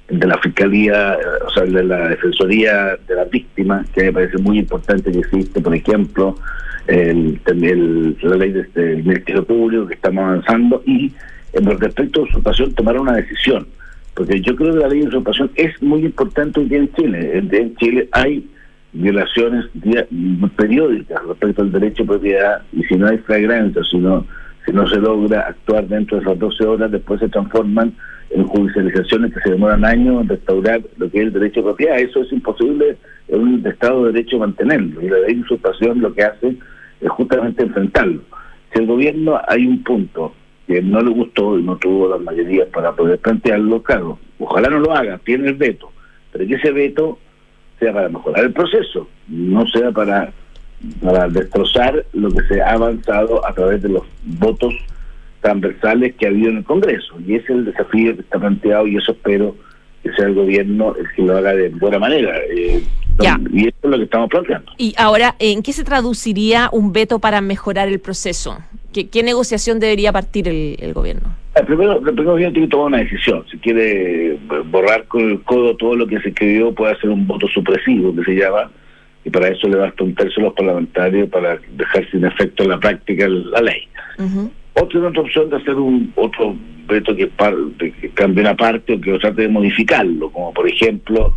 de 0.09 0.27
la 0.27 0.37
Fiscalía, 0.37 1.17
o 1.45 1.49
sea, 1.51 1.63
de 1.63 1.83
la 1.83 2.09
Defensoría 2.09 2.97
de 3.07 3.15
las 3.15 3.29
Víctimas, 3.29 3.87
que 3.89 4.03
me 4.03 4.13
parece 4.13 4.37
muy 4.37 4.59
importante 4.59 5.11
que 5.11 5.19
existe, 5.19 5.59
por 5.59 5.75
ejemplo, 5.75 6.37
el, 6.87 7.39
el, 7.45 8.17
la 8.21 8.35
ley 8.37 8.51
del 8.51 8.65
este, 8.65 8.95
Ministerio 8.97 9.43
Público 9.43 9.87
que 9.87 9.95
estamos 9.95 10.23
avanzando 10.23 10.81
y 10.85 11.11
en 11.53 11.65
lo 11.65 11.75
respecto 11.77 12.21
a 12.21 12.23
usurpación 12.23 12.73
tomar 12.73 12.99
una 12.99 13.13
decisión 13.13 13.67
porque 14.17 14.41
yo 14.41 14.55
creo 14.55 14.73
que 14.73 14.79
la 14.79 14.87
ley 14.87 15.01
de 15.01 15.09
usurpación 15.09 15.51
es 15.55 15.79
muy 15.81 16.03
importante 16.03 16.59
en 16.59 16.91
Chile. 16.93 17.37
En 17.37 17.75
Chile 17.75 18.09
hay 18.11 18.49
violaciones 18.91 19.65
periódicas 20.55 21.21
respecto 21.27 21.61
al 21.61 21.71
derecho 21.71 22.01
de 22.01 22.09
propiedad 22.09 22.61
y 22.73 22.83
si 22.85 22.95
no 22.95 23.07
hay 23.07 23.19
flagrancia, 23.19 23.83
si 23.83 23.97
no, 23.97 24.25
si 24.68 24.74
no 24.74 24.86
se 24.89 24.97
logra 24.97 25.47
actuar 25.47 25.88
dentro 25.88 26.18
de 26.18 26.24
esas 26.24 26.38
12 26.38 26.65
horas, 26.65 26.91
después 26.91 27.22
se 27.22 27.30
transforman 27.30 27.93
en 28.32 28.45
judicializaciones 28.45 29.34
que 29.34 29.39
se 29.39 29.51
demoran 29.51 29.86
años 29.86 30.22
en 30.22 30.28
restaurar 30.28 30.82
lo 30.97 31.09
que 31.09 31.20
es 31.20 31.24
el 31.24 31.34
derecho 31.34 31.61
de 31.61 31.68
propiedad. 31.68 31.99
Eso 31.99 32.22
es 32.22 32.34
imposible 32.34 32.97
en 33.30 33.39
un 33.39 33.65
Estado 33.65 34.05
de 34.05 34.11
Derecho 34.11 34.39
mantenerlo. 34.39 35.01
Y 35.01 35.07
la 35.07 35.20
ley 35.20 35.36
de 35.36 35.41
usurpación 35.41 36.01
lo 36.01 36.13
que 36.13 36.24
hace 36.24 36.57
es 36.99 37.09
justamente 37.09 37.63
enfrentarlo. 37.63 38.22
Si 38.74 38.80
el 38.80 38.88
gobierno 38.88 39.39
hay 39.47 39.65
un 39.65 39.82
punto 39.84 40.34
que 40.68 40.82
no 40.82 41.01
le 41.01 41.11
gustó 41.11 41.57
y 41.57 41.63
no 41.63 41.78
tuvo 41.78 42.09
las 42.09 42.20
mayorías 42.20 42.68
para 42.68 42.91
poder 42.91 43.20
plantearlo, 43.20 43.82
claro, 43.82 44.20
ojalá 44.38 44.70
no 44.70 44.80
lo 44.80 44.91
haga, 44.91 45.18
tiene 45.20 45.47
el 45.47 45.55
veto, 45.55 45.93
pero 46.34 46.45
que 46.45 46.55
ese 46.55 46.72
veto 46.72 47.20
sea 47.80 47.93
para 47.93 48.09
mejorar 48.09 48.43
el 48.43 48.51
proceso, 48.51 49.07
no 49.30 49.65
sea 49.68 49.91
para, 49.91 50.34
para 51.01 51.28
destrozar 51.28 52.05
lo 52.13 52.30
que 52.30 52.43
se 52.47 52.61
ha 52.61 52.73
avanzado 52.73 53.45
a 53.45 53.53
través 53.53 53.82
de 53.82 53.89
los 53.89 54.03
votos 54.23 54.73
transversales 55.41 56.15
que 56.15 56.25
ha 56.25 56.30
habido 56.30 56.49
en 56.49 56.57
el 56.57 56.63
Congreso. 56.63 57.15
Y 57.25 57.36
ese 57.36 57.45
es 57.45 57.49
el 57.49 57.65
desafío 57.65 58.15
que 58.15 58.21
está 58.21 58.39
planteado 58.39 58.88
y 58.88 58.97
eso 58.97 59.11
espero 59.11 59.55
que 60.03 60.11
sea 60.13 60.28
el 60.28 60.36
gobierno 60.36 60.95
el 60.95 61.05
que 61.15 61.21
lo 61.21 61.38
haga 61.38 61.53
de 61.53 61.69
buena 61.69 61.99
manera. 61.99 62.38
Eh, 62.49 62.84
y 63.51 63.67
eso 63.67 63.78
es 63.84 63.89
lo 63.89 63.97
que 63.97 64.03
estamos 64.03 64.30
planteando. 64.30 64.71
Y 64.78 64.93
ahora, 64.97 65.36
¿en 65.39 65.63
qué 65.63 65.73
se 65.73 65.84
traduciría 65.84 66.69
un 66.71 66.93
veto 66.93 67.19
para 67.19 67.41
mejorar 67.41 67.88
el 67.88 67.99
proceso? 67.99 68.57
¿Qué, 68.93 69.23
negociación 69.23 69.80
debería 69.80 70.11
partir 70.11 70.47
el, 70.47 70.93
gobierno? 70.93 71.36
El 71.55 71.65
primero, 71.65 71.97
el 71.97 72.03
primer 72.03 72.25
gobierno 72.25 72.53
tiene 72.53 72.67
que 72.67 72.71
tomar 72.71 72.88
una 72.88 72.97
decisión. 72.97 73.45
Si 73.51 73.57
quiere 73.57 74.39
borrar 74.65 75.05
con 75.05 75.21
el 75.30 75.41
codo 75.43 75.75
todo 75.75 75.95
lo 75.95 76.07
que 76.07 76.19
se 76.21 76.30
escribió, 76.30 76.73
puede 76.73 76.93
hacer 76.93 77.09
un 77.09 77.28
voto 77.28 77.47
supresivo, 77.47 78.15
que 78.15 78.23
se 78.23 78.36
llama, 78.36 78.71
y 79.28 79.30
para 79.30 79.49
eso 79.49 79.67
le 79.67 79.75
basta 79.75 80.05
un 80.05 80.15
tercio 80.15 80.41
de 80.41 80.47
los 80.47 80.53
parlamentarios 80.53 81.30
para 81.30 81.59
dejar 81.75 82.09
sin 82.09 82.23
efecto 82.23 82.63
en 82.63 82.69
la 82.69 82.80
práctica 82.80 83.28
la 83.28 83.61
ley. 83.61 83.86
Otra, 84.73 85.05
otra 85.05 85.21
opción 85.21 85.49
de 85.49 85.57
hacer 85.57 85.75
un 85.75 86.13
otro 86.15 86.55
veto 86.88 87.13
que, 87.13 87.30
que 87.99 88.09
cambie 88.11 88.41
una 88.41 88.55
parte 88.55 88.93
o 88.93 89.01
que 89.01 89.19
trate 89.19 89.41
de 89.41 89.49
modificarlo, 89.49 90.30
como 90.30 90.53
por 90.53 90.69
ejemplo 90.69 91.34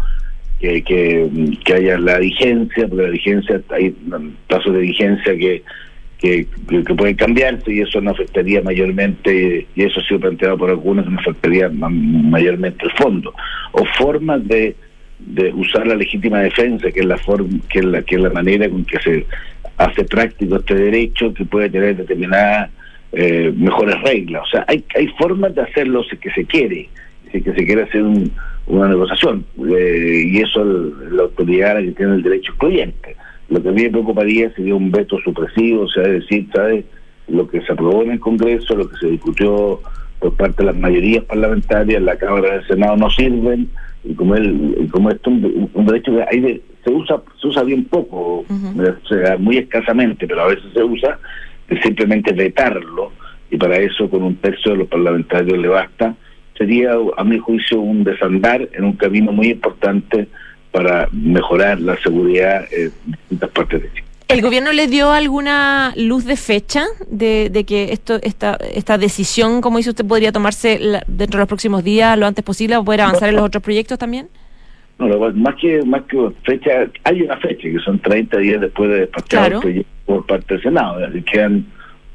que, 0.61 0.83
que, 0.85 1.75
haya 1.75 1.99
la 1.99 2.19
vigencia, 2.19 2.87
porque 2.87 3.03
la 3.03 3.11
vigencia, 3.11 3.61
hay 3.71 3.91
plazos 4.47 4.73
de 4.73 4.81
vigencia 4.81 5.37
que 5.37 5.63
que, 6.21 6.47
que, 6.69 6.95
pueden 6.95 7.17
cambiarse 7.17 7.73
y 7.73 7.81
eso 7.81 7.99
no 8.03 8.11
afectaría 8.11 8.61
mayormente, 8.61 9.67
y 9.75 9.83
eso 9.83 10.01
ha 10.01 10.07
sido 10.07 10.21
planteado 10.21 10.59
por 10.59 10.69
algunos, 10.69 11.11
no 11.11 11.19
afectaría 11.19 11.71
mayormente 11.71 12.85
el 12.85 12.93
fondo. 12.93 13.33
O 13.73 13.87
formas 13.97 14.47
de, 14.47 14.77
de 15.27 15.53
usar 15.53 15.87
la 15.87 15.95
legítima 15.95 16.41
defensa, 16.41 16.91
que 16.91 17.01
es 17.01 17.07
la 17.07 17.19
forma, 17.19 17.59
que 17.69 17.81
es 17.81 17.85
la, 17.85 18.03
que 18.03 18.17
es 18.17 18.21
la 18.21 18.31
manera 18.31 18.69
con 18.69 18.85
que 18.85 18.99
se 18.99 19.27
hace 19.77 20.05
práctico 20.05 20.57
este 20.57 20.75
derecho, 20.75 21.33
que 21.35 21.45
puede 21.45 21.71
tener 21.71 21.97
determinadas 21.97 22.71
eh, 23.13 23.53
mejores 23.57 24.01
reglas. 24.03 24.43
O 24.43 24.51
sea, 24.51 24.65
hay, 24.69 24.85
hay 24.95 25.09
formas 25.19 25.55
de 25.55 25.63
hacerlo 25.63 26.03
si 26.05 26.17
que 26.17 26.31
se 26.31 26.45
quiere, 26.45 26.89
si 27.33 27.43
que 27.43 27.53
se 27.53 27.65
quiere 27.65 27.83
hacer 27.83 28.05
una 28.67 28.89
negociación, 28.89 29.45
eh, 29.77 30.25
y 30.27 30.39
eso 30.39 30.65
la 30.65 31.23
autoridad 31.23 31.79
que 31.79 31.93
tiene 31.93 32.15
el 32.15 32.23
derecho 32.23 32.53
excluyente 32.53 33.17
lo 33.51 33.61
que 33.63 33.69
a 33.69 33.73
mí 33.73 33.83
me 33.83 33.91
preocuparía 33.91 34.53
sería 34.55 34.75
un 34.75 34.91
veto 34.91 35.19
supresivo, 35.19 35.83
o 35.83 35.89
sea, 35.89 36.05
decir, 36.05 36.47
¿sabes? 36.55 36.85
Lo 37.29 37.49
que 37.49 37.61
se 37.61 37.73
aprobó 37.73 38.03
en 38.03 38.13
el 38.13 38.21
Congreso, 38.21 38.77
lo 38.77 38.89
que 38.89 38.97
se 38.97 39.09
discutió 39.09 39.81
por 40.21 40.35
parte 40.37 40.59
de 40.59 40.67
las 40.67 40.77
mayorías 40.77 41.25
parlamentarias, 41.25 42.01
la 42.01 42.17
Cámara 42.17 42.55
del 42.55 42.67
Senado 42.67 42.97
no 42.97 43.11
sirven, 43.11 43.69
y 44.05 44.15
como, 44.15 44.35
el, 44.35 44.89
como 44.91 45.11
esto 45.11 45.31
un, 45.31 45.71
un 45.75 45.87
derecho 45.87 46.13
que 46.13 46.23
hay 46.23 46.63
se 46.85 46.91
usa 46.91 47.21
se 47.41 47.47
usa 47.47 47.63
bien 47.63 47.85
poco, 47.85 48.45
o 48.49 49.09
sea, 49.09 49.37
muy 49.39 49.59
escasamente, 49.59 50.27
pero 50.27 50.43
a 50.43 50.47
veces 50.47 50.65
se 50.73 50.83
usa, 50.83 51.19
es 51.69 51.83
simplemente 51.83 52.33
vetarlo, 52.33 53.13
y 53.51 53.57
para 53.57 53.77
eso 53.77 54.09
con 54.09 54.23
un 54.23 54.37
tercio 54.37 54.73
de 54.73 54.79
los 54.79 54.89
parlamentarios 54.89 55.59
le 55.59 55.69
basta, 55.69 56.15
sería 56.57 56.93
a 57.17 57.25
mi 57.25 57.39
juicio 57.39 57.81
un 57.81 58.05
desandar 58.05 58.69
en 58.73 58.85
un 58.85 58.95
camino 58.95 59.33
muy 59.33 59.49
importante 59.49 60.29
para 60.71 61.09
mejorar 61.13 61.81
la 61.81 61.97
seguridad 61.99 62.65
en 62.71 62.93
distintas 63.07 63.51
partes 63.51 63.83
de 63.83 63.89
Chile. 63.93 64.10
¿El 64.31 64.43
gobierno 64.43 64.73
le 64.73 64.87
dio 64.87 65.11
alguna 65.11 65.93
luz 65.97 66.25
de 66.25 66.37
fecha 66.37 66.85
de, 67.09 67.51
de, 67.51 67.65
que 67.65 67.93
esto 67.93 68.21
esta, 68.23 68.57
esta 68.75 68.97
decisión, 68.97 69.61
como 69.61 69.79
dice 69.79 69.91
usted, 69.91 70.07
podría 70.07 70.31
tomarse 70.31 70.79
dentro 71.09 71.39
de 71.39 71.43
los 71.43 71.49
próximos 71.49 71.83
días, 71.83 72.17
lo 72.17 72.27
antes 72.27 72.45
posible, 72.45 72.77
para 72.77 72.85
poder 72.85 73.01
avanzar 73.01 73.29
en 73.31 73.37
los 73.37 73.45
otros 73.45 73.63
proyectos 73.63 73.99
también? 73.99 74.29
No, 74.99 75.09
más 75.33 75.55
que 75.57 75.83
más 75.83 76.03
que 76.03 76.31
fecha, 76.45 76.87
hay 77.05 77.23
una 77.23 77.37
fecha 77.39 77.63
que 77.63 77.79
son 77.85 77.99
30 77.99 78.39
días 78.39 78.61
después 78.61 78.91
de 78.91 79.01
despachar 79.01 79.53
el 79.53 79.61
proyecto 79.61 79.91
por 80.07 80.27
parte 80.27 80.55
del 80.55 80.63
Senado. 80.63 81.01
quedan, 81.33 81.67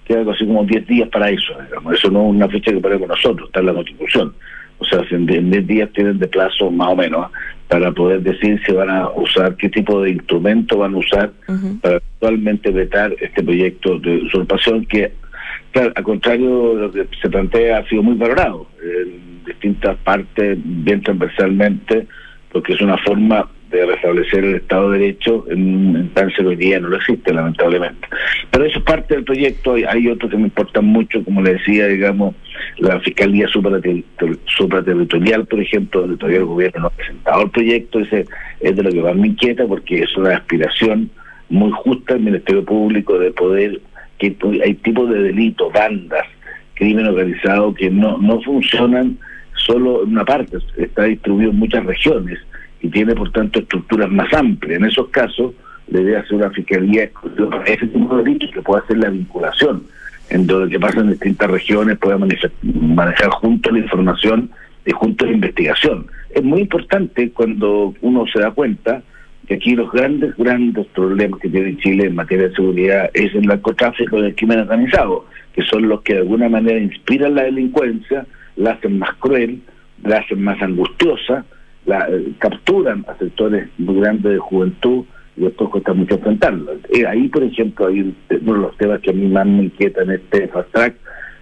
quedan 0.05 0.19
algo 0.19 0.31
así 0.31 0.45
como 0.45 0.63
10 0.63 0.87
días 0.87 1.09
para 1.09 1.29
eso. 1.29 1.53
Eso 1.91 2.09
no 2.11 2.21
es 2.21 2.35
una 2.35 2.47
fecha 2.47 2.71
que 2.71 2.79
ponemos 2.79 3.09
nosotros, 3.09 3.47
está 3.47 3.59
en 3.59 3.65
la 3.65 3.73
Constitución. 3.73 4.33
O 4.77 4.85
sea, 4.85 5.01
en 5.09 5.25
10 5.25 5.67
días 5.67 5.89
tienen 5.93 6.19
de 6.19 6.27
plazo 6.27 6.71
más 6.71 6.89
o 6.89 6.95
menos 6.95 7.31
para 7.67 7.91
poder 7.91 8.21
decir 8.21 8.61
si 8.65 8.71
van 8.71 8.89
a 8.89 9.09
usar, 9.09 9.55
qué 9.55 9.69
tipo 9.69 10.01
de 10.01 10.11
instrumento 10.11 10.77
van 10.77 10.93
a 10.93 10.97
usar 10.97 11.31
para 11.81 11.97
actualmente 11.97 12.71
vetar 12.71 13.15
este 13.19 13.43
proyecto 13.43 13.99
de 13.99 14.17
usurpación 14.17 14.85
que, 14.85 15.11
claro, 15.71 15.91
al 15.95 16.03
contrario 16.03 16.75
de 16.75 16.81
lo 16.81 16.91
que 16.91 17.07
se 17.21 17.29
plantea, 17.29 17.79
ha 17.79 17.89
sido 17.89 18.03
muy 18.03 18.15
valorado 18.15 18.67
en 18.83 19.43
distintas 19.45 19.97
partes, 19.97 20.57
bien 20.63 21.01
transversalmente, 21.01 22.07
porque 22.51 22.73
es 22.73 22.81
una 22.81 22.97
forma 22.99 23.49
de 23.75 23.85
restablecer 23.85 24.43
el 24.43 24.55
Estado 24.55 24.91
de 24.91 24.99
Derecho 24.99 25.45
en, 25.49 25.95
en 25.95 26.09
tan 26.09 26.31
hoy 26.45 26.55
día 26.55 26.79
no 26.79 26.89
lo 26.89 26.97
existe, 26.97 27.33
lamentablemente. 27.33 28.07
Pero 28.51 28.65
eso 28.65 28.79
es 28.79 28.85
parte 28.85 29.15
del 29.15 29.23
proyecto, 29.23 29.73
hay, 29.73 29.83
hay 29.83 30.07
otros 30.07 30.31
que 30.31 30.37
me 30.37 30.43
importan 30.43 30.85
mucho, 30.85 31.23
como 31.23 31.41
le 31.41 31.53
decía, 31.53 31.87
digamos, 31.87 32.35
la 32.77 32.99
Fiscalía 32.99 33.47
Supraterritorial, 33.47 35.45
por 35.45 35.59
ejemplo, 35.59 36.01
donde 36.01 36.17
todavía 36.17 36.39
el 36.39 36.45
gobierno 36.45 36.81
no 36.81 36.87
ha 36.87 36.91
presentado 36.91 37.43
el 37.43 37.51
proyecto, 37.51 37.99
ese 37.99 38.25
es 38.59 38.75
de 38.75 38.83
lo 38.83 38.91
que 38.91 39.01
más 39.01 39.15
me 39.15 39.27
inquieta 39.27 39.65
porque 39.65 40.03
es 40.03 40.15
una 40.17 40.35
aspiración 40.35 41.09
muy 41.49 41.71
justa 41.71 42.15
el 42.15 42.21
Ministerio 42.21 42.65
Público 42.65 43.19
de 43.19 43.31
poder, 43.31 43.79
que 44.17 44.35
hay 44.63 44.73
tipos 44.75 45.09
de 45.09 45.21
delitos, 45.21 45.71
bandas, 45.73 46.25
crimen 46.75 47.07
organizado 47.07 47.73
que 47.73 47.89
no, 47.89 48.17
no 48.17 48.41
funcionan 48.41 49.17
solo 49.55 50.03
en 50.03 50.09
una 50.09 50.25
parte, 50.25 50.57
está 50.77 51.03
distribuido 51.03 51.51
en 51.51 51.59
muchas 51.59 51.85
regiones 51.85 52.39
y 52.85 52.89
tiene 52.89 53.15
por 53.15 53.31
tanto 53.31 53.59
estructuras 53.59 54.09
más 54.11 54.31
amplias. 54.33 54.79
En 54.79 54.85
esos 54.85 55.09
casos 55.09 55.53
debe 55.87 56.17
hacer 56.17 56.35
una 56.35 56.51
fiscalía 56.51 57.09
para 57.49 57.63
ese 57.65 57.87
tipo 57.87 58.15
de 58.15 58.23
delitos 58.23 58.51
que 58.51 58.61
pueda 58.61 58.83
hacer 58.83 58.97
la 58.97 59.09
vinculación 59.09 59.83
en 60.29 60.47
lo 60.47 60.67
que 60.67 60.79
pasa 60.79 60.99
en 60.99 61.11
distintas 61.11 61.49
regiones, 61.49 61.97
pueda 61.97 62.17
manejar 62.17 63.29
junto 63.29 63.71
la 63.71 63.79
información 63.79 64.49
y 64.85 64.91
junto 64.91 65.25
la 65.25 65.33
investigación. 65.33 66.07
Es 66.31 66.43
muy 66.43 66.61
importante 66.61 67.31
cuando 67.31 67.93
uno 68.01 68.25
se 68.31 68.39
da 68.39 68.51
cuenta 68.51 69.01
que 69.47 69.55
aquí 69.55 69.75
los 69.75 69.91
grandes, 69.91 70.35
grandes 70.37 70.87
problemas 70.87 71.39
que 71.39 71.49
tiene 71.49 71.77
Chile 71.77 72.07
en 72.07 72.15
materia 72.15 72.47
de 72.47 72.55
seguridad 72.55 73.09
es 73.13 73.33
el 73.35 73.45
narcotráfico 73.45 74.19
y 74.19 74.25
el 74.25 74.35
crimen 74.35 74.59
organizado, 74.61 75.25
que 75.53 75.63
son 75.63 75.87
los 75.87 76.01
que 76.01 76.13
de 76.13 76.19
alguna 76.19 76.49
manera 76.49 76.79
inspiran 76.79 77.35
la 77.35 77.43
delincuencia, 77.43 78.25
la 78.55 78.71
hacen 78.71 78.97
más 78.97 79.13
cruel, 79.19 79.61
la 80.03 80.17
hacen 80.17 80.43
más 80.43 80.59
angustiosa, 80.61 81.45
la, 81.85 82.07
eh, 82.09 82.33
capturan 82.39 83.05
a 83.07 83.17
sectores 83.17 83.69
muy 83.77 83.99
grandes 83.99 84.33
de 84.33 84.39
juventud 84.39 85.05
y 85.37 85.41
después 85.41 85.69
cuesta 85.69 85.93
mucho 85.93 86.15
enfrentarlo. 86.15 86.73
Eh, 86.89 87.05
ahí, 87.05 87.27
por 87.27 87.43
ejemplo, 87.43 87.87
hay 87.87 88.01
uno 88.01 88.53
de 88.53 88.59
los 88.59 88.77
temas 88.77 89.01
que 89.01 89.11
a 89.11 89.13
mí 89.13 89.27
más 89.27 89.45
me 89.45 89.63
inquieta 89.63 90.03
en 90.03 90.11
este 90.11 90.47
fast 90.47 90.71
track. 90.71 90.95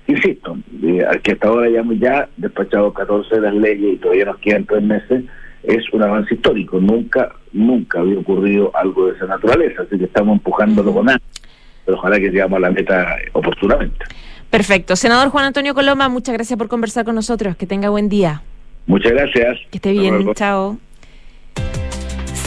Insisto, 0.07 0.57
eh, 0.83 1.05
que 1.23 1.31
hasta 1.33 1.47
ahora 1.47 1.69
ya 1.69 1.79
hemos 1.79 1.97
ya 1.99 2.27
despachado 2.37 2.91
14 2.91 3.35
de 3.35 3.41
las 3.41 3.53
leyes 3.53 3.93
y 3.93 3.97
todavía 3.97 4.25
nos 4.25 4.37
quedan 4.39 4.65
tres 4.65 4.83
meses, 4.83 5.23
es 5.63 5.93
un 5.93 6.03
avance 6.03 6.33
histórico. 6.33 6.79
Nunca, 6.79 7.33
nunca 7.53 8.01
había 8.01 8.19
ocurrido 8.19 8.71
algo 8.75 9.07
de 9.07 9.15
esa 9.15 9.27
naturaleza, 9.27 9.83
así 9.83 9.97
que 9.97 10.05
estamos 10.05 10.33
empujándolo 10.33 10.93
con 10.93 11.05
nada. 11.05 11.21
Pero 11.85 11.97
ojalá 11.97 12.17
que 12.17 12.29
llegamos 12.29 12.57
a 12.57 12.61
la 12.61 12.71
meta 12.71 13.15
oportunamente. 13.31 14.05
Perfecto. 14.49 14.95
Senador 14.95 15.29
Juan 15.29 15.45
Antonio 15.45 15.73
Coloma, 15.73 16.09
muchas 16.09 16.33
gracias 16.33 16.57
por 16.57 16.67
conversar 16.67 17.05
con 17.05 17.15
nosotros. 17.15 17.55
Que 17.55 17.65
tenga 17.65 17.89
buen 17.89 18.09
día. 18.09 18.43
Muchas 18.85 19.11
gracias. 19.13 19.59
Que 19.71 19.77
esté 19.77 19.91
bien. 19.91 20.33
Chao. 20.35 20.77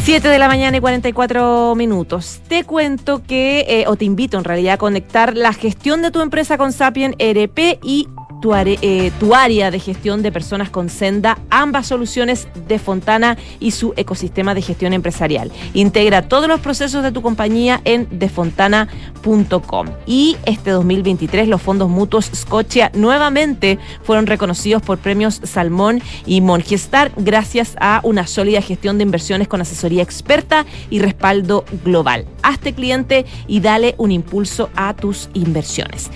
7 0.07 0.28
de 0.28 0.39
la 0.39 0.47
mañana 0.47 0.76
y 0.76 0.80
44 0.80 1.74
minutos. 1.74 2.41
Te 2.47 2.62
cuento 2.62 3.24
que, 3.24 3.66
eh, 3.68 3.84
o 3.89 3.97
te 3.97 4.05
invito 4.05 4.39
en 4.39 4.45
realidad 4.45 4.74
a 4.74 4.78
conectar 4.78 5.37
la 5.37 5.53
gestión 5.53 6.01
de 6.01 6.12
tu 6.12 6.20
empresa 6.20 6.57
con 6.59 6.70
Sapien 6.70 7.16
ERP 7.18 7.80
y 7.82 8.07
tu, 8.41 8.55
eh, 8.55 9.12
tu, 9.18 9.34
área 9.34 9.70
de 9.70 9.78
gestión 9.78 10.22
de 10.22 10.32
personas 10.32 10.70
con 10.70 10.89
Senda, 10.89 11.39
ambas 11.51 11.87
soluciones 11.87 12.49
de 12.68 12.78
Fontana 12.78 13.37
y 13.61 13.72
su 13.72 13.93
ecosistema 13.97 14.55
de 14.55 14.62
gestión 14.62 14.93
empresarial. 14.93 15.51
Integra 15.74 16.28
todos 16.28 16.49
los 16.49 16.61
procesos 16.61 17.03
de 17.03 17.12
tu 17.12 17.22
compañía 17.22 17.80
en 17.84 18.07
defontana.com. 18.11 19.87
Y 20.07 20.37
este 20.47 20.70
2023 20.70 21.49
los 21.49 21.62
fondos 21.62 21.89
mutuos 21.89 22.30
Scotia 22.34 22.91
nuevamente 22.95 23.78
fueron 24.03 24.26
reconocidos 24.26 24.82
por 24.82 24.99
premios 24.99 25.41
Salmón 25.43 26.03
y 26.26 26.41
Mongestar 26.41 27.12
gracias 27.16 27.76
a 27.80 28.01
una 28.03 28.26
sólida 28.26 28.61
gestión 28.61 28.99
de 28.99 29.05
inversiones 29.05 29.49
con 29.49 29.61
asesoría 29.61 30.03
experta 30.03 30.66
y 30.91 30.99
respaldo 30.99 31.64
global. 31.84 32.26
Hazte 32.43 32.72
cliente 32.72 33.26
y 33.47 33.61
dale 33.61 33.95
un 33.99 34.12
impulso 34.12 34.70
a 34.76 34.95
tus 34.95 35.28
inversiones. 35.34 36.11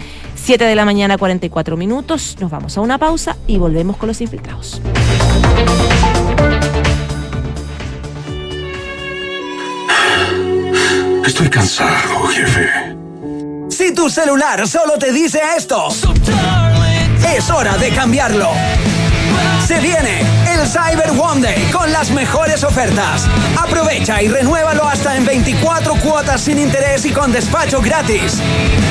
7 0.51 0.65
de 0.65 0.75
la 0.75 0.85
mañana, 0.85 1.17
44 1.17 1.77
minutos. 1.77 2.37
Nos 2.41 2.51
vamos 2.51 2.77
a 2.77 2.81
una 2.81 2.99
pausa 2.99 3.37
y 3.47 3.57
volvemos 3.57 3.97
con 3.97 4.09
los 4.09 4.21
infiltrados. 4.21 4.83
Estoy 11.25 11.49
cansado, 11.51 12.27
jefe. 12.27 12.69
Si 13.69 13.95
tu 13.95 14.11
celular 14.11 14.67
solo 14.67 14.99
te 14.99 15.13
dice 15.13 15.41
esto, 15.57 15.87
es 17.33 17.49
hora 17.49 17.77
de 17.77 17.91
cambiarlo. 17.91 18.49
Se 19.69 19.79
viene 19.79 20.40
el 20.51 20.67
Cyber 20.67 21.11
One 21.11 21.41
Day 21.41 21.71
con 21.73 21.91
las 21.93 22.11
mejores 22.11 22.65
ofertas. 22.65 23.29
Aprovecha 23.57 24.23
y 24.23 24.29
renuévalo 24.29 24.85
hasta 24.85 25.17
en 25.17 25.25
24 25.25 25.95
cuotas 25.97 26.41
sin 26.41 26.59
interés 26.59 27.05
y 27.05 27.11
con 27.11 27.33
despacho 27.33 27.81
gratis. 27.81 28.41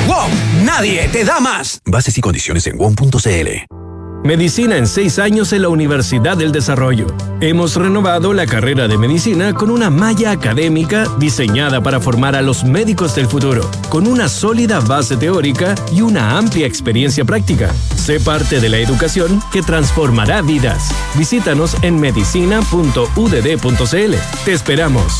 WOM, 0.08 0.66
nadie 0.66 1.08
te 1.10 1.24
da 1.24 1.40
más. 1.40 1.82
Bases 1.86 2.18
y 2.18 2.22
condiciones 2.22 2.68
en 2.68 2.78
WOM.cl. 2.78 3.79
Medicina 4.24 4.78
en 4.78 4.86
seis 4.86 5.18
años 5.18 5.54
en 5.54 5.62
la 5.62 5.70
Universidad 5.70 6.36
del 6.36 6.52
Desarrollo. 6.52 7.08
Hemos 7.40 7.78
renovado 7.78 8.34
la 8.34 8.46
carrera 8.46 8.90
de 8.90 8.98
medicina 8.98 9.54
con 9.54 9.72
una 9.72 9.90
malla 9.90 10.32
académica 10.32 11.06
diseñada 11.18 11.82
para 11.82 12.02
formar 12.02 12.36
a 12.36 12.42
los 12.42 12.66
médicos 12.66 13.16
del 13.16 13.28
futuro, 13.28 13.70
con 13.88 14.08
una 14.08 14.28
sólida 14.28 14.82
base 14.82 15.16
teórica 15.16 15.74
y 15.94 16.02
una 16.02 16.38
amplia 16.38 16.68
experiencia 16.68 17.24
práctica. 17.24 17.74
Sé 17.96 18.20
parte 18.20 18.60
de 18.60 18.68
la 18.68 18.80
educación 18.80 19.42
que 19.54 19.62
transformará 19.62 20.42
vidas. 20.42 20.92
Visítanos 21.16 21.78
en 21.82 21.98
medicina.udd.cl. 22.00 24.16
Te 24.46 24.52
esperamos. 24.52 25.18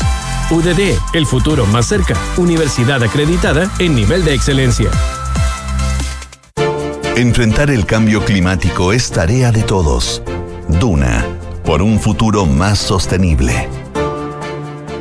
UDD, 0.50 0.98
el 1.14 1.26
futuro 1.26 1.64
más 1.66 1.86
cerca. 1.86 2.14
Universidad 2.36 3.02
acreditada 3.02 3.70
en 3.78 3.94
nivel 3.94 4.24
de 4.24 4.34
excelencia. 4.34 4.90
Enfrentar 7.20 7.70
el 7.70 7.84
cambio 7.84 8.24
climático 8.24 8.94
es 8.94 9.10
tarea 9.10 9.52
de 9.52 9.62
todos. 9.62 10.22
Duna, 10.80 11.26
por 11.66 11.82
un 11.82 12.00
futuro 12.00 12.46
más 12.46 12.78
sostenible. 12.78 13.68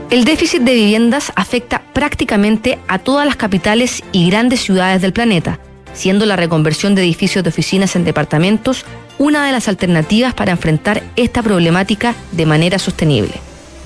El 0.10 0.26
déficit 0.26 0.64
de 0.64 0.74
viviendas 0.74 1.32
afecta 1.38 1.82
prácticamente 1.94 2.78
a 2.90 3.00
todas 3.00 3.26
las 3.26 3.38
capitales 3.38 4.04
y 4.12 4.30
grandes 4.30 4.60
ciudades 4.60 5.02
del 5.02 5.14
planeta, 5.14 5.62
siendo 5.94 6.26
la 6.26 6.36
reconversión 6.36 6.94
de 6.94 7.04
edificios 7.04 7.42
de 7.42 7.52
oficinas 7.52 7.96
en 7.96 8.04
departamentos 8.04 8.84
una 9.18 9.46
de 9.46 9.54
las 9.54 9.70
alternativas 9.70 10.34
para 10.34 10.52
enfrentar 10.52 11.02
esta 11.16 11.42
problemática 11.42 12.16
de 12.34 12.46
manera 12.46 12.80
sostenible. 12.80 13.36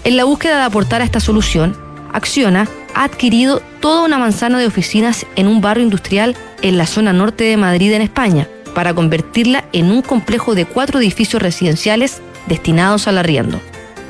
En 0.05 0.17
la 0.17 0.23
búsqueda 0.23 0.57
de 0.57 0.63
aportar 0.63 1.01
a 1.01 1.05
esta 1.05 1.19
solución, 1.19 1.77
Acciona 2.13 2.67
ha 2.95 3.03
adquirido 3.03 3.61
toda 3.79 4.03
una 4.03 4.17
manzana 4.17 4.59
de 4.59 4.67
oficinas 4.67 5.25
en 5.35 5.47
un 5.47 5.61
barrio 5.61 5.83
industrial 5.83 6.35
en 6.61 6.77
la 6.77 6.87
zona 6.87 7.13
norte 7.13 7.43
de 7.43 7.57
Madrid, 7.57 7.93
en 7.93 8.01
España, 8.01 8.47
para 8.73 8.93
convertirla 8.93 9.65
en 9.73 9.91
un 9.91 10.01
complejo 10.01 10.55
de 10.55 10.65
cuatro 10.65 10.99
edificios 10.99 11.41
residenciales 11.41 12.21
destinados 12.47 13.07
al 13.07 13.17
arriendo. 13.17 13.59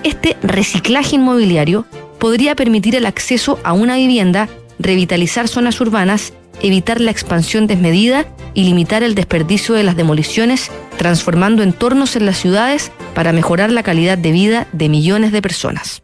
Este 0.04 0.38
reciclaje 0.42 1.16
inmobiliario 1.16 1.86
podría 2.20 2.56
permitir 2.56 2.96
el 2.96 3.06
acceso 3.06 3.60
a 3.64 3.74
una 3.74 3.96
vivienda, 3.96 4.50
revitalizar 4.80 5.48
zonas 5.48 5.80
urbanas, 5.82 6.34
evitar 6.62 7.02
la 7.02 7.12
expansión 7.12 7.68
desmedida 7.68 8.26
y 8.54 8.64
limitar 8.64 9.04
el 9.04 9.16
desperdicio 9.16 9.76
de 9.76 9.84
las 9.84 9.96
demoliciones, 9.96 10.72
transformando 10.98 11.64
entornos 11.64 12.16
en 12.16 12.26
las 12.26 12.38
ciudades 12.38 12.92
para 13.14 13.34
mejorar 13.34 13.72
la 13.72 13.84
calidad 13.84 14.18
de 14.18 14.32
vida 14.32 14.68
de 14.72 14.90
millones 14.90 15.32
de 15.32 15.42
personas. 15.42 16.04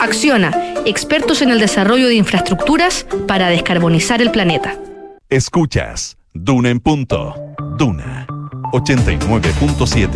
Acciona, 0.00 0.73
expertos 0.86 1.42
en 1.42 1.50
el 1.50 1.58
desarrollo 1.58 2.08
de 2.08 2.14
infraestructuras 2.14 3.06
para 3.26 3.48
descarbonizar 3.48 4.20
el 4.22 4.30
planeta. 4.30 4.78
Escuchas 5.28 6.16
Duna 6.32 6.70
en 6.70 6.80
punto. 6.80 7.34
Duna 7.78 8.26
89.7. 8.72 10.10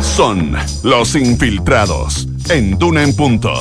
Son 0.00 0.56
los 0.82 1.14
infiltrados 1.14 2.28
en 2.50 2.78
Duna 2.78 3.02
en 3.02 3.14
punto. 3.14 3.52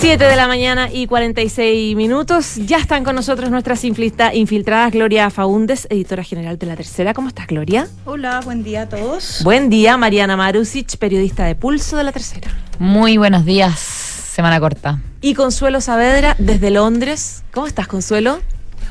7 0.00 0.24
de 0.24 0.36
la 0.36 0.46
mañana 0.46 0.88
y 0.92 1.08
46 1.08 1.96
minutos. 1.96 2.54
Ya 2.54 2.76
están 2.78 3.02
con 3.02 3.16
nosotros 3.16 3.50
nuestras 3.50 3.82
infiltradas 3.82 4.92
Gloria 4.92 5.28
Faúndes, 5.28 5.88
editora 5.90 6.22
general 6.22 6.56
de 6.56 6.66
La 6.66 6.76
Tercera. 6.76 7.14
¿Cómo 7.14 7.26
estás, 7.26 7.48
Gloria? 7.48 7.88
Hola, 8.04 8.40
buen 8.44 8.62
día 8.62 8.82
a 8.82 8.88
todos. 8.88 9.42
Buen 9.42 9.70
día, 9.70 9.96
Mariana 9.96 10.36
Marusic, 10.36 10.96
periodista 10.98 11.46
de 11.46 11.56
Pulso 11.56 11.96
de 11.96 12.04
La 12.04 12.12
Tercera. 12.12 12.48
Muy 12.78 13.16
buenos 13.16 13.44
días, 13.44 13.76
semana 13.80 14.60
corta. 14.60 15.00
Y 15.20 15.34
Consuelo 15.34 15.80
Saavedra, 15.80 16.36
desde 16.38 16.70
Londres. 16.70 17.42
¿Cómo 17.52 17.66
estás, 17.66 17.88
Consuelo? 17.88 18.38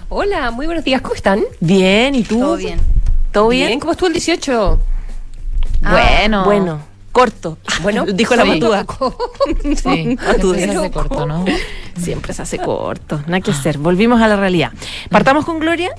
Hola, 0.10 0.52
muy 0.52 0.66
buenos 0.66 0.84
días, 0.84 1.00
¿cómo 1.00 1.16
están? 1.16 1.42
Bien, 1.62 2.16
¿y 2.16 2.24
tú? 2.24 2.38
Todo 2.38 2.58
bien. 2.58 2.82
¿Todo 3.32 3.48
bien? 3.48 3.68
bien? 3.68 3.80
¿Cómo 3.80 3.94
estuvo 3.94 4.08
el 4.08 4.14
18? 4.14 4.80
bueno. 5.84 6.44
Bueno 6.44 6.97
corto. 7.18 7.58
Bueno, 7.82 8.06
dijo 8.14 8.36
la 8.36 8.46
matúa. 8.46 8.86
Sí, 9.76 10.18
siempre 10.40 10.62
se 10.66 10.78
hace 10.78 10.92
corto, 10.92 11.26
¿no? 11.26 11.46
Siempre 12.00 12.34
se 12.34 12.42
hace 12.44 12.58
corto, 12.60 13.22
nada 13.28 13.42
que 13.42 13.52
hacer. 13.52 13.78
Volvimos 13.80 14.22
a 14.22 14.28
la 14.28 14.36
realidad. 14.36 14.72
¿Partamos 15.10 15.44
con 15.46 15.60
Gloria? 15.60 15.90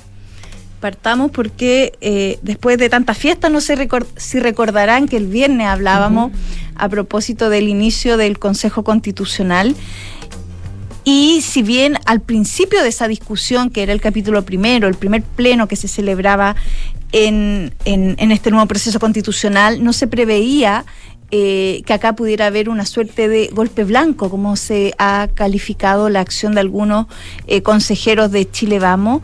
Partamos 0.80 1.32
porque 1.32 1.92
eh, 2.00 2.38
después 2.42 2.78
de 2.78 2.88
tantas 2.88 3.18
fiestas, 3.18 3.50
no 3.50 3.60
sé 3.60 3.88
si 4.16 4.38
recordarán 4.38 5.08
que 5.08 5.16
el 5.16 5.26
viernes 5.26 5.66
hablábamos 5.66 6.30
a 6.76 6.88
propósito 6.88 7.50
del 7.50 7.68
inicio 7.68 8.16
del 8.16 8.38
Consejo 8.38 8.84
Constitucional. 8.84 9.74
Y 11.02 11.40
si 11.40 11.62
bien 11.62 11.98
al 12.06 12.20
principio 12.20 12.82
de 12.82 12.90
esa 12.90 13.08
discusión, 13.08 13.70
que 13.70 13.82
era 13.82 13.92
el 13.92 14.00
capítulo 14.00 14.44
primero, 14.44 14.86
el 14.86 14.94
primer 14.94 15.22
pleno 15.22 15.66
que 15.66 15.74
se 15.74 15.88
celebraba 15.88 16.54
en, 17.12 17.74
en- 17.84 18.14
en 18.18 18.30
este 18.30 18.50
nuevo 18.50 18.66
proceso 18.66 19.00
constitucional. 19.00 19.82
No 19.82 19.92
se 19.92 20.06
preveía 20.06 20.84
eh, 21.30 21.82
que 21.84 21.92
acá 21.92 22.14
pudiera 22.14 22.46
haber 22.46 22.68
una 22.68 22.86
suerte 22.86 23.28
de 23.28 23.48
golpe 23.48 23.84
blanco, 23.84 24.30
como 24.30 24.56
se 24.56 24.94
ha 24.98 25.28
calificado 25.34 26.08
la 26.08 26.20
acción 26.20 26.54
de 26.54 26.60
algunos 26.60 27.06
eh, 27.46 27.62
consejeros 27.62 28.30
de 28.30 28.50
Chile 28.50 28.78
Vamos. 28.78 29.22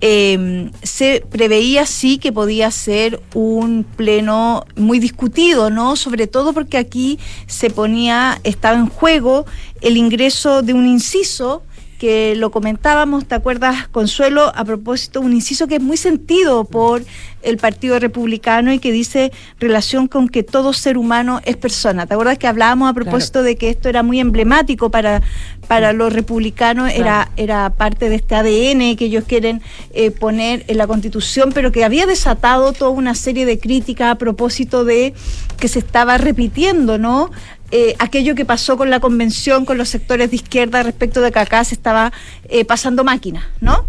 Eh, 0.00 0.70
se 0.82 1.24
preveía 1.28 1.84
sí 1.86 2.18
que 2.18 2.32
podía 2.32 2.70
ser 2.70 3.20
un 3.34 3.84
pleno 3.84 4.64
muy 4.76 5.00
discutido, 5.00 5.70
¿no? 5.70 5.96
Sobre 5.96 6.26
todo 6.26 6.52
porque 6.52 6.76
aquí 6.76 7.18
se 7.46 7.70
ponía, 7.70 8.38
estaba 8.44 8.76
en 8.76 8.88
juego 8.88 9.46
el 9.80 9.96
ingreso 9.96 10.62
de 10.62 10.74
un 10.74 10.86
inciso 10.86 11.62
que 11.98 12.34
lo 12.36 12.50
comentábamos, 12.50 13.26
¿te 13.26 13.34
acuerdas, 13.34 13.88
Consuelo? 13.88 14.52
A 14.54 14.64
propósito, 14.64 15.20
un 15.20 15.32
inciso 15.32 15.66
que 15.66 15.76
es 15.76 15.82
muy 15.82 15.96
sentido 15.96 16.64
por 16.64 17.02
el 17.42 17.56
Partido 17.56 17.98
Republicano 17.98 18.72
y 18.72 18.78
que 18.78 18.92
dice 18.92 19.32
relación 19.58 20.08
con 20.08 20.28
que 20.28 20.42
todo 20.42 20.72
ser 20.72 20.96
humano 20.96 21.40
es 21.44 21.56
persona. 21.56 22.06
¿Te 22.06 22.14
acuerdas 22.14 22.38
que 22.38 22.46
hablábamos 22.46 22.90
a 22.90 22.94
propósito 22.94 23.42
de 23.42 23.56
que 23.56 23.68
esto 23.68 23.88
era 23.88 24.02
muy 24.02 24.20
emblemático 24.20 24.90
para, 24.90 25.22
para 25.66 25.92
los 25.92 26.12
republicanos? 26.12 26.90
Era, 26.92 27.30
era 27.36 27.70
parte 27.70 28.08
de 28.08 28.16
este 28.16 28.34
ADN 28.34 28.96
que 28.96 29.06
ellos 29.06 29.24
quieren 29.26 29.60
eh, 29.92 30.10
poner 30.10 30.64
en 30.68 30.78
la 30.78 30.86
Constitución, 30.86 31.50
pero 31.52 31.72
que 31.72 31.84
había 31.84 32.06
desatado 32.06 32.72
toda 32.72 32.90
una 32.90 33.14
serie 33.14 33.44
de 33.44 33.58
críticas 33.58 34.12
a 34.12 34.14
propósito 34.16 34.84
de 34.84 35.14
que 35.58 35.68
se 35.68 35.80
estaba 35.80 36.18
repitiendo, 36.18 36.98
¿no? 36.98 37.30
Eh, 37.70 37.94
aquello 37.98 38.34
que 38.34 38.44
pasó 38.44 38.76
con 38.76 38.90
la 38.90 39.00
convención, 39.00 39.64
con 39.64 39.76
los 39.78 39.88
sectores 39.88 40.30
de 40.30 40.36
izquierda 40.36 40.82
respecto 40.82 41.20
de 41.20 41.30
que 41.32 41.38
acá 41.38 41.62
se 41.64 41.74
estaba 41.74 42.12
eh, 42.48 42.64
pasando 42.64 43.04
máquina, 43.04 43.50
¿no? 43.60 43.84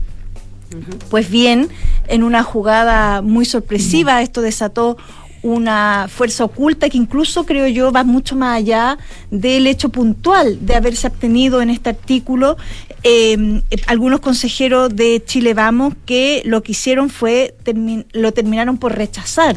Pues 1.10 1.30
bien, 1.32 1.70
en 2.08 2.24
una 2.24 2.44
jugada 2.44 3.22
muy 3.22 3.46
sorpresiva, 3.46 4.22
esto 4.22 4.42
desató 4.42 4.98
una 5.42 6.08
fuerza 6.10 6.44
oculta 6.44 6.90
que 6.90 6.98
incluso 6.98 7.46
creo 7.46 7.68
yo 7.70 7.92
va 7.94 8.04
mucho 8.04 8.36
más 8.36 8.58
allá 8.58 8.98
del 9.32 9.66
hecho 9.68 9.88
puntual 9.90 10.64
de 10.66 10.76
haberse 10.76 11.08
abstenido 11.08 11.62
en 11.62 11.70
este 11.70 11.90
artículo 11.92 12.58
eh, 13.04 13.62
eh, 13.72 13.78
algunos 13.88 14.20
consejeros 14.20 14.94
de 14.94 15.24
Chile 15.26 15.54
Vamos 15.54 15.94
que 16.06 16.42
lo 16.44 16.62
que 16.62 16.74
hicieron 16.74 17.10
fue 17.10 17.56
termi- 17.64 18.06
lo 18.12 18.34
terminaron 18.34 18.78
por 18.78 18.96
rechazar. 18.96 19.56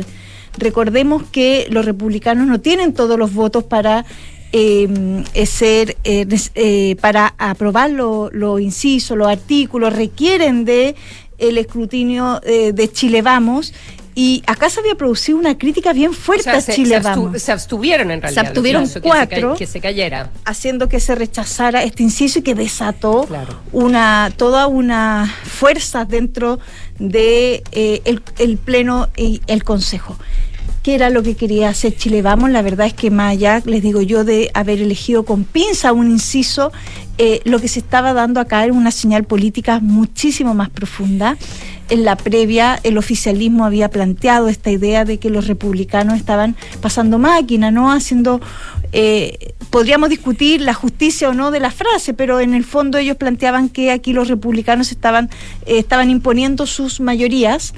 Recordemos 0.58 1.22
que 1.32 1.66
los 1.70 1.84
republicanos 1.84 2.46
no 2.46 2.60
tienen 2.60 2.92
todos 2.92 3.18
los 3.18 3.32
votos 3.32 3.64
para 3.64 4.04
eh, 4.52 4.86
eh, 5.32 5.46
ser 5.46 5.96
eh, 6.04 6.26
eh, 6.54 6.96
para 7.00 7.34
aprobar 7.38 7.90
lo- 7.90 8.28
los 8.32 8.60
incisos, 8.60 9.16
los 9.16 9.28
artículos, 9.28 9.94
requieren 9.94 10.64
de 10.64 10.94
el 11.38 11.56
escrutinio 11.58 12.40
de 12.44 12.92
Chile 12.92 13.22
Vamos. 13.22 13.72
Y 14.14 14.42
acá 14.46 14.68
se 14.68 14.78
había 14.80 14.94
producido 14.94 15.38
una 15.38 15.56
crítica 15.56 15.94
bien 15.94 16.12
fuerte 16.12 16.50
O 16.50 16.60
sea, 16.60 16.72
a 16.74 16.76
Chile 16.76 16.90
se 16.90 16.96
abstu- 17.00 17.02
Vamos 17.24 17.42
se 17.42 17.50
abstuvieron 17.50 18.10
en 18.10 18.18
Se 18.18 18.20
realidad. 18.20 18.44
abstuvieron 18.44 18.82
que 18.82 18.88
se 18.90 19.00
ca- 19.00 19.08
cuatro. 19.08 19.54
Que 19.56 19.66
se, 19.66 19.80
cayera. 19.80 20.30
haciendo 20.44 20.86
que 20.90 21.00
se 21.00 21.14
rechazara 21.14 21.82
este 21.82 22.02
inciso 22.02 22.40
y 22.40 22.42
que 22.42 22.54
desató 22.54 23.24
Claro. 23.26 23.54
una 23.72 24.30
toda 24.36 24.66
una 24.66 25.34
fuerza 25.44 26.04
dentro 26.04 26.58
de 27.08 27.62
eh, 27.72 28.02
el, 28.38 28.56
pleno 28.58 29.08
y 29.16 29.40
el 29.46 29.64
consejo 29.64 30.16
¿Qué 30.82 30.96
era 30.96 31.10
lo 31.10 31.22
que 31.22 31.36
quería 31.36 31.68
hacer 31.68 31.94
Chile 31.96 32.22
Vamos? 32.22 32.50
La 32.50 32.60
verdad 32.60 32.88
es 32.88 32.94
que 32.94 33.12
más 33.12 33.30
allá, 33.32 33.62
les 33.64 33.82
digo 33.82 34.02
yo, 34.02 34.24
de 34.24 34.50
haber 34.52 34.80
elegido 34.80 35.24
con 35.24 35.44
pinza 35.44 35.92
un 35.92 36.10
inciso, 36.10 36.72
eh, 37.18 37.40
lo 37.44 37.60
que 37.60 37.68
se 37.68 37.80
estaba 37.80 38.12
dando 38.12 38.40
acá 38.40 38.64
era 38.64 38.72
una 38.72 38.90
señal 38.90 39.24
política 39.24 39.80
muchísimo 39.80 40.54
más 40.54 40.70
profunda. 40.70 41.36
En 41.90 42.04
la 42.04 42.16
previa, 42.16 42.80
el 42.84 42.96
oficialismo 42.96 43.64
había 43.64 43.90
planteado 43.90 44.48
esta 44.48 44.70
idea 44.70 45.04
de 45.04 45.18
que 45.18 45.28
los 45.28 45.46
republicanos 45.46 46.16
estaban 46.16 46.56
pasando 46.80 47.18
máquina, 47.18 47.70
¿no? 47.70 47.92
Haciendo 47.92 48.40
eh, 48.92 49.54
podríamos 49.70 50.10
discutir 50.10 50.60
la 50.60 50.74
justicia 50.74 51.30
o 51.30 51.34
no 51.34 51.50
de 51.50 51.60
la 51.60 51.70
frase, 51.70 52.12
pero 52.12 52.40
en 52.40 52.52
el 52.52 52.64
fondo 52.64 52.98
ellos 52.98 53.16
planteaban 53.16 53.70
que 53.70 53.90
aquí 53.90 54.12
los 54.12 54.28
republicanos 54.28 54.90
estaban, 54.90 55.30
eh, 55.64 55.78
estaban 55.78 56.10
imponiendo 56.10 56.66
sus 56.66 57.00
mayorías, 57.00 57.72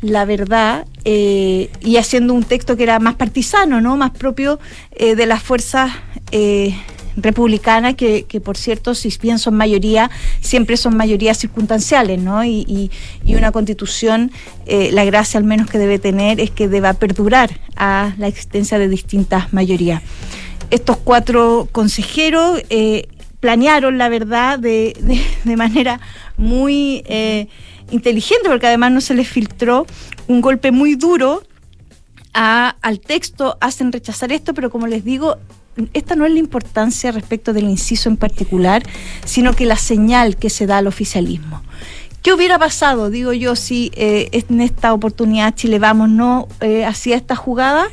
la 0.00 0.24
verdad, 0.24 0.86
eh, 1.04 1.70
y 1.80 1.96
haciendo 1.96 2.34
un 2.34 2.44
texto 2.44 2.76
que 2.76 2.84
era 2.84 3.00
más 3.00 3.16
partisano, 3.16 3.80
¿no? 3.80 3.96
Más 3.96 4.12
propio 4.12 4.60
de 4.98 5.26
las 5.26 5.42
fuerzas 5.42 5.90
republicanas, 7.16 7.94
que, 7.94 8.24
por 8.44 8.56
cierto, 8.56 8.94
si 8.94 9.12
bien 9.20 9.38
son 9.38 9.54
mayoría, 9.54 10.10
siempre 10.40 10.76
son 10.76 10.96
mayorías 10.96 11.38
circunstanciales, 11.38 12.20
¿no? 12.20 12.44
Y, 12.44 12.90
una 13.26 13.52
constitución, 13.52 14.30
eh, 14.66 14.90
la 14.92 15.04
gracia 15.04 15.38
al 15.38 15.44
menos 15.44 15.70
que 15.70 15.78
debe 15.78 15.98
tener 15.98 16.40
es 16.40 16.50
que 16.50 16.68
deba 16.68 16.92
perdurar 16.94 17.50
a 17.76 18.14
la 18.18 18.26
existencia 18.28 18.78
de 18.78 18.88
distintas 18.88 19.52
mayorías 19.52 20.02
estos 20.70 20.98
cuatro 20.98 21.68
consejeros 21.72 22.62
eh, 22.70 23.08
planearon, 23.40 23.98
la 23.98 24.08
verdad, 24.08 24.58
de 24.60 24.94
manera 25.56 25.98
muy 26.36 27.02
eh, 27.06 27.48
inteligente, 27.90 28.48
porque 28.48 28.68
además 28.68 28.92
no 28.92 29.00
se 29.00 29.14
les 29.14 29.26
filtró 29.26 29.84
un 30.28 30.40
golpe 30.40 30.70
muy 30.70 30.94
duro 30.94 31.42
a- 32.34 32.76
al 32.82 33.00
texto, 33.00 33.58
hacen 33.60 33.90
rechazar 33.90 34.30
esto, 34.30 34.54
pero 34.54 34.70
como 34.70 34.86
les 34.86 35.04
digo, 35.04 35.38
esta 35.92 36.16
no 36.16 36.26
es 36.26 36.32
la 36.32 36.38
importancia 36.38 37.12
respecto 37.12 37.52
del 37.52 37.64
inciso 37.64 38.08
en 38.08 38.16
particular, 38.16 38.82
sino 39.24 39.54
que 39.54 39.66
la 39.66 39.76
señal 39.76 40.36
que 40.36 40.50
se 40.50 40.66
da 40.66 40.78
al 40.78 40.86
oficialismo. 40.86 41.62
¿Qué 42.22 42.34
hubiera 42.34 42.58
pasado, 42.58 43.08
digo 43.08 43.32
yo, 43.32 43.56
si 43.56 43.90
eh, 43.94 44.28
en 44.32 44.60
esta 44.60 44.92
oportunidad 44.92 45.54
Chile 45.54 45.78
Vamos 45.78 46.10
no 46.10 46.48
eh, 46.60 46.84
hacía 46.84 47.16
esta 47.16 47.34
jugada? 47.34 47.86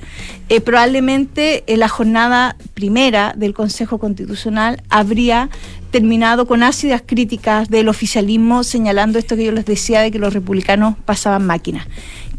Eh, 0.50 0.60
probablemente 0.60 1.64
en 1.68 1.80
la 1.80 1.88
jornada 1.88 2.58
primera 2.74 3.34
del 3.38 3.54
Consejo 3.54 4.00
Constitucional 4.00 4.84
habría 4.90 5.50
terminado 5.92 6.46
con 6.46 6.62
ácidas 6.62 7.02
críticas 7.06 7.70
del 7.70 7.88
oficialismo 7.88 8.66
señalando 8.66 9.18
esto 9.18 9.38
que 9.38 9.46
yo 9.46 9.54
les 9.54 9.66
decía 9.66 10.02
de 10.02 10.12
que 10.12 10.20
los 10.20 10.34
republicanos 10.34 10.96
pasaban 11.06 11.46
máquinas. 11.46 11.88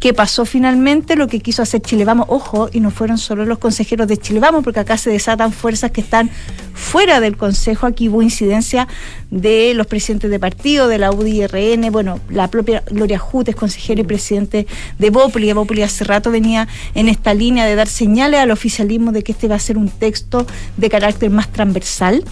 ¿Qué 0.00 0.14
pasó 0.14 0.44
finalmente? 0.44 1.16
Lo 1.16 1.26
que 1.26 1.40
quiso 1.40 1.60
hacer 1.60 1.82
Chile 1.82 2.04
Vamos, 2.04 2.26
ojo, 2.28 2.70
y 2.72 2.78
no 2.78 2.92
fueron 2.92 3.18
solo 3.18 3.44
los 3.44 3.58
consejeros 3.58 4.06
de 4.06 4.16
Chile 4.16 4.38
Vamos, 4.38 4.62
porque 4.62 4.78
acá 4.78 4.96
se 4.96 5.10
desatan 5.10 5.52
fuerzas 5.52 5.90
que 5.90 6.00
están 6.00 6.30
fuera 6.72 7.18
del 7.18 7.36
Consejo. 7.36 7.84
Aquí 7.84 8.08
hubo 8.08 8.22
incidencia 8.22 8.86
de 9.32 9.74
los 9.74 9.88
presidentes 9.88 10.30
de 10.30 10.38
partido, 10.38 10.86
de 10.86 10.98
la 10.98 11.10
UDI-RN, 11.10 11.90
bueno, 11.90 12.20
la 12.30 12.48
propia 12.48 12.84
Gloria 12.88 13.18
Jutes, 13.18 13.56
consejera 13.56 14.00
y 14.00 14.04
presidente 14.04 14.68
de 15.00 15.10
Bópoli. 15.10 15.52
Bópoli 15.52 15.82
hace 15.82 16.04
rato 16.04 16.30
venía 16.30 16.68
en 16.94 17.08
esta 17.08 17.34
línea 17.34 17.66
de 17.66 17.74
dar 17.74 17.88
señales 17.88 18.38
al 18.38 18.52
oficialismo 18.52 19.10
de 19.10 19.24
que 19.24 19.32
este 19.32 19.48
va 19.48 19.56
a 19.56 19.58
ser 19.58 19.76
un 19.76 19.88
texto 19.88 20.46
de 20.76 20.88
carácter 20.88 21.30
más 21.30 21.48
transversal. 21.52 22.22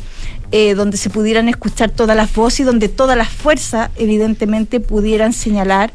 eh, 0.53 0.75
donde 0.75 0.97
se 0.97 1.11
pudieran 1.11 1.49
escuchar 1.49 1.91
todas 1.91 2.17
las 2.17 2.33
voces 2.33 2.61
y 2.61 2.63
donde 2.63 2.89
todas 2.89 3.17
las 3.19 3.29
fuerzas, 3.29 3.91
evidentemente, 3.97 4.79
pudieran 4.79 5.33
señalar 5.33 5.93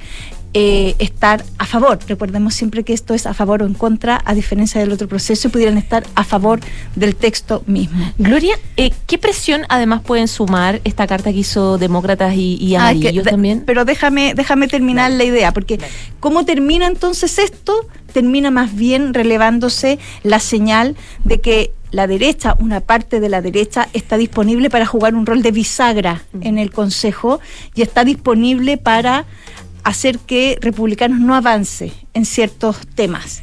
eh, 0.54 0.96
estar 1.00 1.44
a 1.58 1.66
favor. 1.66 2.00
Recordemos 2.08 2.54
siempre 2.54 2.84
que 2.84 2.94
esto 2.94 3.14
es 3.14 3.26
a 3.26 3.34
favor 3.34 3.64
o 3.64 3.66
en 3.66 3.74
contra, 3.74 4.22
a 4.26 4.34
diferencia 4.34 4.82
del 4.82 4.92
otro 4.92 5.08
proceso, 5.08 5.48
y 5.48 5.52
pudieran 5.52 5.78
estar 5.78 6.04
a 6.16 6.24
favor 6.24 6.60
del 6.96 7.16
texto 7.16 7.64
mismo. 7.68 8.12
Gloria, 8.18 8.56
eh, 8.78 8.92
¿qué 9.08 9.18
presión 9.18 9.64
además 9.70 10.02
pueden 10.02 10.28
sumar 10.28 10.82
esta 10.84 11.08
carta 11.08 11.32
que 11.32 11.40
hizo 11.40 11.78
Demócratas 11.78 12.36
y, 12.36 12.58
y 12.60 12.76
Ah, 12.76 12.92
que 12.92 13.10
Amarillos 13.10 13.26
también? 13.26 13.64
Pero 13.66 13.86
déjame, 13.86 14.34
déjame 14.34 14.68
terminar 14.68 15.12
la 15.12 15.24
idea, 15.24 15.54
porque 15.54 15.80
¿cómo 16.20 16.44
termina 16.46 16.88
entonces 16.88 17.40
esto? 17.40 17.74
Termina 18.12 18.52
más 18.52 18.76
bien 18.76 19.14
relevándose 19.14 20.00
la 20.24 20.40
señal 20.40 20.96
de 21.24 21.40
que 21.40 21.74
la 21.92 22.08
derecha, 22.08 22.56
una 22.60 22.80
parte 22.80 23.20
de 23.20 23.30
la 23.30 23.42
derecha, 23.42 23.90
está 23.94 24.18
disponible 24.18 24.70
para 24.70 24.86
jugar 24.86 25.14
un 25.14 25.26
rol 25.26 25.42
de 25.42 25.52
bisagra 25.52 26.24
en 26.40 26.58
el 26.58 26.72
Consejo 26.72 27.42
y 27.76 27.82
está 27.82 28.06
disponible 28.06 28.78
para 28.78 29.26
hacer 29.84 30.20
que 30.20 30.58
republicanos 30.62 31.20
no 31.20 31.36
avance 31.36 31.92
en 32.14 32.26
ciertos 32.26 32.78
temas. 32.96 33.42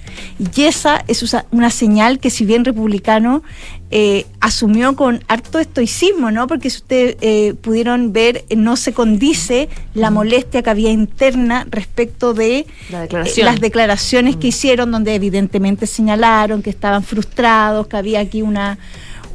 Y 0.55 0.63
esa 0.63 1.05
es 1.09 1.25
una 1.51 1.71
señal 1.71 2.19
que 2.19 2.31
si 2.31 2.45
bien 2.45 2.65
republicano 2.65 3.43
eh, 3.91 4.27
asumió 4.41 4.95
con 4.95 5.25
harto 5.29 5.59
estoicismo, 5.59 6.31
¿no? 6.31 6.47
Porque 6.47 6.69
si 6.69 6.79
ustedes 6.79 7.17
eh, 7.21 7.55
pudieron 7.61 8.13
ver, 8.13 8.45
eh, 8.51 8.57
no 8.57 8.77
se 8.77 8.93
condice 8.93 9.69
la 9.95 10.11
molestia 10.11 10.63
que 10.63 10.71
había 10.71 10.91
interna 10.91 11.67
respecto 11.71 12.35
de 12.35 12.67
La 12.91 13.05
eh, 13.05 13.33
las 13.43 13.61
declaraciones 13.61 14.37
que 14.37 14.49
hicieron, 14.49 14.91
donde 14.91 15.15
evidentemente 15.15 15.87
señalaron 15.87 16.63
que 16.63 16.71
estaban 16.71 17.03
frustrados, 17.03 17.87
que 17.87 17.97
había 17.97 18.21
aquí 18.21 18.43
una 18.43 18.79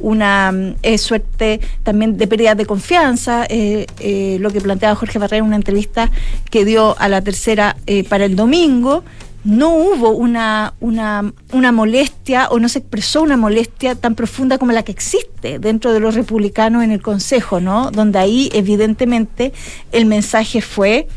una 0.00 0.52
mm, 0.52 0.98
suerte 0.98 1.60
también 1.82 2.16
de 2.16 2.26
pérdida 2.26 2.54
de 2.54 2.66
confianza, 2.66 3.44
eh, 3.48 3.86
eh, 4.00 4.38
lo 4.40 4.50
que 4.50 4.60
planteaba 4.60 4.94
Jorge 4.94 5.18
Barrera 5.18 5.38
en 5.38 5.44
una 5.44 5.56
entrevista 5.56 6.10
que 6.50 6.64
dio 6.64 6.98
a 6.98 7.08
la 7.08 7.22
tercera 7.22 7.76
eh, 7.86 8.04
para 8.04 8.24
el 8.24 8.36
domingo, 8.36 9.04
no 9.44 9.74
hubo 9.74 10.10
una, 10.10 10.72
una, 10.80 11.32
una 11.52 11.70
molestia 11.70 12.48
o 12.48 12.58
no 12.58 12.68
se 12.70 12.78
expresó 12.78 13.22
una 13.22 13.36
molestia 13.36 13.94
tan 13.94 14.14
profunda 14.14 14.56
como 14.56 14.72
la 14.72 14.82
que 14.84 14.92
existe 14.92 15.58
dentro 15.58 15.92
de 15.92 16.00
los 16.00 16.14
republicanos 16.14 16.82
en 16.82 16.90
el 16.92 17.02
Consejo, 17.02 17.60
¿no? 17.60 17.90
Donde 17.90 18.18
ahí 18.18 18.48
evidentemente 18.54 19.52
el 19.92 20.06
mensaje 20.06 20.62
fue 20.62 21.08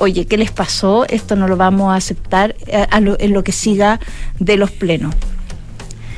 oye, 0.00 0.26
¿qué 0.26 0.36
les 0.36 0.52
pasó? 0.52 1.06
Esto 1.08 1.34
no 1.36 1.48
lo 1.48 1.56
vamos 1.56 1.90
a 1.92 1.96
aceptar 1.96 2.54
eh, 2.66 2.86
a 2.88 3.00
lo- 3.00 3.18
en 3.18 3.32
lo 3.32 3.42
que 3.42 3.50
siga 3.52 3.98
de 4.38 4.56
los 4.56 4.70
plenos. 4.70 5.12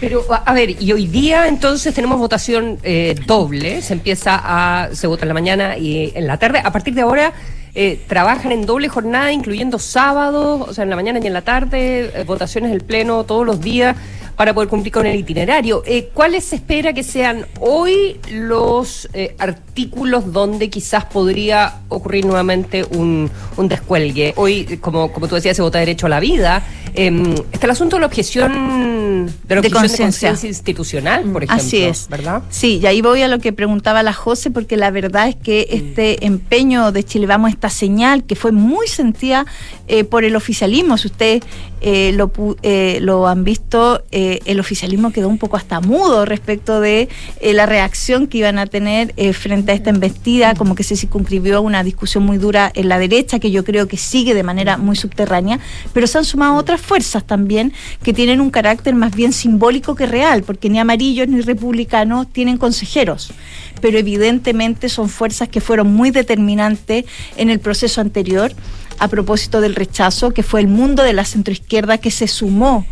Pero, 0.01 0.25
a 0.31 0.53
ver, 0.55 0.83
y 0.83 0.93
hoy 0.93 1.07
día 1.07 1.47
entonces 1.47 1.95
tenemos 1.95 2.19
votación 2.19 2.79
eh, 2.83 3.15
doble. 3.27 3.83
Se 3.83 3.93
empieza 3.93 4.41
a. 4.43 4.89
Se 4.95 5.07
vota 5.07 5.23
en 5.25 5.29
la 5.29 5.35
mañana 5.35 5.77
y 5.77 6.13
en 6.15 6.27
la 6.27 6.39
tarde. 6.39 6.61
A 6.65 6.73
partir 6.73 6.95
de 6.95 7.03
ahora. 7.03 7.33
eh, 7.75 8.01
trabajan 8.09 8.51
en 8.53 8.67
doble 8.67 8.89
jornada, 8.89 9.31
incluyendo 9.31 9.79
sábados, 9.79 10.69
o 10.69 10.75
sea, 10.75 10.83
en 10.85 10.91
la 10.91 10.97
mañana 10.97 11.21
y 11.23 11.27
en 11.27 11.33
la 11.33 11.43
tarde, 11.43 12.11
eh, 12.15 12.25
votaciones 12.27 12.71
del 12.73 12.81
Pleno 12.81 13.23
todos 13.25 13.47
los 13.47 13.61
días 13.61 13.97
para 14.41 14.55
poder 14.55 14.71
cumplir 14.71 14.91
con 14.91 15.05
el 15.05 15.19
itinerario. 15.19 15.83
Eh, 15.85 16.09
¿Cuáles 16.15 16.45
se 16.45 16.57
espera 16.57 16.95
que 16.95 17.03
sean 17.03 17.45
hoy 17.61 18.19
los 18.33 19.07
eh, 19.13 19.35
artículos 19.39 20.33
donde 20.33 20.71
quizás 20.71 21.05
podría 21.05 21.81
ocurrir 21.91 22.25
nuevamente 22.25 22.83
un, 22.85 23.31
un 23.59 23.69
descuelgue? 23.69 24.33
Hoy, 24.37 24.67
eh, 24.71 24.79
como, 24.81 25.13
como 25.13 25.29
tú 25.29 25.35
decías, 25.35 25.57
se 25.57 25.61
vota 25.61 25.79
derecho 25.79 26.07
a 26.07 26.09
la 26.09 26.21
vida. 26.21 26.63
Eh, 26.95 27.35
está 27.53 27.67
el 27.67 27.73
asunto 27.73 27.97
de 27.97 28.01
la 28.01 28.07
objeción 28.07 29.27
de, 29.27 29.55
la 29.55 29.61
De 29.61 29.71
conciencia. 29.71 30.35
institucional, 30.43 31.25
por 31.25 31.45
ejemplo. 31.45 31.67
Así 31.67 31.83
es. 31.83 32.09
¿Verdad? 32.09 32.43
Sí, 32.51 32.81
y 32.83 32.87
ahí 32.87 33.03
voy 33.03 33.23
a 33.23 33.29
lo 33.29 33.39
que 33.39 33.53
preguntaba 33.53 34.03
la 34.03 34.13
José, 34.13 34.51
porque 34.51 34.77
la 34.77 34.91
verdad 34.91 35.29
es 35.29 35.37
que 35.37 35.69
este 35.71 36.25
empeño 36.25 36.93
de 36.93 37.05
Chile 37.05 37.27
Vamos, 37.27 37.51
esta 37.51 37.71
señal 37.71 38.25
que 38.25 38.35
fue 38.35 38.53
muy 38.53 38.89
sentida 38.89 39.47
eh, 39.87 40.05
por 40.05 40.25
el 40.25 40.35
oficialismo, 40.35 40.97
si 40.97 41.09
ustedes 41.09 41.43
eh, 41.83 42.13
lo, 42.15 42.31
eh, 42.63 42.99
lo 43.01 43.27
han 43.27 43.43
visto, 43.43 44.03
eh, 44.11 44.30
el 44.45 44.61
oficialismo 44.61 45.13
quedó 45.13 45.29
un 45.29 45.39
poco 45.39 45.57
hasta 45.57 45.81
mudo 45.81 46.25
respecto 46.25 46.81
de 46.81 47.09
eh, 47.41 47.53
la 47.53 47.67
reacción 47.67 48.27
que 48.27 48.39
iban 48.39 48.59
a 48.59 48.67
tener 48.67 49.13
eh, 49.17 49.33
frente 49.33 49.73
a 49.73 49.75
esta 49.75 49.91
embestida, 49.91 50.55
como 50.55 50.75
que 50.75 50.83
se 50.83 50.97
circunscribió 50.97 51.63
una 51.63 51.83
discusión 51.83 52.25
muy 52.25 52.39
dura 52.39 52.71
en 52.75 52.89
la 52.89 52.99
derecha, 52.99 53.39
que 53.39 53.51
yo 53.51 53.65
creo 53.65 53.89
que 53.89 53.97
sigue 53.97 54.35
de 54.35 54.43
manera 54.43 54.77
muy 54.77 54.97
subterránea, 54.97 55.59
pero 55.93 56.07
se 56.07 56.19
han 56.19 56.25
sumado 56.25 56.55
otras 56.55 56.81
fuerzas 56.81 57.25
también 57.25 57.73
que 58.03 58.13
tienen 58.13 58.41
un 58.41 58.51
carácter 58.51 58.95
más 58.95 59.15
bien 59.15 59.33
simbólico 59.33 59.95
que 59.95 60.07
real, 60.07 60.43
porque 60.43 60.71
ni 60.71 60.79
amarillos 60.79 61.29
ni 61.29 61.41
republicanos 61.41 62.27
tienen 62.33 62.57
consejeros, 62.57 63.33
pero 63.81 63.99
evidentemente 63.99 64.89
son 64.89 65.09
fuerzas 65.09 65.49
que 65.49 65.61
fueron 65.61 65.93
muy 65.93 66.11
determinantes 66.11 67.05
en 67.37 67.51
el 67.51 67.61
proceso 67.61 68.01
anterior 68.01 68.53
a 69.01 69.09
propósito 69.09 69.61
del 69.61 69.75
rechazo, 69.75 70.31
que 70.31 70.43
fue 70.43 70.61
el 70.61 70.69
mundo 70.69 71.03
de 71.03 71.15
la 71.15 71.25
centroizquierda 71.25 71.99
que 71.99 72.11
se 72.11 72.29
sumó 72.29 72.87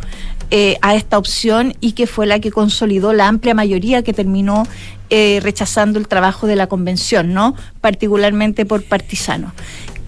eh, 0.51 0.79
a 0.81 0.95
esta 0.95 1.19
opción 1.19 1.75
y 1.81 1.93
que 1.93 2.07
fue 2.07 2.27
la 2.27 2.41
que 2.41 2.51
consolidó 2.51 3.13
la 3.13 3.29
amplia 3.29 3.53
mayoría 3.53 4.03
que 4.03 4.15
terminó 4.15 4.67
eh, 5.11 5.41
rechazando 5.43 5.99
el 5.99 6.09
trabajo 6.09 6.47
de 6.47 6.57
la 6.57 6.67
convención, 6.67 7.35
¿no? 7.35 7.55
Particularmente 7.83 8.65
por 8.65 8.83
partisanos. 8.83 9.53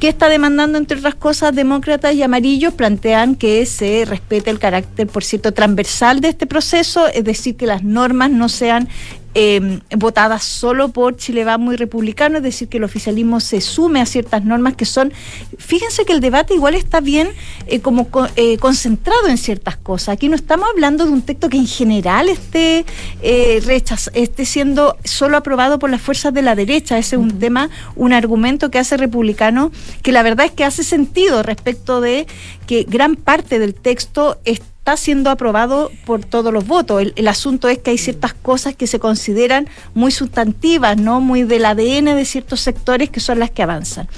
¿Qué 0.00 0.08
está 0.08 0.30
demandando, 0.30 0.78
entre 0.78 0.96
otras 0.96 1.14
cosas, 1.14 1.54
demócratas 1.54 2.14
y 2.14 2.22
amarillos? 2.22 2.72
Plantean 2.72 3.34
que 3.34 3.66
se 3.66 4.06
respete 4.06 4.48
el 4.48 4.58
carácter, 4.58 5.06
por 5.06 5.22
cierto, 5.24 5.52
transversal 5.52 6.22
de 6.22 6.28
este 6.30 6.46
proceso, 6.46 7.06
es 7.08 7.22
decir, 7.22 7.58
que 7.58 7.66
las 7.66 7.84
normas 7.84 8.30
no 8.30 8.48
sean 8.48 8.88
eh, 9.34 9.80
votadas 9.96 10.42
solo 10.44 10.88
por 10.88 11.16
Chile 11.16 11.44
Vamos 11.44 11.74
y 11.74 11.76
Republicano, 11.76 12.38
es 12.38 12.42
decir, 12.42 12.68
que 12.68 12.78
el 12.78 12.84
oficialismo 12.84 13.40
se 13.40 13.60
sume 13.60 14.00
a 14.00 14.06
ciertas 14.06 14.44
normas 14.44 14.74
que 14.74 14.84
son, 14.84 15.12
fíjense 15.58 16.04
que 16.04 16.12
el 16.12 16.20
debate 16.20 16.54
igual 16.54 16.74
está 16.74 17.00
bien 17.00 17.28
eh, 17.66 17.80
como 17.80 18.08
co- 18.08 18.28
eh, 18.36 18.58
concentrado 18.58 19.28
en 19.28 19.38
ciertas 19.38 19.76
cosas. 19.76 20.10
Aquí 20.14 20.28
no 20.28 20.34
estamos 20.36 20.68
hablando 20.72 21.04
de 21.04 21.12
un 21.12 21.22
texto 21.22 21.48
que 21.48 21.58
en 21.58 21.66
general 21.66 22.28
esté, 22.28 22.84
eh, 23.22 23.60
rechaz- 23.64 24.10
esté 24.14 24.44
siendo 24.44 24.96
solo 25.04 25.36
aprobado 25.36 25.78
por 25.78 25.90
las 25.90 26.00
fuerzas 26.00 26.34
de 26.34 26.42
la 26.42 26.54
derecha. 26.54 26.98
Ese 26.98 27.16
es 27.16 27.22
un 27.22 27.38
tema, 27.38 27.70
un 27.96 28.12
argumento 28.12 28.70
que 28.70 28.78
hace 28.78 28.96
republicano 28.96 29.70
que 30.02 30.12
la 30.12 30.22
verdad 30.22 30.46
es 30.46 30.52
que 30.52 30.64
hace 30.64 30.82
sentido 30.84 31.42
respecto 31.42 32.00
de 32.00 32.26
que 32.66 32.84
gran 32.88 33.16
parte 33.16 33.58
del 33.58 33.74
texto 33.74 34.38
está 34.44 34.66
siendo 34.96 35.30
aprobado 35.30 35.90
por 36.04 36.24
todos 36.24 36.52
los 36.52 36.66
votos. 36.66 37.02
El, 37.14 37.28
asunto 37.28 37.68
es 37.68 37.78
que 37.78 37.90
hay 37.90 37.98
ciertas 37.98 38.34
cosas 38.34 38.74
que 38.74 38.86
se 38.86 38.98
consideran 38.98 39.68
muy 39.94 40.10
sustantivas, 40.10 40.96
¿no? 40.96 41.20
Muy 41.20 41.42
del 41.42 41.64
ADN 41.64 42.16
de 42.16 42.24
ciertos 42.24 42.60
sectores 42.60 43.10
que 43.10 43.20
son 43.20 43.38
las 43.38 43.50
que 43.50 43.62
avanzan. 43.62 44.08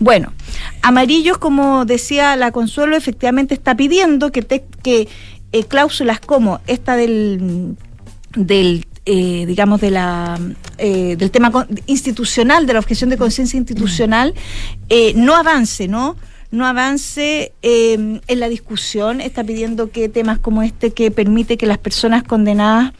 Bueno, 0.00 0.32
Amarillos, 0.82 1.38
como 1.38 1.84
decía 1.84 2.36
la 2.36 2.52
Consuelo, 2.52 2.96
efectivamente 2.96 3.54
está 3.54 3.76
pidiendo 3.76 4.32
que, 4.32 4.42
que 4.82 5.08
eh, 5.52 5.64
cláusulas 5.64 6.18
como 6.20 6.60
esta 6.66 6.96
del 6.96 7.76
del 8.34 8.86
eh, 9.04 9.44
digamos 9.46 9.80
de 9.82 9.90
la 9.90 10.40
eh, 10.78 11.16
del 11.16 11.30
tema 11.30 11.66
institucional 11.86 12.66
de 12.66 12.72
la 12.72 12.78
objeción 12.78 13.10
de 13.10 13.18
conciencia 13.18 13.58
institucional 13.58 14.32
no 15.16 15.34
avance 15.34 15.88
no 15.88 16.16
no 16.52 16.66
avance 16.66 17.52
eh, 17.62 18.20
en 18.26 18.40
la 18.40 18.48
discusión. 18.48 19.20
Está 19.20 19.42
pidiendo 19.42 19.90
que 19.90 20.08
temas 20.08 20.38
como 20.38 20.62
este 20.62 20.92
que 20.92 21.10
permite 21.10 21.56
que 21.56 21.66
las 21.66 21.78
personas 21.78 22.22
condenadas 22.22 22.92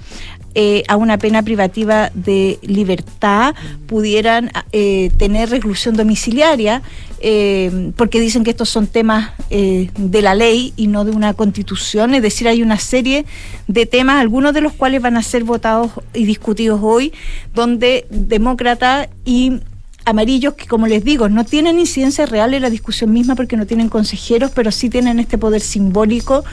eh, 0.54 0.82
a 0.88 0.96
una 0.96 1.18
pena 1.18 1.42
privativa 1.42 2.10
de 2.14 2.58
libertad 2.62 3.54
pudieran 3.86 4.50
eh, 4.72 5.10
tener 5.16 5.50
reclusión 5.50 5.96
domiciliaria, 5.96 6.82
eh, 7.20 7.92
porque 7.96 8.20
dicen 8.20 8.44
que 8.44 8.50
estos 8.50 8.68
son 8.68 8.86
temas 8.86 9.30
eh, 9.48 9.90
de 9.96 10.22
la 10.22 10.34
ley 10.34 10.74
y 10.76 10.88
no 10.88 11.04
de 11.04 11.12
una 11.12 11.34
constitución, 11.34 12.14
es 12.14 12.22
decir, 12.22 12.48
hay 12.48 12.62
una 12.62 12.78
serie 12.78 13.24
de 13.66 13.86
temas, 13.86 14.20
algunos 14.20 14.52
de 14.52 14.60
los 14.60 14.72
cuales 14.72 15.00
van 15.00 15.16
a 15.16 15.22
ser 15.22 15.44
votados 15.44 15.92
y 16.12 16.24
discutidos 16.24 16.80
hoy, 16.82 17.12
donde 17.54 18.06
demócratas 18.10 19.08
y 19.24 19.60
amarillos 20.04 20.54
que 20.54 20.66
como 20.66 20.86
les 20.86 21.04
digo 21.04 21.28
no 21.28 21.44
tienen 21.44 21.78
incidencia 21.78 22.26
real 22.26 22.54
en 22.54 22.62
la 22.62 22.70
discusión 22.70 23.12
misma 23.12 23.34
porque 23.34 23.56
no 23.56 23.66
tienen 23.66 23.88
consejeros 23.88 24.50
pero 24.54 24.70
sí 24.70 24.90
tienen 24.90 25.18
este 25.18 25.38
poder 25.38 25.60
simbólico 25.60 26.44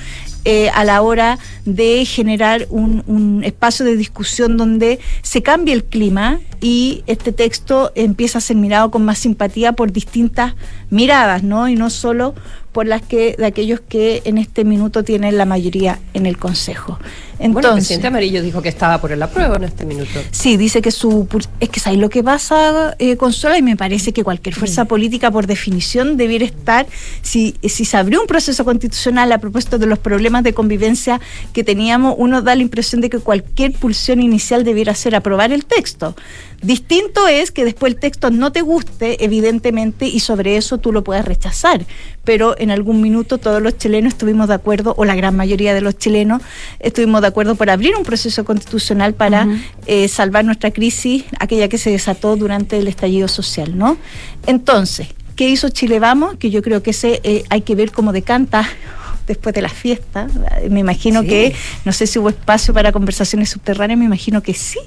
eh, 0.46 0.70
a 0.70 0.86
la 0.86 1.02
hora 1.02 1.38
de 1.66 2.06
generar 2.06 2.66
un, 2.70 3.04
un 3.08 3.44
espacio 3.44 3.86
de 3.86 3.98
discusión 3.98 4.56
donde 4.56 5.00
se 5.22 5.44
cambie 5.44 5.74
el 5.74 5.84
clima 5.84 6.40
y 6.62 7.04
este 7.08 7.32
texto 7.32 7.92
empieza 7.96 8.38
a 8.38 8.42
ser 8.42 8.56
mirado 8.56 8.90
con 8.90 9.04
más 9.04 9.18
simpatía 9.20 9.74
por 9.74 9.92
distintas 9.92 10.56
miradas, 10.90 11.44
¿no? 11.44 11.68
Y 11.68 11.76
no 11.76 11.90
solo 11.90 12.36
por 12.72 12.86
las 12.86 13.02
que 13.02 13.36
de 13.38 13.46
aquellos 13.46 13.82
que 13.82 14.22
en 14.26 14.38
este 14.38 14.64
minuto 14.64 15.04
tienen 15.04 15.38
la 15.38 15.46
mayoría 15.46 16.00
en 16.14 16.26
el 16.26 16.38
Consejo. 16.38 17.00
Bueno, 17.40 17.70
el 17.70 17.76
presidente 17.76 18.08
Amarillo 18.08 18.42
dijo 18.42 18.62
que 18.62 18.70
estaba 18.70 19.00
por 19.00 19.12
el 19.12 19.22
apruebo 19.24 19.56
en 19.56 19.64
este 19.64 19.86
minuto. 19.86 20.20
Sí, 20.32 20.58
dice 20.58 20.82
que 20.82 20.92
su 20.92 21.28
es 21.60 21.70
que 21.70 21.80
sabes 21.80 22.00
lo 22.00 22.10
que 22.10 22.24
pasa, 22.24 22.96
eh, 23.00 23.16
Consuela, 23.16 23.58
y 23.58 23.62
me 23.62 23.78
parece 23.78 24.12
que 24.12 24.24
cualquier 24.24 24.56
fuerza 24.56 24.86
política, 24.86 25.32
por 25.32 25.48
definición, 25.48 26.18
debiera 26.18 26.46
estar, 26.46 26.86
si, 27.22 27.56
si 27.64 27.86
se 27.86 27.98
abrió 27.98 28.22
un 28.22 28.28
proceso 28.28 28.66
constitucional 28.66 29.32
a 29.32 29.38
propósito 29.38 29.78
de 29.78 29.86
los 29.86 30.00
problemas 30.00 30.44
de 30.44 30.54
convivencia 30.54 31.22
que 31.54 31.64
teníamos, 31.64 32.16
uno 32.18 32.42
da 32.42 32.56
la 32.56 32.62
impresión 32.62 33.02
de 33.02 33.10
que 33.10 33.20
cualquier 33.20 33.72
pulsión 33.74 34.22
inicial 34.22 34.64
debiera 34.64 34.94
ser 34.94 35.16
aprobar 35.16 35.52
el 35.52 35.66
texto. 35.66 36.16
Distinto 36.62 37.28
es 37.28 37.52
que 37.52 37.64
después 37.64 37.94
el 37.94 38.00
texto 38.00 38.32
no 38.32 38.52
te 38.52 38.62
guste, 38.62 39.24
evidentemente, 39.24 40.06
y 40.08 40.20
sobre 40.20 40.58
eso 40.58 40.78
tú 40.78 40.92
lo 40.92 41.06
puedas 41.06 41.24
rechazar. 41.24 41.86
Pero 42.26 42.56
en 42.60 42.70
algún 42.70 43.02
minuto 43.02 43.38
todos 43.38 43.62
los 43.62 43.78
chilenos 43.78 44.14
estuvimos 44.14 44.50
de 44.50 44.56
acuerdo, 44.56 44.94
o 44.98 45.06
la 45.06 45.16
gran 45.16 45.38
mayoría 45.38 45.74
de 45.74 45.82
los 45.82 45.98
chilenos 45.98 46.42
estuvimos 46.80 47.22
de 47.22 47.29
acuerdo 47.30 47.56
por 47.56 47.70
abrir 47.70 47.96
un 47.96 48.04
proceso 48.04 48.44
constitucional 48.44 49.14
para 49.14 49.48
eh, 49.88 50.08
salvar 50.08 50.44
nuestra 50.46 50.72
crisis, 50.72 51.24
aquella 51.40 51.68
que 51.70 51.78
se 51.78 51.90
desató 51.90 52.36
durante 52.36 52.78
el 52.78 52.88
estallido 52.88 53.28
social, 53.28 53.78
¿no? 53.78 53.98
Entonces, 54.46 55.08
¿qué 55.36 55.50
hizo 55.50 55.70
Chile 55.70 56.00
Vamos? 56.00 56.36
Que 56.38 56.50
yo 56.50 56.62
creo 56.62 56.84
que 56.84 56.92
ese 56.92 57.22
eh, 57.24 57.44
hay 57.50 57.62
que 57.62 57.76
ver 57.76 57.92
cómo 57.92 58.12
decanta 58.12 58.68
después 59.28 59.56
de 59.56 59.62
la 59.62 59.70
fiesta. 59.70 60.28
Me 60.70 60.80
imagino 60.82 61.22
Sí. 61.22 61.28
que, 61.28 61.56
no 61.86 61.94
sé 61.94 62.08
si 62.08 62.20
hubo 62.20 62.30
espacio 62.30 62.74
para 62.74 62.92
conversaciones 62.92 63.50
subterráneas, 63.50 63.98
me 64.00 64.06
imagino 64.06 64.42
que 64.44 64.54
sí. 64.54 64.80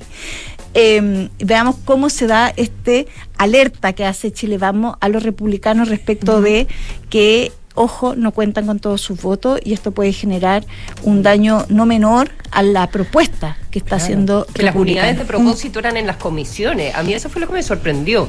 Eh, 0.74 1.28
veamos 1.38 1.76
cómo 1.84 2.08
se 2.08 2.26
da 2.26 2.52
este 2.56 3.06
alerta 3.36 3.92
que 3.92 4.06
hace 4.06 4.32
Chile 4.32 4.56
Vamos 4.56 4.96
a 5.00 5.08
los 5.10 5.22
republicanos 5.22 5.88
respecto 5.88 6.40
de 6.40 6.66
que, 7.10 7.52
ojo, 7.74 8.14
no 8.16 8.32
cuentan 8.32 8.66
con 8.66 8.78
todos 8.78 9.00
sus 9.00 9.20
votos 9.22 9.60
y 9.64 9.72
esto 9.72 9.92
puede 9.92 10.12
generar 10.12 10.64
un 11.02 11.22
daño 11.22 11.64
no 11.68 11.86
menor 11.86 12.30
a 12.50 12.62
la 12.62 12.88
propuesta 12.88 13.56
que 13.70 13.78
está 13.78 13.90
Claro. 13.96 14.02
haciendo 14.04 14.46
Que 14.52 14.62
las 14.62 14.74
unidades 14.76 15.18
de 15.18 15.24
propósito 15.24 15.78
eran 15.78 15.96
en 15.96 16.06
las 16.06 16.16
comisiones. 16.16 16.94
A 16.94 17.02
mí 17.02 17.14
eso 17.14 17.28
fue 17.30 17.40
lo 17.40 17.46
que 17.46 17.54
me 17.54 17.62
sorprendió. 17.62 18.28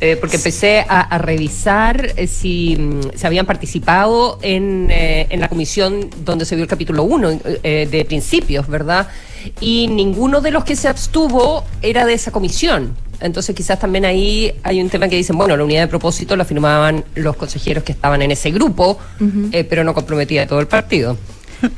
eh, 0.00 0.16
porque 0.20 0.36
empecé 0.36 0.80
a, 0.80 1.00
a 1.02 1.18
revisar 1.18 2.12
eh, 2.16 2.26
si 2.26 2.76
mm, 2.76 3.16
se 3.16 3.26
habían 3.26 3.46
participado 3.46 4.38
en, 4.42 4.88
eh, 4.90 5.28
en 5.30 5.40
la 5.40 5.48
comisión 5.48 6.10
donde 6.24 6.44
se 6.44 6.56
vio 6.56 6.64
el 6.64 6.68
capítulo 6.68 7.04
1 7.04 7.30
de 7.62 8.04
principios, 8.06 8.66
¿verdad? 8.68 9.08
Y 9.60 9.86
ninguno 9.88 10.40
de 10.40 10.50
los 10.50 10.64
que 10.64 10.74
se 10.76 10.88
abstuvo 10.88 11.64
era 11.80 12.04
de 12.06 12.14
esa 12.14 12.32
comisión. 12.32 12.94
Entonces 13.24 13.54
quizás 13.54 13.78
también 13.78 14.04
ahí 14.04 14.52
hay 14.62 14.82
un 14.82 14.90
tema 14.90 15.08
que 15.08 15.16
dicen, 15.16 15.38
bueno, 15.38 15.56
la 15.56 15.64
unidad 15.64 15.80
de 15.80 15.88
propósito 15.88 16.36
la 16.36 16.44
firmaban 16.44 17.02
los 17.14 17.34
consejeros 17.36 17.82
que 17.82 17.92
estaban 17.92 18.20
en 18.20 18.30
ese 18.30 18.50
grupo, 18.50 18.98
eh, 19.50 19.64
pero 19.64 19.82
no 19.82 19.94
comprometía 19.94 20.42
a 20.42 20.46
todo 20.46 20.60
el 20.60 20.66
partido. 20.66 21.16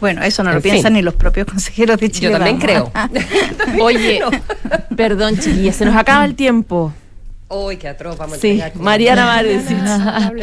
Bueno, 0.01 0.25
eso 0.25 0.43
no 0.43 0.51
En 0.51 0.57
lo 0.57 0.63
piensan 0.63 0.95
ni 0.95 1.03
los 1.03 1.15
propios 1.15 1.47
consejeros 1.47 2.01
de 2.01 2.11
Chile. 2.11 2.33
Yo 2.33 2.39
también 2.39 2.59
Vamos. 2.59 2.91
creo. 3.65 3.85
Oye, 3.85 4.21
perdón, 4.97 5.39
chiquillas, 5.39 5.77
se 5.77 5.85
nos 5.85 5.95
acaba 5.95 6.25
el 6.25 6.35
tiempo. 6.35 6.93
Uy, 7.49 7.77
qué 7.77 7.89
atroz, 7.89 8.19
vamos 8.19 8.39
Sí. 8.39 8.61
Mariana 8.75 9.25
Mares, 9.37 9.65
sí. 9.69 9.75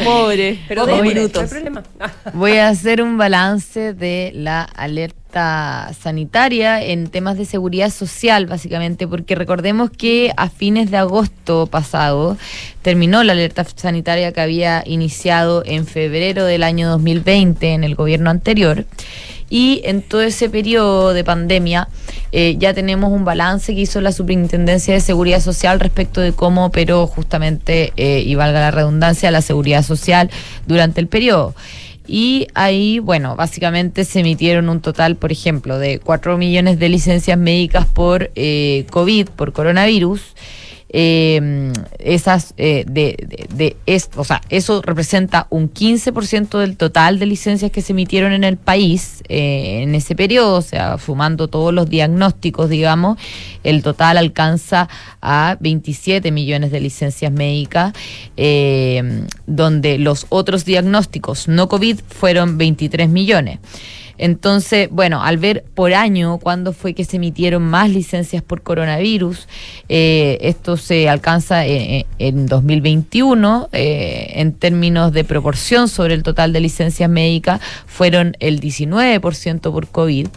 Pobre, 0.04 0.58
Pero 0.66 0.86
dos 0.86 1.02
minutos. 1.02 1.50
problema. 1.50 1.82
Voy 2.32 2.52
a 2.52 2.68
hacer 2.68 3.02
un 3.02 3.18
balance 3.18 3.92
de 3.92 4.32
la 4.34 4.62
alerta 4.62 5.90
sanitaria 6.00 6.82
en 6.82 7.08
temas 7.08 7.36
de 7.36 7.44
seguridad 7.44 7.90
social, 7.90 8.46
básicamente, 8.46 9.06
porque 9.06 9.34
recordemos 9.34 9.90
que 9.90 10.32
a 10.36 10.48
fines 10.48 10.90
de 10.90 10.96
agosto 10.96 11.66
pasado 11.66 12.38
terminó 12.82 13.22
la 13.22 13.32
alerta 13.32 13.64
sanitaria 13.64 14.32
que 14.32 14.40
había 14.40 14.82
iniciado 14.86 15.62
en 15.66 15.86
febrero 15.86 16.44
del 16.46 16.62
año 16.62 16.88
2020 16.88 17.72
en 17.72 17.84
el 17.84 17.96
gobierno 17.96 18.30
anterior. 18.30 18.86
Y 19.50 19.82
en 19.84 20.02
todo 20.02 20.22
ese 20.22 20.48
periodo 20.48 21.12
de 21.12 21.22
pandemia 21.22 21.88
eh, 22.32 22.56
ya 22.58 22.74
tenemos 22.74 23.12
un 23.12 23.24
balance 23.24 23.74
que 23.74 23.82
hizo 23.82 24.00
la 24.00 24.12
Superintendencia 24.12 24.94
de 24.94 25.00
Seguridad 25.00 25.40
Social 25.40 25.80
respecto 25.80 26.20
de 26.20 26.32
cómo 26.32 26.64
operó 26.64 27.06
justamente, 27.06 27.92
eh, 27.96 28.22
y 28.26 28.34
valga 28.34 28.60
la 28.60 28.70
redundancia, 28.70 29.30
la 29.30 29.42
seguridad 29.42 29.82
social 29.82 30.30
durante 30.66 31.00
el 31.00 31.06
periodo. 31.06 31.54
Y 32.06 32.48
ahí, 32.54 32.98
bueno, 32.98 33.34
básicamente 33.34 34.04
se 34.04 34.20
emitieron 34.20 34.68
un 34.68 34.80
total, 34.80 35.16
por 35.16 35.32
ejemplo, 35.32 35.78
de 35.78 36.00
4 36.00 36.36
millones 36.36 36.78
de 36.78 36.88
licencias 36.90 37.38
médicas 37.38 37.86
por 37.86 38.30
eh, 38.34 38.86
COVID, 38.90 39.28
por 39.28 39.52
coronavirus. 39.52 40.20
Eh, 40.96 41.72
esas 41.98 42.54
eh, 42.56 42.84
de, 42.86 43.16
de, 43.52 43.76
o 44.14 44.22
sea, 44.22 44.40
eso 44.48 44.80
representa 44.80 45.48
un 45.50 45.68
15% 45.72 46.58
del 46.60 46.76
total 46.76 47.18
de 47.18 47.26
licencias 47.26 47.72
que 47.72 47.82
se 47.82 47.92
emitieron 47.92 48.32
en 48.32 48.44
el 48.44 48.56
país 48.56 49.22
eh, 49.28 49.80
en 49.82 49.96
ese 49.96 50.14
periodo, 50.14 50.58
o 50.58 50.62
sea, 50.62 50.96
sumando 50.98 51.48
todos 51.48 51.74
los 51.74 51.90
diagnósticos, 51.90 52.70
digamos, 52.70 53.18
el 53.64 53.82
total 53.82 54.18
alcanza 54.18 54.88
a 55.20 55.56
27 55.58 56.30
millones 56.30 56.70
de 56.70 56.80
licencias 56.80 57.32
médicas, 57.32 57.92
eh, 58.36 59.24
donde 59.48 59.98
los 59.98 60.26
otros 60.28 60.64
diagnósticos 60.64 61.48
no 61.48 61.68
COVID 61.68 61.98
fueron 62.06 62.56
23 62.56 63.08
millones. 63.08 63.58
Entonces, 64.18 64.88
bueno, 64.90 65.22
al 65.22 65.38
ver 65.38 65.64
por 65.74 65.92
año 65.94 66.38
cuándo 66.38 66.72
fue 66.72 66.94
que 66.94 67.04
se 67.04 67.16
emitieron 67.16 67.62
más 67.62 67.90
licencias 67.90 68.42
por 68.42 68.62
coronavirus, 68.62 69.48
eh, 69.88 70.38
esto 70.40 70.76
se 70.76 71.08
alcanza 71.08 71.66
en, 71.66 72.06
en 72.18 72.46
2021, 72.46 73.68
eh, 73.72 74.32
en 74.36 74.52
términos 74.52 75.12
de 75.12 75.24
proporción 75.24 75.88
sobre 75.88 76.14
el 76.14 76.22
total 76.22 76.52
de 76.52 76.60
licencias 76.60 77.10
médicas, 77.10 77.60
fueron 77.86 78.36
el 78.40 78.60
19% 78.60 79.72
por 79.72 79.88
COVID. 79.88 80.28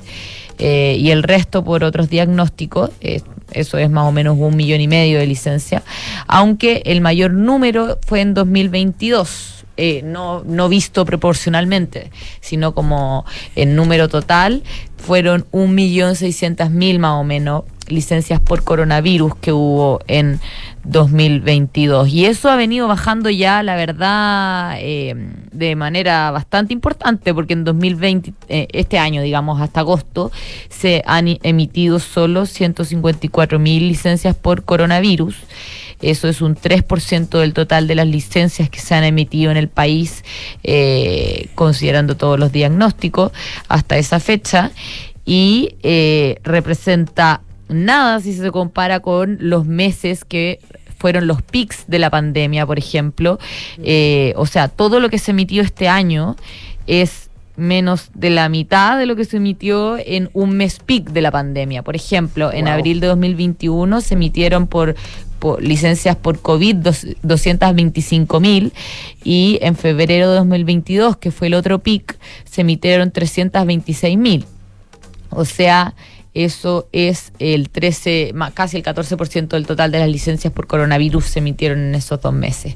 eh, 0.59 0.97
y 0.99 1.11
el 1.11 1.21
resto 1.21 1.63
por 1.63 1.83
otros 1.83 2.09
diagnósticos, 2.09 2.89
eh, 3.01 3.21
eso 3.51 3.77
es 3.77 3.89
más 3.89 4.05
o 4.05 4.11
menos 4.11 4.37
un 4.39 4.55
millón 4.55 4.81
y 4.81 4.87
medio 4.87 5.19
de 5.19 5.27
licencias, 5.27 5.83
aunque 6.27 6.81
el 6.85 7.01
mayor 7.01 7.31
número 7.31 7.99
fue 8.05 8.21
en 8.21 8.33
2022 8.33 9.56
eh, 9.77 10.01
no, 10.03 10.43
no 10.43 10.69
visto 10.69 11.05
proporcionalmente, 11.05 12.11
sino 12.41 12.73
como 12.73 13.25
en 13.55 13.75
número 13.75 14.09
total, 14.09 14.63
fueron 14.97 15.45
1.600.000 15.51 16.99
más 16.99 17.13
o 17.13 17.23
menos 17.23 17.63
licencias 17.89 18.39
por 18.39 18.63
coronavirus 18.63 19.35
que 19.35 19.51
hubo 19.51 19.99
en 20.07 20.39
2022. 20.87 22.09
Y 22.09 22.25
eso 22.25 22.49
ha 22.49 22.55
venido 22.55 22.87
bajando 22.87 23.29
ya, 23.29 23.61
la 23.61 23.75
verdad, 23.75 24.77
eh, 24.79 25.15
de 25.51 25.75
manera 25.75 26.31
bastante 26.31 26.73
importante, 26.73 27.33
porque 27.33 27.53
en 27.53 27.63
2020, 27.63 28.33
eh, 28.47 28.67
este 28.71 28.97
año, 28.97 29.21
digamos, 29.21 29.61
hasta 29.61 29.81
agosto, 29.81 30.31
se 30.69 31.03
han 31.05 31.37
emitido 31.43 31.99
solo 31.99 32.43
154.000 32.43 33.87
licencias 33.87 34.35
por 34.35 34.63
coronavirus. 34.63 35.35
Eso 36.01 36.27
es 36.27 36.41
un 36.41 36.55
3% 36.55 37.39
del 37.39 37.53
total 37.53 37.87
de 37.87 37.95
las 37.95 38.07
licencias 38.07 38.69
que 38.69 38.79
se 38.79 38.93
han 38.93 39.03
emitido 39.03 39.51
en 39.51 39.57
el 39.57 39.67
país, 39.67 40.23
eh, 40.63 41.49
considerando 41.55 42.15
todos 42.15 42.39
los 42.39 42.51
diagnósticos 42.51 43.31
hasta 43.67 43.97
esa 43.97 44.19
fecha. 44.19 44.71
Y 45.29 45.75
representa 46.43 47.41
nada 47.69 48.19
si 48.19 48.33
se 48.33 48.51
compara 48.51 48.99
con 48.99 49.37
los 49.39 49.65
meses 49.65 50.23
que 50.25 50.59
fueron 50.97 51.27
los 51.27 51.41
pics 51.41 51.85
de 51.87 51.99
la 51.99 52.09
pandemia, 52.09 52.65
por 52.65 52.77
ejemplo. 52.79 53.39
Eh, 53.83 54.33
o 54.35 54.45
sea, 54.45 54.67
todo 54.67 54.99
lo 54.99 55.09
que 55.09 55.19
se 55.19 55.31
emitió 55.31 55.61
este 55.61 55.87
año 55.87 56.35
es 56.87 57.29
menos 57.55 58.09
de 58.13 58.29
la 58.29 58.49
mitad 58.49 58.97
de 58.99 59.05
lo 59.07 59.15
que 59.15 59.25
se 59.25 59.37
emitió 59.37 59.97
en 59.97 60.29
un 60.33 60.57
mes 60.57 60.79
pic 60.85 61.09
de 61.09 61.21
la 61.21 61.31
pandemia. 61.31 61.81
Por 61.83 61.95
ejemplo, 61.95 62.51
en 62.53 62.65
Wow. 62.65 62.73
abril 62.75 62.99
de 62.99 63.07
2021 63.07 64.01
se 64.01 64.13
emitieron 64.13 64.67
por, 64.67 64.95
por 65.39 65.61
licencias 65.63 66.15
por 66.15 66.39
COVID 66.39 66.75
dos- 66.75 67.05
225 67.23 68.39
mil 68.39 68.73
y 69.23 69.57
en 69.61 69.75
febrero 69.75 70.29
de 70.31 70.37
2022, 70.37 71.17
que 71.17 71.31
fue 71.31 71.47
el 71.47 71.55
otro 71.55 71.79
pic, 71.79 72.17
se 72.49 72.61
emitieron 72.61 73.11
326 73.11 74.17
mil. 74.17 74.45
O 75.31 75.43
sea, 75.45 75.93
eso 76.45 76.87
es 76.91 77.31
el 77.39 77.69
13, 77.69 78.31
ma- 78.33 78.51
casi 78.51 78.77
el 78.77 78.83
14% 78.83 79.47
del 79.49 79.65
total 79.65 79.91
de 79.91 79.99
las 79.99 80.09
licencias 80.09 80.53
por 80.53 80.67
coronavirus 80.67 81.25
se 81.25 81.39
emitieron 81.39 81.79
en 81.79 81.95
esos 81.95 82.21
dos 82.21 82.33
meses. 82.33 82.75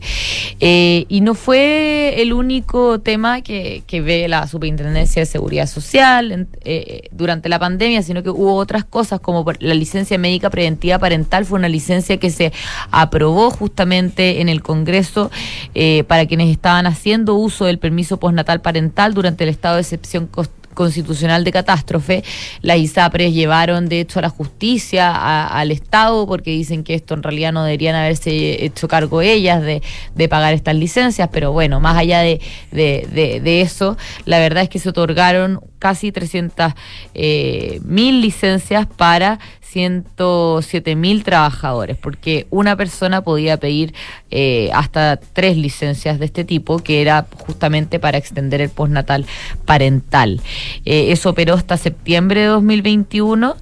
Eh, 0.59 1.05
y 1.09 1.21
no 1.21 1.33
fue 1.35 2.21
el 2.21 2.33
único 2.33 2.99
tema 2.99 3.41
que, 3.41 3.83
que 3.85 4.01
ve 4.01 4.27
la 4.27 4.47
Superintendencia 4.47 5.21
de 5.21 5.25
Seguridad 5.25 5.67
Social 5.67 6.47
eh, 6.61 7.09
durante 7.11 7.49
la 7.49 7.59
pandemia, 7.59 8.01
sino 8.01 8.23
que 8.23 8.29
hubo 8.29 8.55
otras 8.55 8.83
cosas 8.83 9.19
como 9.19 9.45
la 9.59 9.73
licencia 9.73 10.17
médica 10.17 10.49
preventiva 10.49 10.99
parental, 10.99 11.45
fue 11.45 11.59
una 11.59 11.69
licencia 11.69 12.17
que 12.17 12.29
se 12.29 12.51
aprobó 12.91 13.51
justamente 13.51 14.41
en 14.41 14.49
el 14.49 14.61
Congreso 14.61 15.29
eh, 15.75 16.03
para 16.07 16.25
quienes 16.25 16.49
estaban 16.49 16.85
haciendo 16.87 17.35
uso 17.35 17.65
del 17.65 17.79
permiso 17.79 18.17
postnatal 18.17 18.61
parental 18.61 19.13
durante 19.13 19.43
el 19.43 19.49
estado 19.49 19.75
de 19.75 19.81
excepción 19.81 20.27
constitucional 20.73 21.43
de 21.43 21.51
catástrofe, 21.51 22.23
las 22.61 22.77
ISAPRES 22.77 23.33
llevaron 23.33 23.87
de 23.89 23.99
hecho 24.01 24.19
a 24.19 24.23
la 24.23 24.29
justicia, 24.29 25.11
a- 25.11 25.47
al 25.59 25.71
Estado, 25.71 26.25
porque 26.27 26.51
dicen 26.51 26.83
que 26.83 26.93
esto 26.93 27.13
en 27.13 27.23
realidad 27.23 27.51
no 27.53 27.63
deberían 27.63 27.95
haberse 27.95 28.63
hecho 28.65 28.87
cargo 28.87 29.21
ellas 29.21 29.61
de, 29.61 29.81
de 30.15 30.29
pagar 30.29 30.53
estas 30.53 30.75
licencias, 30.75 31.29
pero 31.31 31.51
bueno, 31.51 31.79
más 31.79 31.97
allá 31.97 32.19
de, 32.19 32.39
de- 32.71 33.61
eso, 33.61 33.97
la 34.25 34.39
verdad 34.39 34.63
es 34.63 34.69
que 34.69 34.79
se 34.79 34.89
otorgaron 34.89 35.59
casi 35.79 36.11
300 36.11 36.73
eh, 37.13 37.79
mil 37.83 38.21
licencias 38.21 38.85
para 38.85 39.39
107 39.71 40.95
mil 40.95 41.23
trabajadores, 41.23 41.97
porque 41.97 42.45
una 42.49 42.75
persona 42.75 43.21
podía 43.21 43.57
pedir 43.57 43.93
eh, 44.29 44.69
hasta 44.73 45.17
tres 45.17 45.55
licencias 45.55 46.19
de 46.19 46.25
este 46.25 46.43
tipo, 46.43 46.79
que 46.79 47.01
era 47.01 47.25
justamente 47.37 47.99
para 47.99 48.17
extender 48.17 48.59
el 48.61 48.69
postnatal 48.69 49.25
parental. 49.65 50.41
Eh, 50.85 51.11
eso 51.11 51.29
operó 51.29 51.53
hasta 51.53 51.77
septiembre 51.77 52.41
de 52.41 52.47
2021 52.47 53.55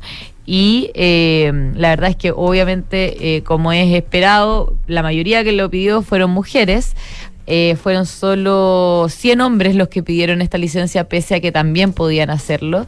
y 0.45 0.89
eh, 0.95 1.51
la 1.75 1.89
verdad 1.89 2.09
es 2.09 2.15
que 2.15 2.31
obviamente, 2.31 3.35
eh, 3.35 3.43
como 3.43 3.71
es 3.71 3.93
esperado, 3.93 4.75
la 4.87 5.03
mayoría 5.03 5.43
que 5.43 5.51
lo 5.51 5.69
pidió 5.69 6.01
fueron 6.01 6.31
mujeres. 6.31 6.95
Fueron 7.81 8.05
solo 8.05 9.07
100 9.09 9.41
hombres 9.41 9.73
los 9.73 9.87
que 9.87 10.03
pidieron 10.03 10.43
esta 10.43 10.59
licencia, 10.59 11.09
pese 11.09 11.33
a 11.33 11.39
que 11.39 11.51
también 11.51 11.93
podían 11.93 12.29
hacerlo. 12.29 12.85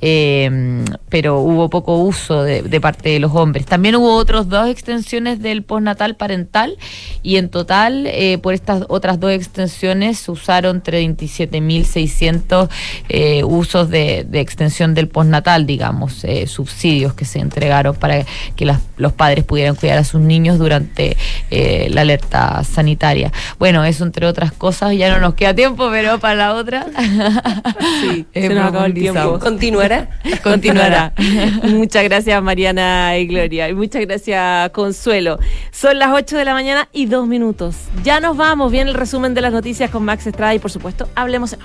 Eh, 0.00 0.84
pero 1.08 1.40
hubo 1.40 1.70
poco 1.70 1.96
uso 1.98 2.42
de, 2.42 2.62
de 2.62 2.80
parte 2.80 3.08
de 3.10 3.18
los 3.20 3.32
hombres. 3.34 3.64
También 3.66 3.96
hubo 3.96 4.14
otras 4.14 4.48
dos 4.48 4.68
extensiones 4.68 5.40
del 5.40 5.62
postnatal 5.62 6.16
parental 6.16 6.76
y 7.22 7.36
en 7.36 7.48
total 7.48 8.06
eh, 8.06 8.38
por 8.38 8.54
estas 8.54 8.84
otras 8.88 9.18
dos 9.20 9.32
extensiones 9.32 10.18
se 10.18 10.30
usaron 10.30 10.82
37.600 10.82 12.68
eh, 13.08 13.44
usos 13.44 13.88
de, 13.90 14.26
de 14.28 14.40
extensión 14.40 14.94
del 14.94 15.08
postnatal, 15.08 15.66
digamos, 15.66 16.24
eh, 16.24 16.46
subsidios 16.46 17.14
que 17.14 17.24
se 17.24 17.38
entregaron 17.40 17.94
para 17.94 18.24
que 18.54 18.64
las- 18.66 18.80
los 18.96 19.12
padres 19.12 19.44
pudieran 19.44 19.74
cuidar 19.74 19.98
a 19.98 20.04
sus 20.04 20.20
niños 20.20 20.58
durante 20.58 21.16
eh, 21.50 21.88
la 21.90 22.00
alerta 22.02 22.64
sanitaria. 22.64 23.30
Bueno, 23.58 23.84
eso 23.84 24.04
entre 24.04 24.26
otras 24.26 24.52
cosas, 24.52 24.94
ya 24.96 25.10
no 25.12 25.20
nos 25.20 25.34
queda 25.34 25.54
tiempo, 25.54 25.88
pero 25.90 26.18
para 26.18 26.34
la 26.34 26.54
otra. 26.54 26.86
Sí, 28.00 28.26
se 28.34 28.48
nos 28.54 28.64
acabó 28.68 28.84
el 28.86 28.94
tiempo. 28.94 29.20
¿Continuará? 30.42 30.42
Continuará. 30.42 31.12
muchas 31.62 32.04
gracias 32.04 32.42
Mariana 32.42 33.16
y 33.18 33.26
Gloria. 33.26 33.68
Y 33.68 33.74
muchas 33.74 34.02
gracias 34.02 34.70
Consuelo. 34.70 35.38
Son 35.70 35.98
las 35.98 36.10
8 36.12 36.36
de 36.36 36.44
la 36.44 36.52
mañana 36.52 36.88
y 36.92 37.06
dos 37.06 37.26
minutos. 37.26 37.76
Ya 38.02 38.20
nos 38.20 38.36
vamos. 38.36 38.72
Viene 38.72 38.90
el 38.90 38.96
resumen 38.96 39.34
de 39.34 39.40
las 39.40 39.52
noticias 39.52 39.90
con 39.90 40.04
Max 40.04 40.26
Estrada 40.26 40.54
y 40.54 40.58
por 40.58 40.70
supuesto, 40.70 41.08
hablemos 41.14 41.52
en 41.52 41.60
off. 41.60 41.64